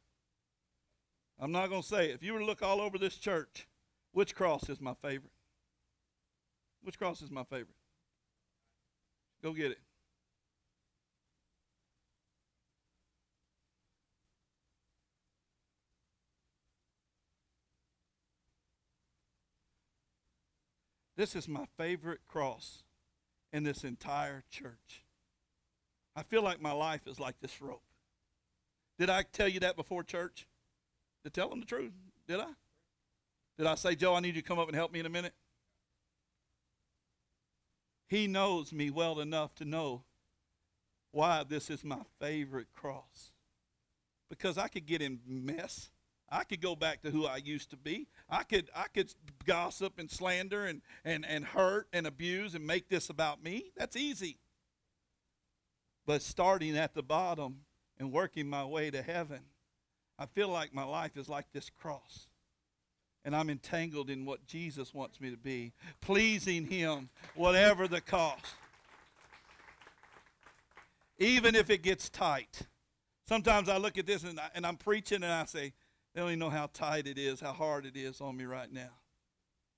I'm 1.38 1.52
not 1.52 1.70
going 1.70 1.82
to 1.82 1.88
say 1.88 2.12
it. 2.12 2.16
If 2.16 2.24
you 2.24 2.32
were 2.32 2.40
to 2.40 2.46
look 2.46 2.62
all 2.62 2.80
over 2.80 2.98
this 2.98 3.18
church, 3.18 3.68
which 4.14 4.34
cross 4.34 4.70
is 4.70 4.80
my 4.80 4.94
favorite? 4.94 5.34
Which 6.84 6.98
cross 6.98 7.22
is 7.22 7.30
my 7.30 7.44
favorite? 7.44 7.76
Go 9.44 9.52
get 9.52 9.72
it. 9.72 9.80
This 21.16 21.36
is 21.36 21.48
my 21.48 21.66
favorite 21.78 22.22
cross 22.28 22.84
in 23.52 23.64
this 23.64 23.84
entire 23.84 24.44
church. 24.50 25.04
I 26.16 26.24
feel 26.24 26.42
like 26.42 26.62
my 26.62 26.72
life 26.72 27.08
is 27.08 27.20
like 27.20 27.40
this 27.40 27.62
rope. 27.62 27.84
Did 28.98 29.10
I 29.10 29.24
tell 29.24 29.48
you 29.48 29.60
that 29.62 29.76
before 29.76 30.04
church? 30.04 30.48
To 31.24 31.30
tell 31.30 31.50
them 31.50 31.60
the 31.60 31.66
truth? 31.66 31.94
Did 32.28 32.40
I? 32.40 32.50
Did 33.58 33.68
I 33.68 33.76
say, 33.76 33.96
Joe, 33.96 34.16
I 34.16 34.20
need 34.20 34.36
you 34.36 34.42
to 34.42 34.48
come 34.48 34.60
up 34.60 34.68
and 34.68 34.76
help 34.76 34.92
me 34.92 35.00
in 35.00 35.06
a 35.06 35.10
minute? 35.10 35.34
He 38.08 38.28
knows 38.28 38.74
me 38.74 38.90
well 38.90 39.20
enough 39.20 39.56
to 39.56 39.66
know 39.66 40.04
why 41.12 41.44
this 41.48 41.70
is 41.70 41.84
my 41.84 42.02
favorite 42.20 42.68
cross. 42.74 43.32
Because 44.30 44.58
I 44.58 44.68
could 44.68 44.86
get 44.86 45.02
in 45.02 45.20
mess. 45.26 45.90
I 46.34 46.44
could 46.44 46.62
go 46.62 46.76
back 46.76 47.04
to 47.04 47.12
who 47.12 47.28
I 47.28 47.38
used 47.38 47.70
to 47.70 47.78
be. 47.78 48.08
I 48.28 48.42
could 48.42 48.72
I 48.76 48.86
could 48.92 49.14
gossip 49.46 50.00
and 50.00 50.10
slander 50.10 50.66
and, 50.66 50.82
and, 51.06 51.24
and 51.28 51.46
hurt 51.46 51.88
and 51.94 52.08
abuse 52.08 52.56
and 52.56 52.66
make 52.66 52.90
this 52.90 53.12
about 53.12 53.44
me. 53.44 53.72
That's 53.78 53.96
easy. 53.96 54.40
But 56.08 56.24
starting 56.24 56.76
at 56.76 56.96
the 56.96 57.04
bottom 57.04 57.62
and 58.00 58.12
working 58.12 58.50
my 58.50 58.66
way 58.66 58.90
to 58.90 59.04
heaven, 59.04 59.42
I 60.18 60.26
feel 60.26 60.50
like 60.50 60.74
my 60.74 60.84
life 60.84 61.18
is 61.18 61.30
like 61.30 61.46
this 61.54 61.70
cross. 61.70 62.28
And 63.24 63.36
I'm 63.36 63.52
entangled 63.52 64.10
in 64.10 64.26
what 64.26 64.48
Jesus 64.48 64.92
wants 64.92 65.22
me 65.22 65.30
to 65.30 65.38
be, 65.38 65.72
pleasing 66.02 66.66
Him, 66.66 67.10
whatever 67.36 67.88
the 67.88 68.02
cost. 68.02 68.56
Even 71.20 71.56
if 71.56 71.70
it 71.70 71.84
gets 71.84 72.10
tight. 72.10 72.64
Sometimes 73.30 73.70
I 73.70 73.78
look 73.78 73.98
at 73.98 74.08
this 74.08 74.24
and, 74.24 74.40
I, 74.40 74.50
and 74.56 74.66
I'm 74.66 74.76
preaching 74.76 75.24
and 75.24 75.32
I 75.32 75.46
say, 75.46 75.74
they 76.14 76.22
don't 76.22 76.30
even 76.30 76.40
know 76.40 76.50
how 76.50 76.68
tight 76.72 77.08
it 77.08 77.18
is, 77.18 77.40
how 77.40 77.54
hard 77.54 77.86
it 77.86 77.98
is 77.98 78.22
on 78.22 78.38
me 78.38 78.46
right 78.46 78.72
now. 78.72 78.92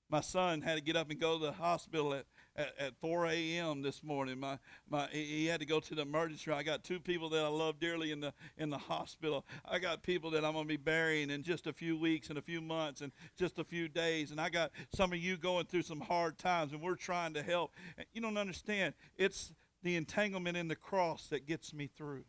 My 0.08 0.20
son 0.20 0.60
had 0.60 0.76
to 0.76 0.80
get 0.80 0.94
up 0.94 1.10
and 1.10 1.18
go 1.18 1.38
to 1.38 1.46
the 1.46 1.52
hospital 1.52 2.14
at, 2.14 2.26
at, 2.54 2.68
at 2.78 2.96
4 3.00 3.26
a.m. 3.26 3.82
this 3.82 4.04
morning. 4.04 4.38
My, 4.38 4.58
my, 4.88 5.08
he 5.10 5.46
had 5.46 5.58
to 5.58 5.66
go 5.66 5.80
to 5.80 5.94
the 5.96 6.02
emergency 6.02 6.48
room. 6.48 6.58
I 6.58 6.62
got 6.62 6.84
two 6.84 7.00
people 7.00 7.28
that 7.30 7.44
I 7.44 7.48
love 7.48 7.80
dearly 7.80 8.12
in 8.12 8.20
the, 8.20 8.32
in 8.56 8.70
the 8.70 8.78
hospital. 8.78 9.44
I 9.64 9.80
got 9.80 10.04
people 10.04 10.30
that 10.30 10.44
I'm 10.44 10.52
going 10.52 10.64
to 10.64 10.68
be 10.68 10.76
burying 10.76 11.30
in 11.30 11.42
just 11.42 11.66
a 11.66 11.72
few 11.72 11.98
weeks 11.98 12.28
and 12.28 12.38
a 12.38 12.42
few 12.42 12.60
months 12.60 13.00
and 13.00 13.10
just 13.36 13.58
a 13.58 13.64
few 13.64 13.88
days. 13.88 14.30
And 14.30 14.40
I 14.40 14.48
got 14.48 14.70
some 14.94 15.12
of 15.12 15.18
you 15.18 15.36
going 15.36 15.66
through 15.66 15.82
some 15.82 16.00
hard 16.00 16.38
times, 16.38 16.72
and 16.72 16.80
we're 16.80 16.94
trying 16.94 17.34
to 17.34 17.42
help. 17.42 17.72
You 18.12 18.20
don't 18.20 18.38
understand. 18.38 18.94
It's 19.16 19.52
the 19.82 19.96
entanglement 19.96 20.56
in 20.56 20.68
the 20.68 20.76
cross 20.76 21.26
that 21.28 21.48
gets 21.48 21.74
me 21.74 21.88
through. 21.88 22.24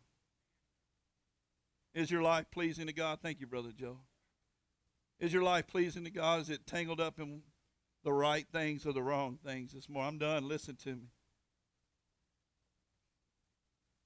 Is 1.94 2.10
your 2.10 2.22
life 2.22 2.46
pleasing 2.50 2.86
to 2.86 2.92
God? 2.92 3.18
Thank 3.22 3.40
you, 3.40 3.46
Brother 3.46 3.72
Joe. 3.76 3.98
Is 5.20 5.32
your 5.32 5.42
life 5.42 5.66
pleasing 5.66 6.04
to 6.04 6.10
God? 6.10 6.42
Is 6.42 6.50
it 6.50 6.66
tangled 6.66 7.00
up 7.00 7.18
in 7.18 7.42
the 8.04 8.12
right 8.12 8.46
things 8.52 8.86
or 8.86 8.92
the 8.92 9.02
wrong 9.02 9.38
things 9.44 9.72
this 9.72 9.88
morning? 9.88 10.08
I'm 10.08 10.18
done. 10.18 10.48
Listen 10.48 10.76
to 10.84 10.90
me. 10.90 11.08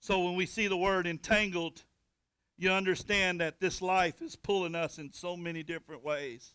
So 0.01 0.25
when 0.25 0.35
we 0.35 0.47
see 0.47 0.67
the 0.67 0.77
word 0.77 1.07
entangled, 1.07 1.83
you 2.57 2.71
understand 2.71 3.41
that 3.41 3.61
this 3.61 3.83
life 3.83 4.23
is 4.23 4.37
pulling 4.37 4.75
us 4.75 4.99
in 4.99 5.13
so 5.13 5.37
many 5.37 5.63
different 5.63 6.03
ways. 6.03 6.55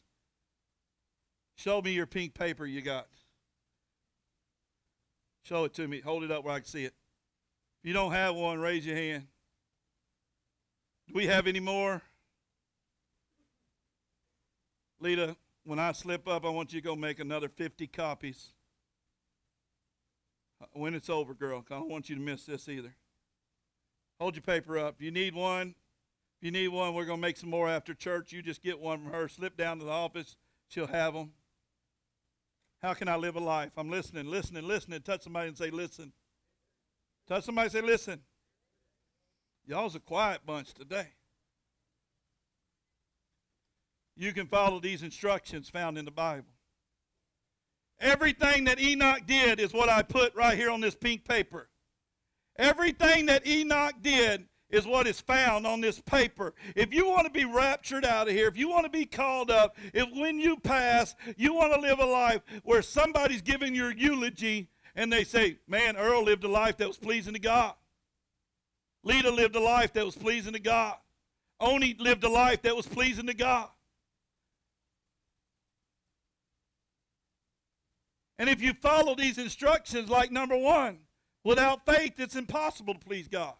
Show 1.55 1.81
me 1.81 1.91
your 1.91 2.05
pink 2.05 2.33
paper 2.33 2.65
you 2.65 2.81
got. 2.81 3.07
Show 5.43 5.63
it 5.63 5.73
to 5.75 5.87
me. 5.87 6.01
Hold 6.01 6.23
it 6.23 6.31
up 6.31 6.43
where 6.43 6.55
I 6.55 6.59
can 6.59 6.67
see 6.67 6.83
it. 6.83 6.93
If 7.81 7.87
you 7.87 7.93
don't 7.93 8.11
have 8.11 8.35
one, 8.35 8.59
raise 8.59 8.85
your 8.85 8.95
hand. 8.95 9.27
Do 11.07 11.13
we 11.13 11.27
have 11.27 11.47
any 11.47 11.59
more? 11.59 12.01
Lita, 14.99 15.35
when 15.63 15.79
I 15.79 15.91
slip 15.91 16.27
up, 16.27 16.45
I 16.45 16.49
want 16.49 16.73
you 16.73 16.81
to 16.81 16.85
go 16.85 16.95
make 16.95 17.19
another 17.19 17.49
50 17.49 17.87
copies. 17.87 18.49
Uh, 20.61 20.65
when 20.73 20.93
it's 20.93 21.09
over, 21.09 21.33
girl, 21.33 21.63
I 21.69 21.75
don't 21.75 21.89
want 21.89 22.09
you 22.09 22.15
to 22.15 22.21
miss 22.21 22.45
this 22.45 22.67
either. 22.67 22.95
Hold 24.19 24.35
your 24.35 24.43
paper 24.43 24.77
up. 24.77 24.95
If 24.97 25.05
you 25.05 25.11
need 25.11 25.35
one, 25.35 25.75
if 26.39 26.45
you 26.45 26.51
need 26.51 26.69
one, 26.69 26.93
we're 26.93 27.05
going 27.05 27.19
to 27.19 27.21
make 27.21 27.37
some 27.37 27.49
more 27.49 27.69
after 27.69 27.93
church. 27.93 28.31
You 28.31 28.41
just 28.41 28.63
get 28.63 28.79
one 28.79 29.03
from 29.03 29.11
her. 29.13 29.27
Slip 29.27 29.55
down 29.55 29.79
to 29.79 29.85
the 29.85 29.91
office. 29.91 30.35
She'll 30.67 30.87
have 30.87 31.13
them. 31.13 31.31
How 32.81 32.93
can 32.93 33.07
I 33.07 33.15
live 33.15 33.35
a 33.35 33.39
life? 33.39 33.71
I'm 33.77 33.89
listening, 33.89 34.27
listening, 34.27 34.67
listening. 34.67 35.01
Touch 35.01 35.23
somebody 35.23 35.47
and 35.47 35.57
say, 35.57 35.69
listen. 35.69 36.11
Touch 37.27 37.43
somebody 37.43 37.65
and 37.65 37.71
say, 37.71 37.81
listen. 37.81 38.21
Y'all's 39.67 39.95
a 39.95 39.99
quiet 39.99 40.39
bunch 40.45 40.73
today. 40.73 41.07
You 44.15 44.31
can 44.31 44.47
follow 44.47 44.79
these 44.79 45.03
instructions 45.03 45.69
found 45.69 45.97
in 45.97 46.05
the 46.05 46.11
Bible. 46.11 46.47
Everything 47.99 48.63
that 48.63 48.79
Enoch 48.79 49.23
did 49.27 49.59
is 49.59 49.73
what 49.73 49.89
I 49.89 50.03
put 50.03 50.33
right 50.35 50.57
here 50.57 50.71
on 50.71 50.79
this 50.79 50.95
pink 50.95 51.25
paper. 51.25 51.67
Everything 52.57 53.25
that 53.25 53.45
Enoch 53.45 53.95
did 54.01 54.45
is 54.69 54.87
what 54.87 55.05
is 55.05 55.19
found 55.19 55.67
on 55.67 55.81
this 55.81 55.99
paper. 55.99 56.53
If 56.75 56.93
you 56.93 57.07
want 57.09 57.25
to 57.25 57.31
be 57.31 57.45
raptured 57.45 58.05
out 58.05 58.29
of 58.29 58.33
here, 58.33 58.47
if 58.47 58.57
you 58.57 58.69
want 58.69 58.85
to 58.85 58.89
be 58.89 59.05
called 59.05 59.51
up, 59.51 59.75
if 59.93 60.07
when 60.13 60.39
you 60.39 60.57
pass, 60.57 61.13
you 61.35 61.53
want 61.53 61.73
to 61.73 61.79
live 61.79 61.99
a 61.99 62.05
life 62.05 62.41
where 62.63 62.81
somebody's 62.81 63.41
giving 63.41 63.75
your 63.75 63.91
eulogy 63.91 64.69
and 64.95 65.11
they 65.11 65.25
say, 65.25 65.59
Man, 65.67 65.97
Earl 65.97 66.23
lived 66.23 66.45
a 66.45 66.49
life 66.49 66.77
that 66.77 66.87
was 66.87 66.97
pleasing 66.97 67.33
to 67.33 67.39
God. 67.39 67.73
Lita 69.07 69.31
lived 69.31 69.55
a 69.55 69.59
life 69.61 69.93
that 69.93 70.03
was 70.05 70.17
pleasing 70.17 70.51
to 70.51 70.59
God. 70.59 70.95
Oni 71.61 71.95
lived 71.97 72.25
a 72.25 72.29
life 72.29 72.61
that 72.63 72.75
was 72.75 72.85
pleasing 72.85 73.27
to 73.27 73.33
God. 73.33 73.69
And 78.37 78.49
if 78.49 78.61
you 78.61 78.73
follow 78.73 79.15
these 79.15 79.37
instructions, 79.37 80.09
like 80.09 80.29
number 80.29 80.57
one, 80.57 80.97
without 81.45 81.85
faith, 81.85 82.19
it's 82.19 82.35
impossible 82.35 82.95
to 82.95 82.99
please 82.99 83.29
God. 83.29 83.53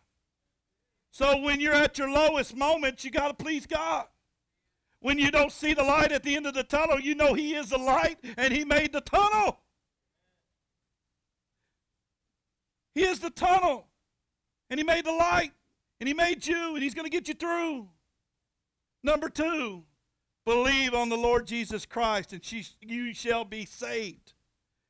So 1.12 1.38
when 1.38 1.62
you're 1.62 1.74
at 1.74 1.98
your 1.98 2.12
lowest 2.12 2.54
moments, 2.54 3.06
you 3.06 3.12
got 3.12 3.30
to 3.30 3.34
please 3.34 3.66
God. 3.66 4.06
When 5.00 5.18
you 5.18 5.32
don't 5.32 5.54
see 5.54 5.74
the 5.74 5.84
light 5.84 6.12
at 6.12 6.24
the 6.24 6.36
end 6.36 6.46
of 6.46 6.56
the 6.56 6.64
tunnel, 6.64 7.00
you 7.00 7.16
know 7.16 7.34
He 7.34 7.56
is 7.56 7.70
the 7.70 7.78
light 7.78 8.18
and 8.36 8.54
He 8.54 8.66
made 8.66 8.92
the 8.92 9.02
tunnel. 9.02 9.62
He 12.94 13.06
is 13.06 13.20
the 13.20 13.30
tunnel 13.30 13.88
and 14.70 14.80
He 14.80 14.84
made 14.84 15.06
the 15.06 15.12
light 15.12 15.52
and 16.00 16.08
He 16.08 16.14
made 16.14 16.46
you 16.46 16.74
and 16.74 16.84
He's 16.84 16.94
going 16.94 17.06
to 17.06 17.12
get 17.12 17.28
you 17.28 17.34
through. 17.34 17.88
Number 19.04 19.30
two, 19.30 19.84
believe 20.46 20.94
on 20.94 21.10
the 21.10 21.18
Lord 21.18 21.46
Jesus 21.46 21.86
Christ 21.86 22.34
and 22.34 22.44
she, 22.44 22.66
you 22.82 23.14
shall 23.14 23.46
be 23.46 23.66
saved. 23.66 24.34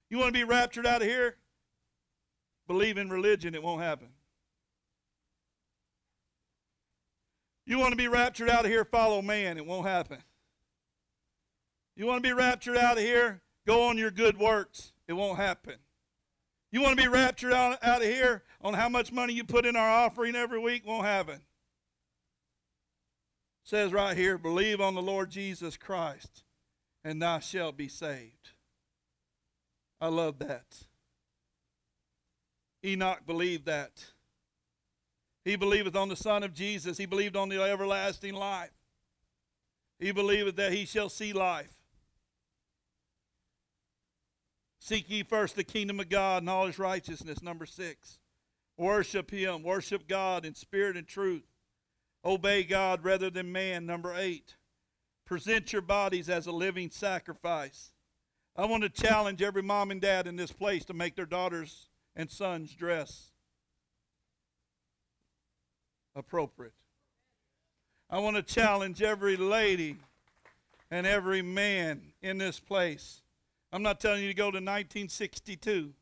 You 0.09 0.17
want 0.17 0.33
to 0.33 0.39
be 0.39 0.43
raptured 0.43 0.87
out 0.87 1.01
of 1.01 1.07
here? 1.07 1.37
Believe 2.67 2.97
in 2.97 3.09
religion, 3.09 3.55
it 3.55 3.63
won't 3.63 3.81
happen. 3.81 4.09
You 7.65 7.79
want 7.79 7.91
to 7.91 7.97
be 7.97 8.07
raptured 8.07 8.49
out 8.49 8.63
of 8.63 8.71
here? 8.71 8.85
Follow 8.85 9.21
man, 9.21 9.57
it 9.57 9.65
won't 9.65 9.87
happen. 9.87 10.19
You 11.97 12.05
want 12.05 12.23
to 12.23 12.29
be 12.29 12.33
raptured 12.33 12.77
out 12.77 12.97
of 12.97 13.03
here? 13.03 13.41
Go 13.65 13.83
on 13.83 13.97
your 13.97 14.11
good 14.11 14.37
works, 14.37 14.93
it 15.07 15.13
won't 15.13 15.37
happen. 15.37 15.75
You 16.71 16.81
want 16.81 16.97
to 16.97 17.03
be 17.03 17.07
raptured 17.07 17.53
out, 17.53 17.81
out 17.81 18.01
of 18.01 18.07
here 18.07 18.43
on 18.61 18.73
how 18.73 18.89
much 18.89 19.11
money 19.11 19.33
you 19.33 19.43
put 19.43 19.65
in 19.65 19.75
our 19.75 19.89
offering 19.89 20.35
every 20.35 20.59
week? 20.59 20.85
Won't 20.85 21.05
happen. 21.05 21.35
It 21.35 21.41
says 23.63 23.93
right 23.93 24.17
here, 24.17 24.37
believe 24.37 24.81
on 24.81 24.95
the 24.95 25.01
Lord 25.01 25.29
Jesus 25.29 25.77
Christ, 25.77 26.43
and 27.03 27.21
thou 27.21 27.39
shalt 27.39 27.77
be 27.77 27.87
saved. 27.87 28.51
I 29.99 30.07
love 30.07 30.39
that. 30.39 30.65
Enoch 32.85 33.25
believed 33.25 33.65
that. 33.65 34.05
He 35.43 35.55
believeth 35.55 35.95
on 35.95 36.09
the 36.09 36.15
Son 36.15 36.43
of 36.43 36.53
Jesus. 36.53 36.97
He 36.97 37.05
believed 37.05 37.37
on 37.37 37.47
the 37.49 37.61
everlasting 37.61 38.35
life. 38.35 38.71
He 39.99 40.11
believeth 40.11 40.57
that 40.57 40.73
he 40.73 40.85
shall 40.85 41.09
see 41.09 41.31
life. 41.33 41.76
Seek 44.79 45.09
ye 45.09 45.23
first 45.23 45.55
the 45.55 45.63
kingdom 45.63 45.99
of 45.99 46.09
God 46.09 46.43
and 46.43 46.49
all 46.49 46.67
his 46.67 46.79
righteousness. 46.79 47.41
Number 47.41 47.65
six. 47.65 48.19
Worship 48.77 49.31
him. 49.31 49.63
Worship 49.63 50.07
God 50.07 50.45
in 50.45 50.55
spirit 50.55 50.97
and 50.97 51.07
truth. 51.07 51.47
Obey 52.23 52.63
God 52.63 53.03
rather 53.03 53.29
than 53.29 53.51
man. 53.51 53.85
Number 53.85 54.13
eight. 54.15 54.55
Present 55.25 55.73
your 55.73 55.81
bodies 55.81 56.29
as 56.29 56.47
a 56.47 56.51
living 56.51 56.89
sacrifice. 56.89 57.91
I 58.55 58.65
want 58.65 58.83
to 58.83 58.89
challenge 58.89 59.41
every 59.41 59.61
mom 59.61 59.91
and 59.91 60.01
dad 60.01 60.25
in 60.25 60.35
this 60.35 60.51
place 60.51 60.85
to 60.85 60.93
make 60.93 61.15
their 61.15 61.25
daughters 61.25 61.89
and 62.15 62.29
sons 62.31 62.73
dress 62.73 63.31
appropriate. 66.15 66.73
I 68.09 68.19
want 68.19 68.35
to 68.37 68.41
challenge 68.41 69.01
every 69.01 69.37
lady 69.37 69.97
and 70.89 71.05
every 71.05 71.41
man 71.41 72.01
in 72.21 72.37
this 72.37 72.59
place. 72.59 73.21
I'm 73.71 73.83
not 73.83 73.99
telling 73.99 74.21
you 74.21 74.29
to 74.29 74.33
go 74.33 74.45
to 74.45 74.57
1962, 74.57 75.93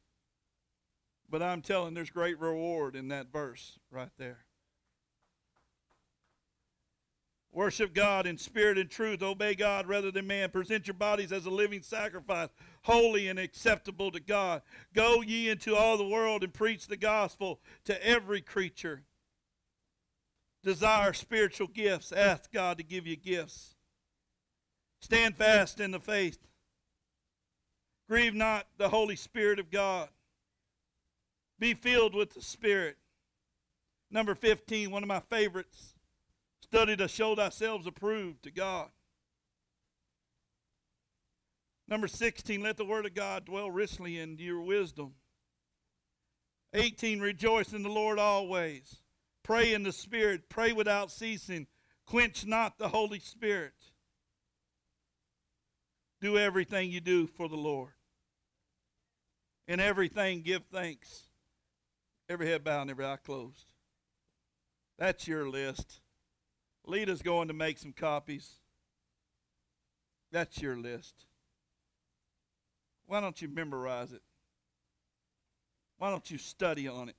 but 1.29 1.41
I'm 1.41 1.61
telling 1.61 1.93
there's 1.93 2.09
great 2.09 2.39
reward 2.39 2.95
in 2.95 3.07
that 3.07 3.31
verse 3.31 3.79
right 3.91 4.11
there. 4.17 4.45
Worship 7.55 7.93
God 7.93 8.27
in 8.27 8.37
spirit 8.37 8.77
and 8.77 8.89
truth. 8.89 9.23
Obey 9.23 9.55
God 9.55 9.87
rather 9.87 10.11
than 10.11 10.27
man. 10.27 10.49
Present 10.51 10.87
your 10.87 10.93
bodies 10.93 11.31
as 11.31 11.45
a 11.45 11.49
living 11.49 11.81
sacrifice, 11.81 12.49
holy 12.83 13.29
and 13.29 13.39
acceptable 13.39 14.11
to 14.11 14.19
God. 14.19 14.61
Go 14.93 15.21
ye 15.21 15.49
into 15.49 15.73
all 15.73 15.97
the 15.97 16.07
world 16.07 16.43
and 16.43 16.53
preach 16.53 16.87
the 16.87 16.97
gospel 16.97 17.61
to 17.85 18.05
every 18.05 18.41
creature. 18.41 19.03
Desire 20.63 21.13
spiritual 21.13 21.67
gifts. 21.67 22.11
Ask 22.11 22.51
God 22.51 22.77
to 22.77 22.83
give 22.83 23.07
you 23.07 23.15
gifts. 23.15 23.75
Stand 24.99 25.37
fast 25.37 25.79
in 25.79 25.91
the 25.91 25.99
faith. 25.99 26.39
Grieve 28.07 28.35
not 28.35 28.67
the 28.77 28.89
Holy 28.89 29.15
Spirit 29.15 29.59
of 29.59 29.71
God. 29.71 30.09
Be 31.57 31.73
filled 31.73 32.13
with 32.13 32.33
the 32.33 32.41
Spirit. 32.41 32.97
Number 34.11 34.35
15, 34.35 34.91
one 34.91 35.03
of 35.03 35.07
my 35.07 35.21
favorites. 35.21 35.95
Study 36.61 36.95
to 36.97 37.07
show 37.07 37.35
thyself 37.35 37.85
approved 37.87 38.43
to 38.43 38.51
God. 38.51 38.89
Number 41.87 42.07
16, 42.07 42.61
let 42.61 42.77
the 42.77 42.85
word 42.85 43.05
of 43.05 43.13
God 43.13 43.45
dwell 43.45 43.69
richly 43.69 44.19
in 44.19 44.37
your 44.39 44.61
wisdom. 44.61 45.13
18, 46.73 47.19
rejoice 47.19 47.73
in 47.73 47.83
the 47.83 47.89
Lord 47.89 48.19
always. 48.19 49.01
Pray 49.43 49.73
in 49.73 49.83
the 49.83 49.93
Spirit. 49.93 50.49
Pray 50.49 50.73
without 50.73 51.11
ceasing. 51.11 51.67
Quench 52.05 52.45
not 52.45 52.77
the 52.77 52.89
Holy 52.89 53.19
Spirit. 53.19 53.84
Do 56.25 56.39
everything 56.39 56.89
you 56.89 57.01
do 57.01 57.27
for 57.27 57.47
the 57.47 57.55
Lord. 57.55 57.91
In 59.67 59.79
everything, 59.79 60.41
give 60.41 60.63
thanks. 60.73 61.21
Every 62.27 62.47
head 62.47 62.63
bowed 62.63 62.81
and 62.81 62.89
every 62.89 63.05
eye 63.05 63.19
closed. 63.23 63.73
That's 64.97 65.27
your 65.27 65.47
list. 65.47 65.99
Lita's 66.83 67.21
going 67.21 67.49
to 67.49 67.53
make 67.53 67.77
some 67.77 67.93
copies. 67.93 68.53
That's 70.31 70.59
your 70.59 70.75
list. 70.75 71.13
Why 73.05 73.21
don't 73.21 73.39
you 73.39 73.47
memorize 73.47 74.11
it? 74.11 74.23
Why 75.99 76.09
don't 76.09 76.31
you 76.31 76.39
study 76.39 76.87
on 76.87 77.07
it? 77.07 77.15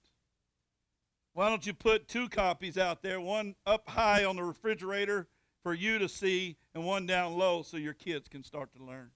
Why 1.33 1.49
don't 1.49 1.65
you 1.65 1.75
put 1.75 2.09
two 2.09 2.29
copies 2.29 2.77
out 2.77 3.03
there, 3.03 3.21
one 3.21 3.55
up 3.65 3.89
high 3.89 4.25
on 4.25 4.35
the 4.35 4.43
refrigerator 4.43 5.29
for 5.67 5.75
you 5.75 5.99
to 5.99 6.09
see, 6.09 6.55
and 6.77 6.87
one 6.87 7.07
down 7.07 7.37
low 7.37 7.61
so 7.61 7.77
your 7.77 7.93
kids 7.93 8.29
can 8.29 8.45
start 8.45 8.73
to 8.73 8.85
learn? 8.85 9.11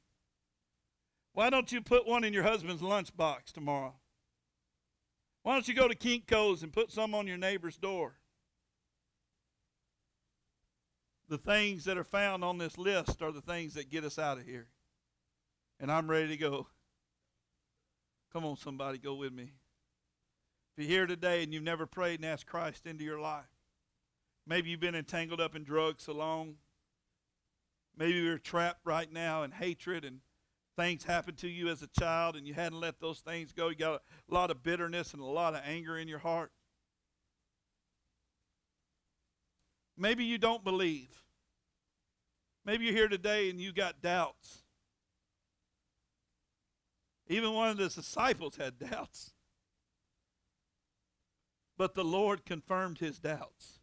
Why 1.32 1.48
don't 1.48 1.70
you 1.70 1.80
put 1.80 2.08
one 2.08 2.24
in 2.24 2.32
your 2.32 2.42
husband's 2.42 2.82
lunchbox 2.82 3.52
tomorrow? 3.52 3.94
Why 5.44 5.52
don't 5.52 5.68
you 5.68 5.74
go 5.74 5.86
to 5.86 5.94
Kinko's 5.94 6.64
and 6.64 6.72
put 6.72 6.90
some 6.90 7.14
on 7.14 7.28
your 7.28 7.36
neighbor's 7.36 7.76
door? 7.76 8.14
the 11.28 11.38
things 11.38 11.84
that 11.84 11.96
are 11.96 12.02
found 12.02 12.42
on 12.42 12.58
this 12.58 12.76
list 12.76 13.22
are 13.22 13.30
the 13.30 13.40
things 13.40 13.74
that 13.74 13.88
get 13.88 14.02
us 14.02 14.18
out 14.18 14.36
of 14.36 14.44
here. 14.44 14.66
And 15.78 15.88
I'm 15.88 16.10
ready 16.10 16.26
to 16.26 16.36
go. 16.36 16.66
Come 18.32 18.44
on, 18.44 18.56
somebody, 18.56 18.98
go 18.98 19.14
with 19.14 19.32
me. 19.32 19.52
If 20.76 20.82
you're 20.82 20.98
here 20.98 21.06
today 21.06 21.44
and 21.44 21.54
you've 21.54 21.62
never 21.62 21.86
prayed 21.86 22.18
and 22.18 22.28
asked 22.28 22.46
Christ 22.46 22.88
into 22.88 23.04
your 23.04 23.20
life, 23.20 23.59
maybe 24.50 24.68
you've 24.68 24.80
been 24.80 24.96
entangled 24.96 25.40
up 25.40 25.54
in 25.54 25.62
drugs 25.62 26.02
so 26.02 26.12
long. 26.12 26.56
Maybe 27.96 28.14
you're 28.14 28.36
trapped 28.36 28.80
right 28.84 29.10
now 29.10 29.44
in 29.44 29.52
hatred 29.52 30.04
and 30.04 30.18
things 30.76 31.04
happened 31.04 31.38
to 31.38 31.48
you 31.48 31.68
as 31.68 31.82
a 31.82 31.86
child 31.86 32.34
and 32.34 32.48
you 32.48 32.54
hadn't 32.54 32.80
let 32.80 32.98
those 32.98 33.20
things 33.20 33.52
go. 33.52 33.68
You 33.68 33.76
got 33.76 34.02
a 34.28 34.34
lot 34.34 34.50
of 34.50 34.64
bitterness 34.64 35.12
and 35.14 35.22
a 35.22 35.26
lot 35.26 35.54
of 35.54 35.60
anger 35.64 35.96
in 35.96 36.08
your 36.08 36.18
heart. 36.18 36.50
Maybe 39.96 40.24
you 40.24 40.36
don't 40.36 40.64
believe. 40.64 41.22
Maybe 42.64 42.86
you're 42.86 42.94
here 42.94 43.08
today 43.08 43.50
and 43.50 43.60
you 43.60 43.72
got 43.72 44.02
doubts. 44.02 44.64
Even 47.28 47.54
one 47.54 47.70
of 47.70 47.76
the 47.76 47.88
disciples 47.88 48.56
had 48.56 48.78
doubts. 48.90 49.30
But 51.78 51.94
the 51.94 52.04
Lord 52.04 52.44
confirmed 52.44 52.98
his 52.98 53.20
doubts 53.20 53.79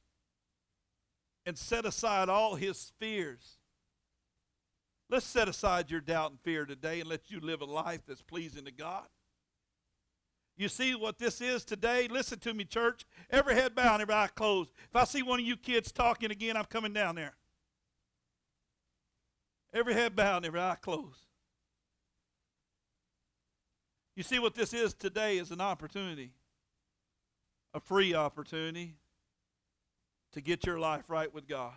and 1.48 1.58
set 1.58 1.86
aside 1.86 2.28
all 2.28 2.56
his 2.56 2.92
fears. 3.00 3.58
Let's 5.10 5.26
set 5.26 5.48
aside 5.48 5.90
your 5.90 6.02
doubt 6.02 6.32
and 6.32 6.40
fear 6.42 6.66
today 6.66 7.00
and 7.00 7.10
let 7.10 7.32
you 7.32 7.40
live 7.40 7.62
a 7.62 7.66
life 7.66 8.02
that's 8.06 8.22
pleasing 8.22 8.66
to 8.66 8.72
God. 8.72 9.06
You 10.58 10.68
see 10.68 10.94
what 10.94 11.20
this 11.20 11.40
is 11.40 11.64
today? 11.64 12.10
Listen 12.10 12.38
to 12.40 12.54
me, 12.54 12.66
church. 12.66 13.06
Every 13.30 13.56
head 13.56 13.74
bowed, 13.76 14.02
every 14.02 14.14
eye 14.14 14.28
closed. 14.36 14.74
If 14.90 14.96
I 14.96 15.06
see 15.06 15.24
one 15.24 15.40
of 15.40 15.46
you 15.46 15.56
kids 15.56 15.94
talking 15.94 16.32
again, 16.32 16.58
I'm 16.58 16.66
coming 16.66 16.92
down 16.92 17.16
there. 17.16 17.36
Every 19.74 19.94
head 19.94 20.18
bowed, 20.18 20.46
every 20.46 20.60
eye 20.60 20.76
closed. 20.82 21.28
You 24.18 24.24
see 24.24 24.40
what 24.40 24.54
this 24.54 24.74
is 24.74 24.94
today 24.94 25.38
is 25.38 25.52
an 25.52 25.62
opportunity, 25.62 26.34
a 27.74 27.80
free 27.80 28.14
opportunity 28.14 28.96
to 30.34 30.42
get 30.42 30.66
your 30.66 30.80
life 30.80 31.10
right 31.10 31.34
with 31.34 31.48
God. 31.48 31.74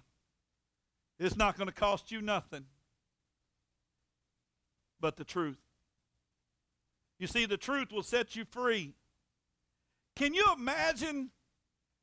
It's 1.19 1.37
not 1.37 1.57
going 1.57 1.69
to 1.69 1.75
cost 1.75 2.11
you 2.11 2.23
nothing 2.23 2.65
but 5.01 5.17
the 5.17 5.25
truth. 5.25 5.61
You 7.19 7.27
see, 7.27 7.47
the 7.47 7.57
truth 7.57 7.93
will 7.93 8.03
set 8.03 8.35
you 8.37 8.45
free. 8.45 8.95
Can 10.17 10.35
you 10.35 10.45
imagine 10.57 11.31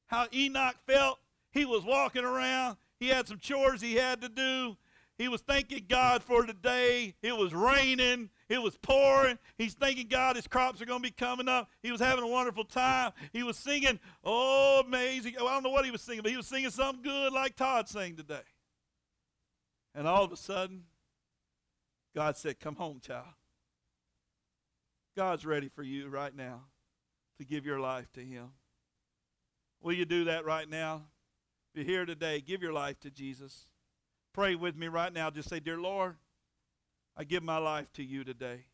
how 0.05 0.27
Enoch 0.33 0.75
felt? 0.85 1.19
He 1.51 1.65
was 1.65 1.83
walking 1.83 2.23
around, 2.23 2.77
he 2.99 3.07
had 3.07 3.27
some 3.27 3.39
chores 3.39 3.81
he 3.81 3.95
had 3.95 4.21
to 4.21 4.29
do. 4.29 4.77
He 5.17 5.27
was 5.27 5.41
thanking 5.41 5.85
God 5.89 6.23
for 6.23 6.45
the 6.45 6.53
day. 6.53 7.15
It 7.21 7.35
was 7.35 7.53
raining. 7.53 8.29
It 8.49 8.61
was 8.61 8.77
pouring. 8.77 9.39
He's 9.57 9.73
thanking 9.73 10.07
God 10.07 10.35
his 10.35 10.47
crops 10.47 10.81
are 10.81 10.85
going 10.85 11.01
to 11.01 11.07
be 11.07 11.11
coming 11.11 11.47
up. 11.47 11.69
He 11.81 11.91
was 11.91 11.99
having 11.99 12.23
a 12.23 12.27
wonderful 12.27 12.65
time. 12.65 13.11
He 13.33 13.41
was 13.43 13.57
singing, 13.57 13.99
oh, 14.23 14.83
amazing. 14.85 15.35
Oh, 15.39 15.47
I 15.47 15.53
don't 15.53 15.63
know 15.63 15.71
what 15.71 15.85
he 15.85 15.91
was 15.91 16.01
singing, 16.01 16.21
but 16.21 16.31
he 16.31 16.37
was 16.37 16.47
singing 16.47 16.69
something 16.69 17.01
good 17.01 17.33
like 17.33 17.55
Todd 17.55 17.89
sang 17.89 18.15
today. 18.15 18.45
And 19.95 20.07
all 20.07 20.23
of 20.23 20.31
a 20.31 20.37
sudden, 20.37 20.83
God 22.15 22.37
said, 22.37 22.59
Come 22.59 22.75
home, 22.75 22.99
child. 22.99 23.25
God's 25.15 25.47
ready 25.47 25.67
for 25.67 25.81
you 25.81 26.09
right 26.09 26.35
now 26.35 26.61
to 27.39 27.45
give 27.45 27.65
your 27.65 27.79
life 27.79 28.11
to 28.13 28.19
Him. 28.19 28.49
Will 29.81 29.93
you 29.93 30.05
do 30.05 30.25
that 30.25 30.45
right 30.45 30.69
now? 30.69 31.05
If 31.73 31.79
you're 31.79 31.97
here 31.97 32.05
today, 32.05 32.39
give 32.39 32.61
your 32.61 32.73
life 32.73 32.99
to 32.99 33.09
Jesus. 33.09 33.65
Pray 34.33 34.55
with 34.55 34.75
me 34.75 34.87
right 34.87 35.11
now. 35.11 35.29
Just 35.29 35.49
say, 35.49 35.59
Dear 35.59 35.77
Lord, 35.77 36.15
I 37.15 37.23
give 37.23 37.43
my 37.43 37.57
life 37.57 37.91
to 37.93 38.03
you 38.03 38.23
today. 38.23 38.65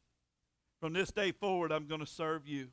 From 0.80 0.94
this 0.94 1.12
day 1.12 1.32
forward, 1.32 1.72
I'm 1.72 1.88
going 1.88 2.02
to 2.02 2.06
serve 2.06 2.48
you. 2.48 2.68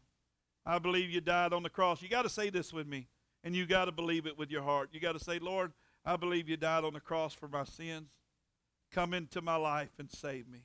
I 0.66 0.78
believe 0.78 1.10
you 1.10 1.20
died 1.20 1.52
on 1.52 1.62
the 1.62 1.70
cross. 1.70 2.02
You 2.02 2.08
got 2.08 2.22
to 2.22 2.28
say 2.28 2.50
this 2.50 2.72
with 2.72 2.86
me, 2.86 3.06
and 3.44 3.54
you 3.54 3.66
got 3.66 3.84
to 3.84 3.92
believe 3.92 4.26
it 4.26 4.36
with 4.36 4.50
your 4.50 4.62
heart. 4.62 4.90
You 4.92 5.00
got 5.00 5.12
to 5.12 5.24
say, 5.24 5.38
Lord, 5.38 5.72
I 6.04 6.16
believe 6.16 6.48
you 6.48 6.56
died 6.56 6.84
on 6.84 6.94
the 6.94 7.00
cross 7.00 7.34
for 7.34 7.48
my 7.48 7.64
sins. 7.64 8.08
Come 8.90 9.14
into 9.14 9.40
my 9.40 9.56
life 9.56 9.90
and 9.98 10.10
save 10.10 10.48
me. 10.48 10.64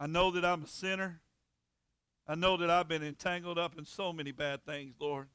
I 0.00 0.06
know 0.06 0.30
that 0.30 0.44
I'm 0.44 0.64
a 0.64 0.68
sinner. 0.68 1.20
I 2.26 2.34
know 2.34 2.56
that 2.56 2.70
I've 2.70 2.88
been 2.88 3.02
entangled 3.02 3.58
up 3.58 3.76
in 3.76 3.84
so 3.84 4.12
many 4.12 4.32
bad 4.32 4.64
things, 4.64 4.94
Lord. 4.98 5.28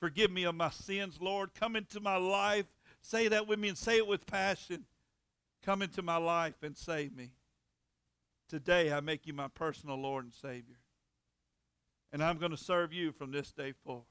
Forgive 0.00 0.30
me 0.30 0.44
of 0.44 0.54
my 0.54 0.70
sins, 0.70 1.18
Lord. 1.20 1.54
Come 1.54 1.76
into 1.76 2.00
my 2.00 2.16
life. 2.16 2.66
Say 3.04 3.28
that 3.28 3.46
with 3.46 3.58
me 3.58 3.68
and 3.68 3.76
say 3.76 3.98
it 3.98 4.06
with 4.06 4.26
passion. 4.26 4.86
Come 5.62 5.82
into 5.82 6.00
my 6.00 6.16
life 6.16 6.62
and 6.62 6.74
save 6.74 7.14
me. 7.14 7.32
Today, 8.48 8.90
I 8.90 9.00
make 9.00 9.26
you 9.26 9.34
my 9.34 9.48
personal 9.48 9.96
Lord 9.96 10.24
and 10.24 10.32
Savior. 10.32 10.78
And 12.12 12.24
I'm 12.24 12.38
going 12.38 12.50
to 12.50 12.56
serve 12.56 12.94
you 12.94 13.12
from 13.12 13.30
this 13.30 13.52
day 13.52 13.74
forward. 13.84 14.06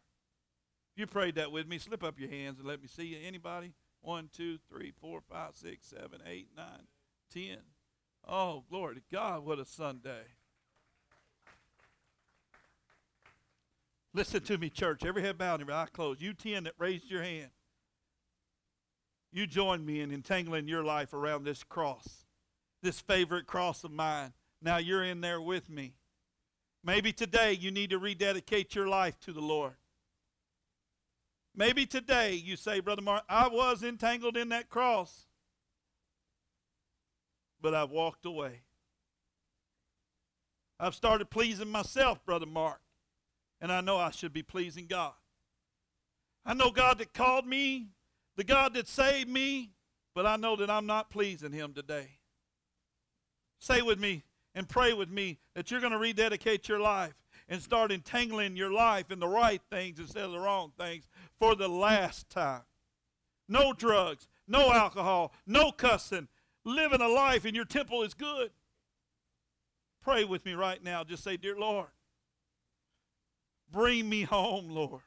If 0.96 1.00
you 1.00 1.08
prayed 1.08 1.36
that 1.36 1.52
with 1.52 1.68
me, 1.68 1.80
slip 1.80 2.04
up 2.04 2.20
your 2.20 2.30
hands 2.30 2.60
and 2.60 2.68
let 2.68 2.84
me 2.84 2.88
see 2.88 3.06
you. 3.06 3.18
Anybody? 3.26 3.74
One, 4.02 4.30
two, 4.32 4.60
three, 4.70 4.94
four, 5.02 5.22
five, 5.28 5.56
six, 5.56 5.88
seven, 5.88 6.22
eight, 6.28 6.50
nine, 6.56 6.86
ten. 7.34 7.58
Oh, 8.28 8.64
glory 8.70 8.96
to 8.96 9.02
God, 9.12 9.44
what 9.44 9.58
a 9.58 9.66
Sunday. 9.66 10.26
Listen 14.14 14.42
to 14.42 14.58
me, 14.60 14.70
church. 14.70 15.04
Every 15.04 15.24
head 15.24 15.40
bowed 15.40 15.62
every 15.62 15.74
eye 15.74 15.88
closed. 15.92 16.22
You 16.22 16.34
ten 16.34 16.66
that 16.66 16.74
raised 16.78 17.10
your 17.10 17.24
hand, 17.24 17.50
you 19.34 19.48
join 19.48 19.86
me 19.86 20.00
in 20.00 20.12
entangling 20.12 20.68
your 20.68 20.84
life 20.84 21.14
around 21.14 21.44
this 21.44 21.64
cross, 21.64 22.26
this 22.82 23.02
favorite 23.02 23.48
cross 23.48 23.84
of 23.84 23.92
mine. 23.92 24.34
Now 24.62 24.78
you're 24.78 25.04
in 25.04 25.22
there 25.22 25.42
with 25.42 25.70
me. 25.70 25.96
Maybe 26.84 27.12
today 27.12 27.54
you 27.54 27.72
need 27.72 27.90
to 27.90 27.98
rededicate 27.98 28.76
your 28.76 28.88
life 28.88 29.20
to 29.22 29.34
the 29.34 29.42
Lord. 29.42 29.74
Maybe 31.56 31.86
today 31.86 32.34
you 32.34 32.56
say, 32.56 32.80
Brother 32.80 33.02
Mark, 33.02 33.24
I 33.28 33.48
was 33.48 33.84
entangled 33.84 34.38
in 34.38 34.50
that 34.50 34.70
cross, 34.70 35.28
but 37.62 37.74
I've 37.74 37.92
walked 37.92 38.26
away. 38.26 38.62
I've 40.80 40.96
started 40.96 41.30
pleasing 41.30 41.70
myself, 41.70 42.24
Brother 42.26 42.46
Mark, 42.46 42.82
and 43.62 43.72
I 43.72 43.82
know 43.82 43.98
I 43.98 44.12
should 44.12 44.34
be 44.34 44.44
pleasing 44.44 44.86
God. 44.86 45.14
I 46.46 46.54
know 46.54 46.72
God 46.72 46.98
that 46.98 47.14
called 47.14 47.48
me, 47.48 47.88
the 48.36 48.44
God 48.44 48.74
that 48.74 48.88
saved 48.88 49.30
me, 49.30 49.72
but 50.16 50.26
I 50.26 50.36
know 50.36 50.56
that 50.56 50.70
I'm 50.70 50.86
not 50.86 51.10
pleasing 51.10 51.52
Him 51.52 51.74
today. 51.74 52.20
Say 53.60 53.82
with 53.82 54.00
me 54.00 54.24
and 54.56 54.68
pray 54.68 54.94
with 54.94 55.10
me 55.10 55.40
that 55.56 55.72
you're 55.72 55.80
going 55.80 55.94
to 55.94 56.00
rededicate 56.00 56.68
your 56.68 56.80
life 56.80 57.14
and 57.48 57.62
start 57.62 57.92
entangling 57.92 58.56
your 58.56 58.72
life 58.72 59.12
in 59.12 59.20
the 59.20 59.28
right 59.28 59.62
things 59.72 60.00
instead 60.00 60.26
of 60.26 60.32
the 60.32 60.40
wrong 60.40 60.72
things 60.78 61.08
for 61.40 61.56
the 61.56 61.68
last 61.68 62.30
time. 62.30 62.64
No 63.48 63.74
drugs, 63.74 64.28
no 64.48 64.72
alcohol, 64.72 65.34
no 65.46 65.72
cussing. 65.72 66.28
Living 66.66 67.02
a 67.02 67.08
life 67.08 67.46
in 67.46 67.56
your 67.56 67.66
temple 67.66 68.04
is 68.04 68.14
good. 68.14 68.52
Pray 70.02 70.24
with 70.24 70.46
me 70.46 70.54
right 70.54 70.84
now. 70.84 71.04
Just 71.04 71.24
say, 71.24 71.38
Dear 71.38 71.58
Lord, 71.58 71.88
bring 73.72 74.10
me 74.10 74.24
home, 74.24 74.70
Lord. 74.70 75.02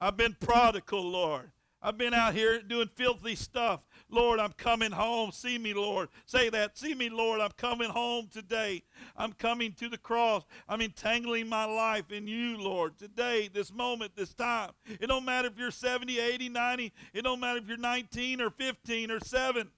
I've 0.00 0.16
been 0.16 0.36
prodigal, 0.40 1.08
Lord. 1.08 1.50
I've 1.82 1.98
been 1.98 2.14
out 2.14 2.34
here 2.34 2.60
doing 2.60 2.88
filthy 2.94 3.34
stuff. 3.34 3.80
Lord, 4.08 4.38
I'm 4.38 4.52
coming 4.52 4.92
home. 4.92 5.32
See 5.32 5.58
me, 5.58 5.74
Lord. 5.74 6.10
Say 6.26 6.48
that. 6.50 6.78
See 6.78 6.94
me, 6.94 7.08
Lord. 7.08 7.40
I'm 7.40 7.50
coming 7.56 7.90
home 7.90 8.28
today. 8.32 8.82
I'm 9.16 9.32
coming 9.32 9.72
to 9.74 9.88
the 9.88 9.98
cross. 9.98 10.44
I'm 10.68 10.80
entangling 10.80 11.48
my 11.48 11.64
life 11.64 12.12
in 12.12 12.28
you, 12.28 12.58
Lord. 12.58 12.98
Today, 12.98 13.48
this 13.52 13.72
moment, 13.72 14.12
this 14.14 14.32
time. 14.32 14.70
It 15.00 15.08
don't 15.08 15.24
matter 15.24 15.48
if 15.48 15.58
you're 15.58 15.70
70, 15.70 16.20
80, 16.20 16.50
90. 16.50 16.92
It 17.12 17.22
don't 17.22 17.40
matter 17.40 17.58
if 17.58 17.66
you're 17.66 17.76
19 17.76 18.40
or 18.40 18.50
15 18.50 19.10
or 19.10 19.20
7. 19.20 19.68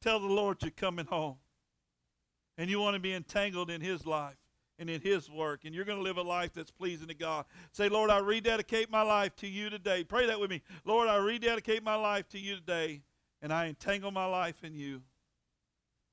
Tell 0.00 0.20
the 0.20 0.26
Lord 0.26 0.58
you're 0.62 0.70
coming 0.70 1.06
home. 1.06 1.36
And 2.56 2.70
you 2.70 2.78
want 2.78 2.94
to 2.94 3.00
be 3.00 3.14
entangled 3.14 3.70
in 3.70 3.80
his 3.80 4.06
life 4.06 4.39
and 4.80 4.88
in 4.88 5.00
His 5.02 5.30
work, 5.30 5.60
and 5.64 5.74
you're 5.74 5.84
going 5.84 5.98
to 5.98 6.02
live 6.02 6.16
a 6.16 6.22
life 6.22 6.54
that's 6.54 6.70
pleasing 6.70 7.08
to 7.08 7.14
God. 7.14 7.44
Say, 7.70 7.90
Lord, 7.90 8.10
I 8.10 8.18
rededicate 8.18 8.90
my 8.90 9.02
life 9.02 9.36
to 9.36 9.46
you 9.46 9.68
today. 9.68 10.02
Pray 10.02 10.26
that 10.26 10.40
with 10.40 10.50
me. 10.50 10.62
Lord, 10.86 11.06
I 11.06 11.16
rededicate 11.16 11.84
my 11.84 11.94
life 11.94 12.28
to 12.30 12.38
you 12.38 12.56
today, 12.56 13.02
and 13.42 13.52
I 13.52 13.66
entangle 13.66 14.10
my 14.10 14.24
life 14.24 14.64
in 14.64 14.74
you. 14.74 15.02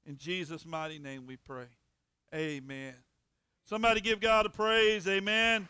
In 0.06 0.18
Jesus' 0.18 0.66
mighty 0.66 1.00
name 1.00 1.26
we 1.26 1.38
pray. 1.38 1.68
Amen. 2.36 2.94
Somebody 3.66 4.02
give 4.02 4.20
God 4.20 4.46
a 4.46 4.50
praise. 4.50 5.08
Amen. 5.08 5.68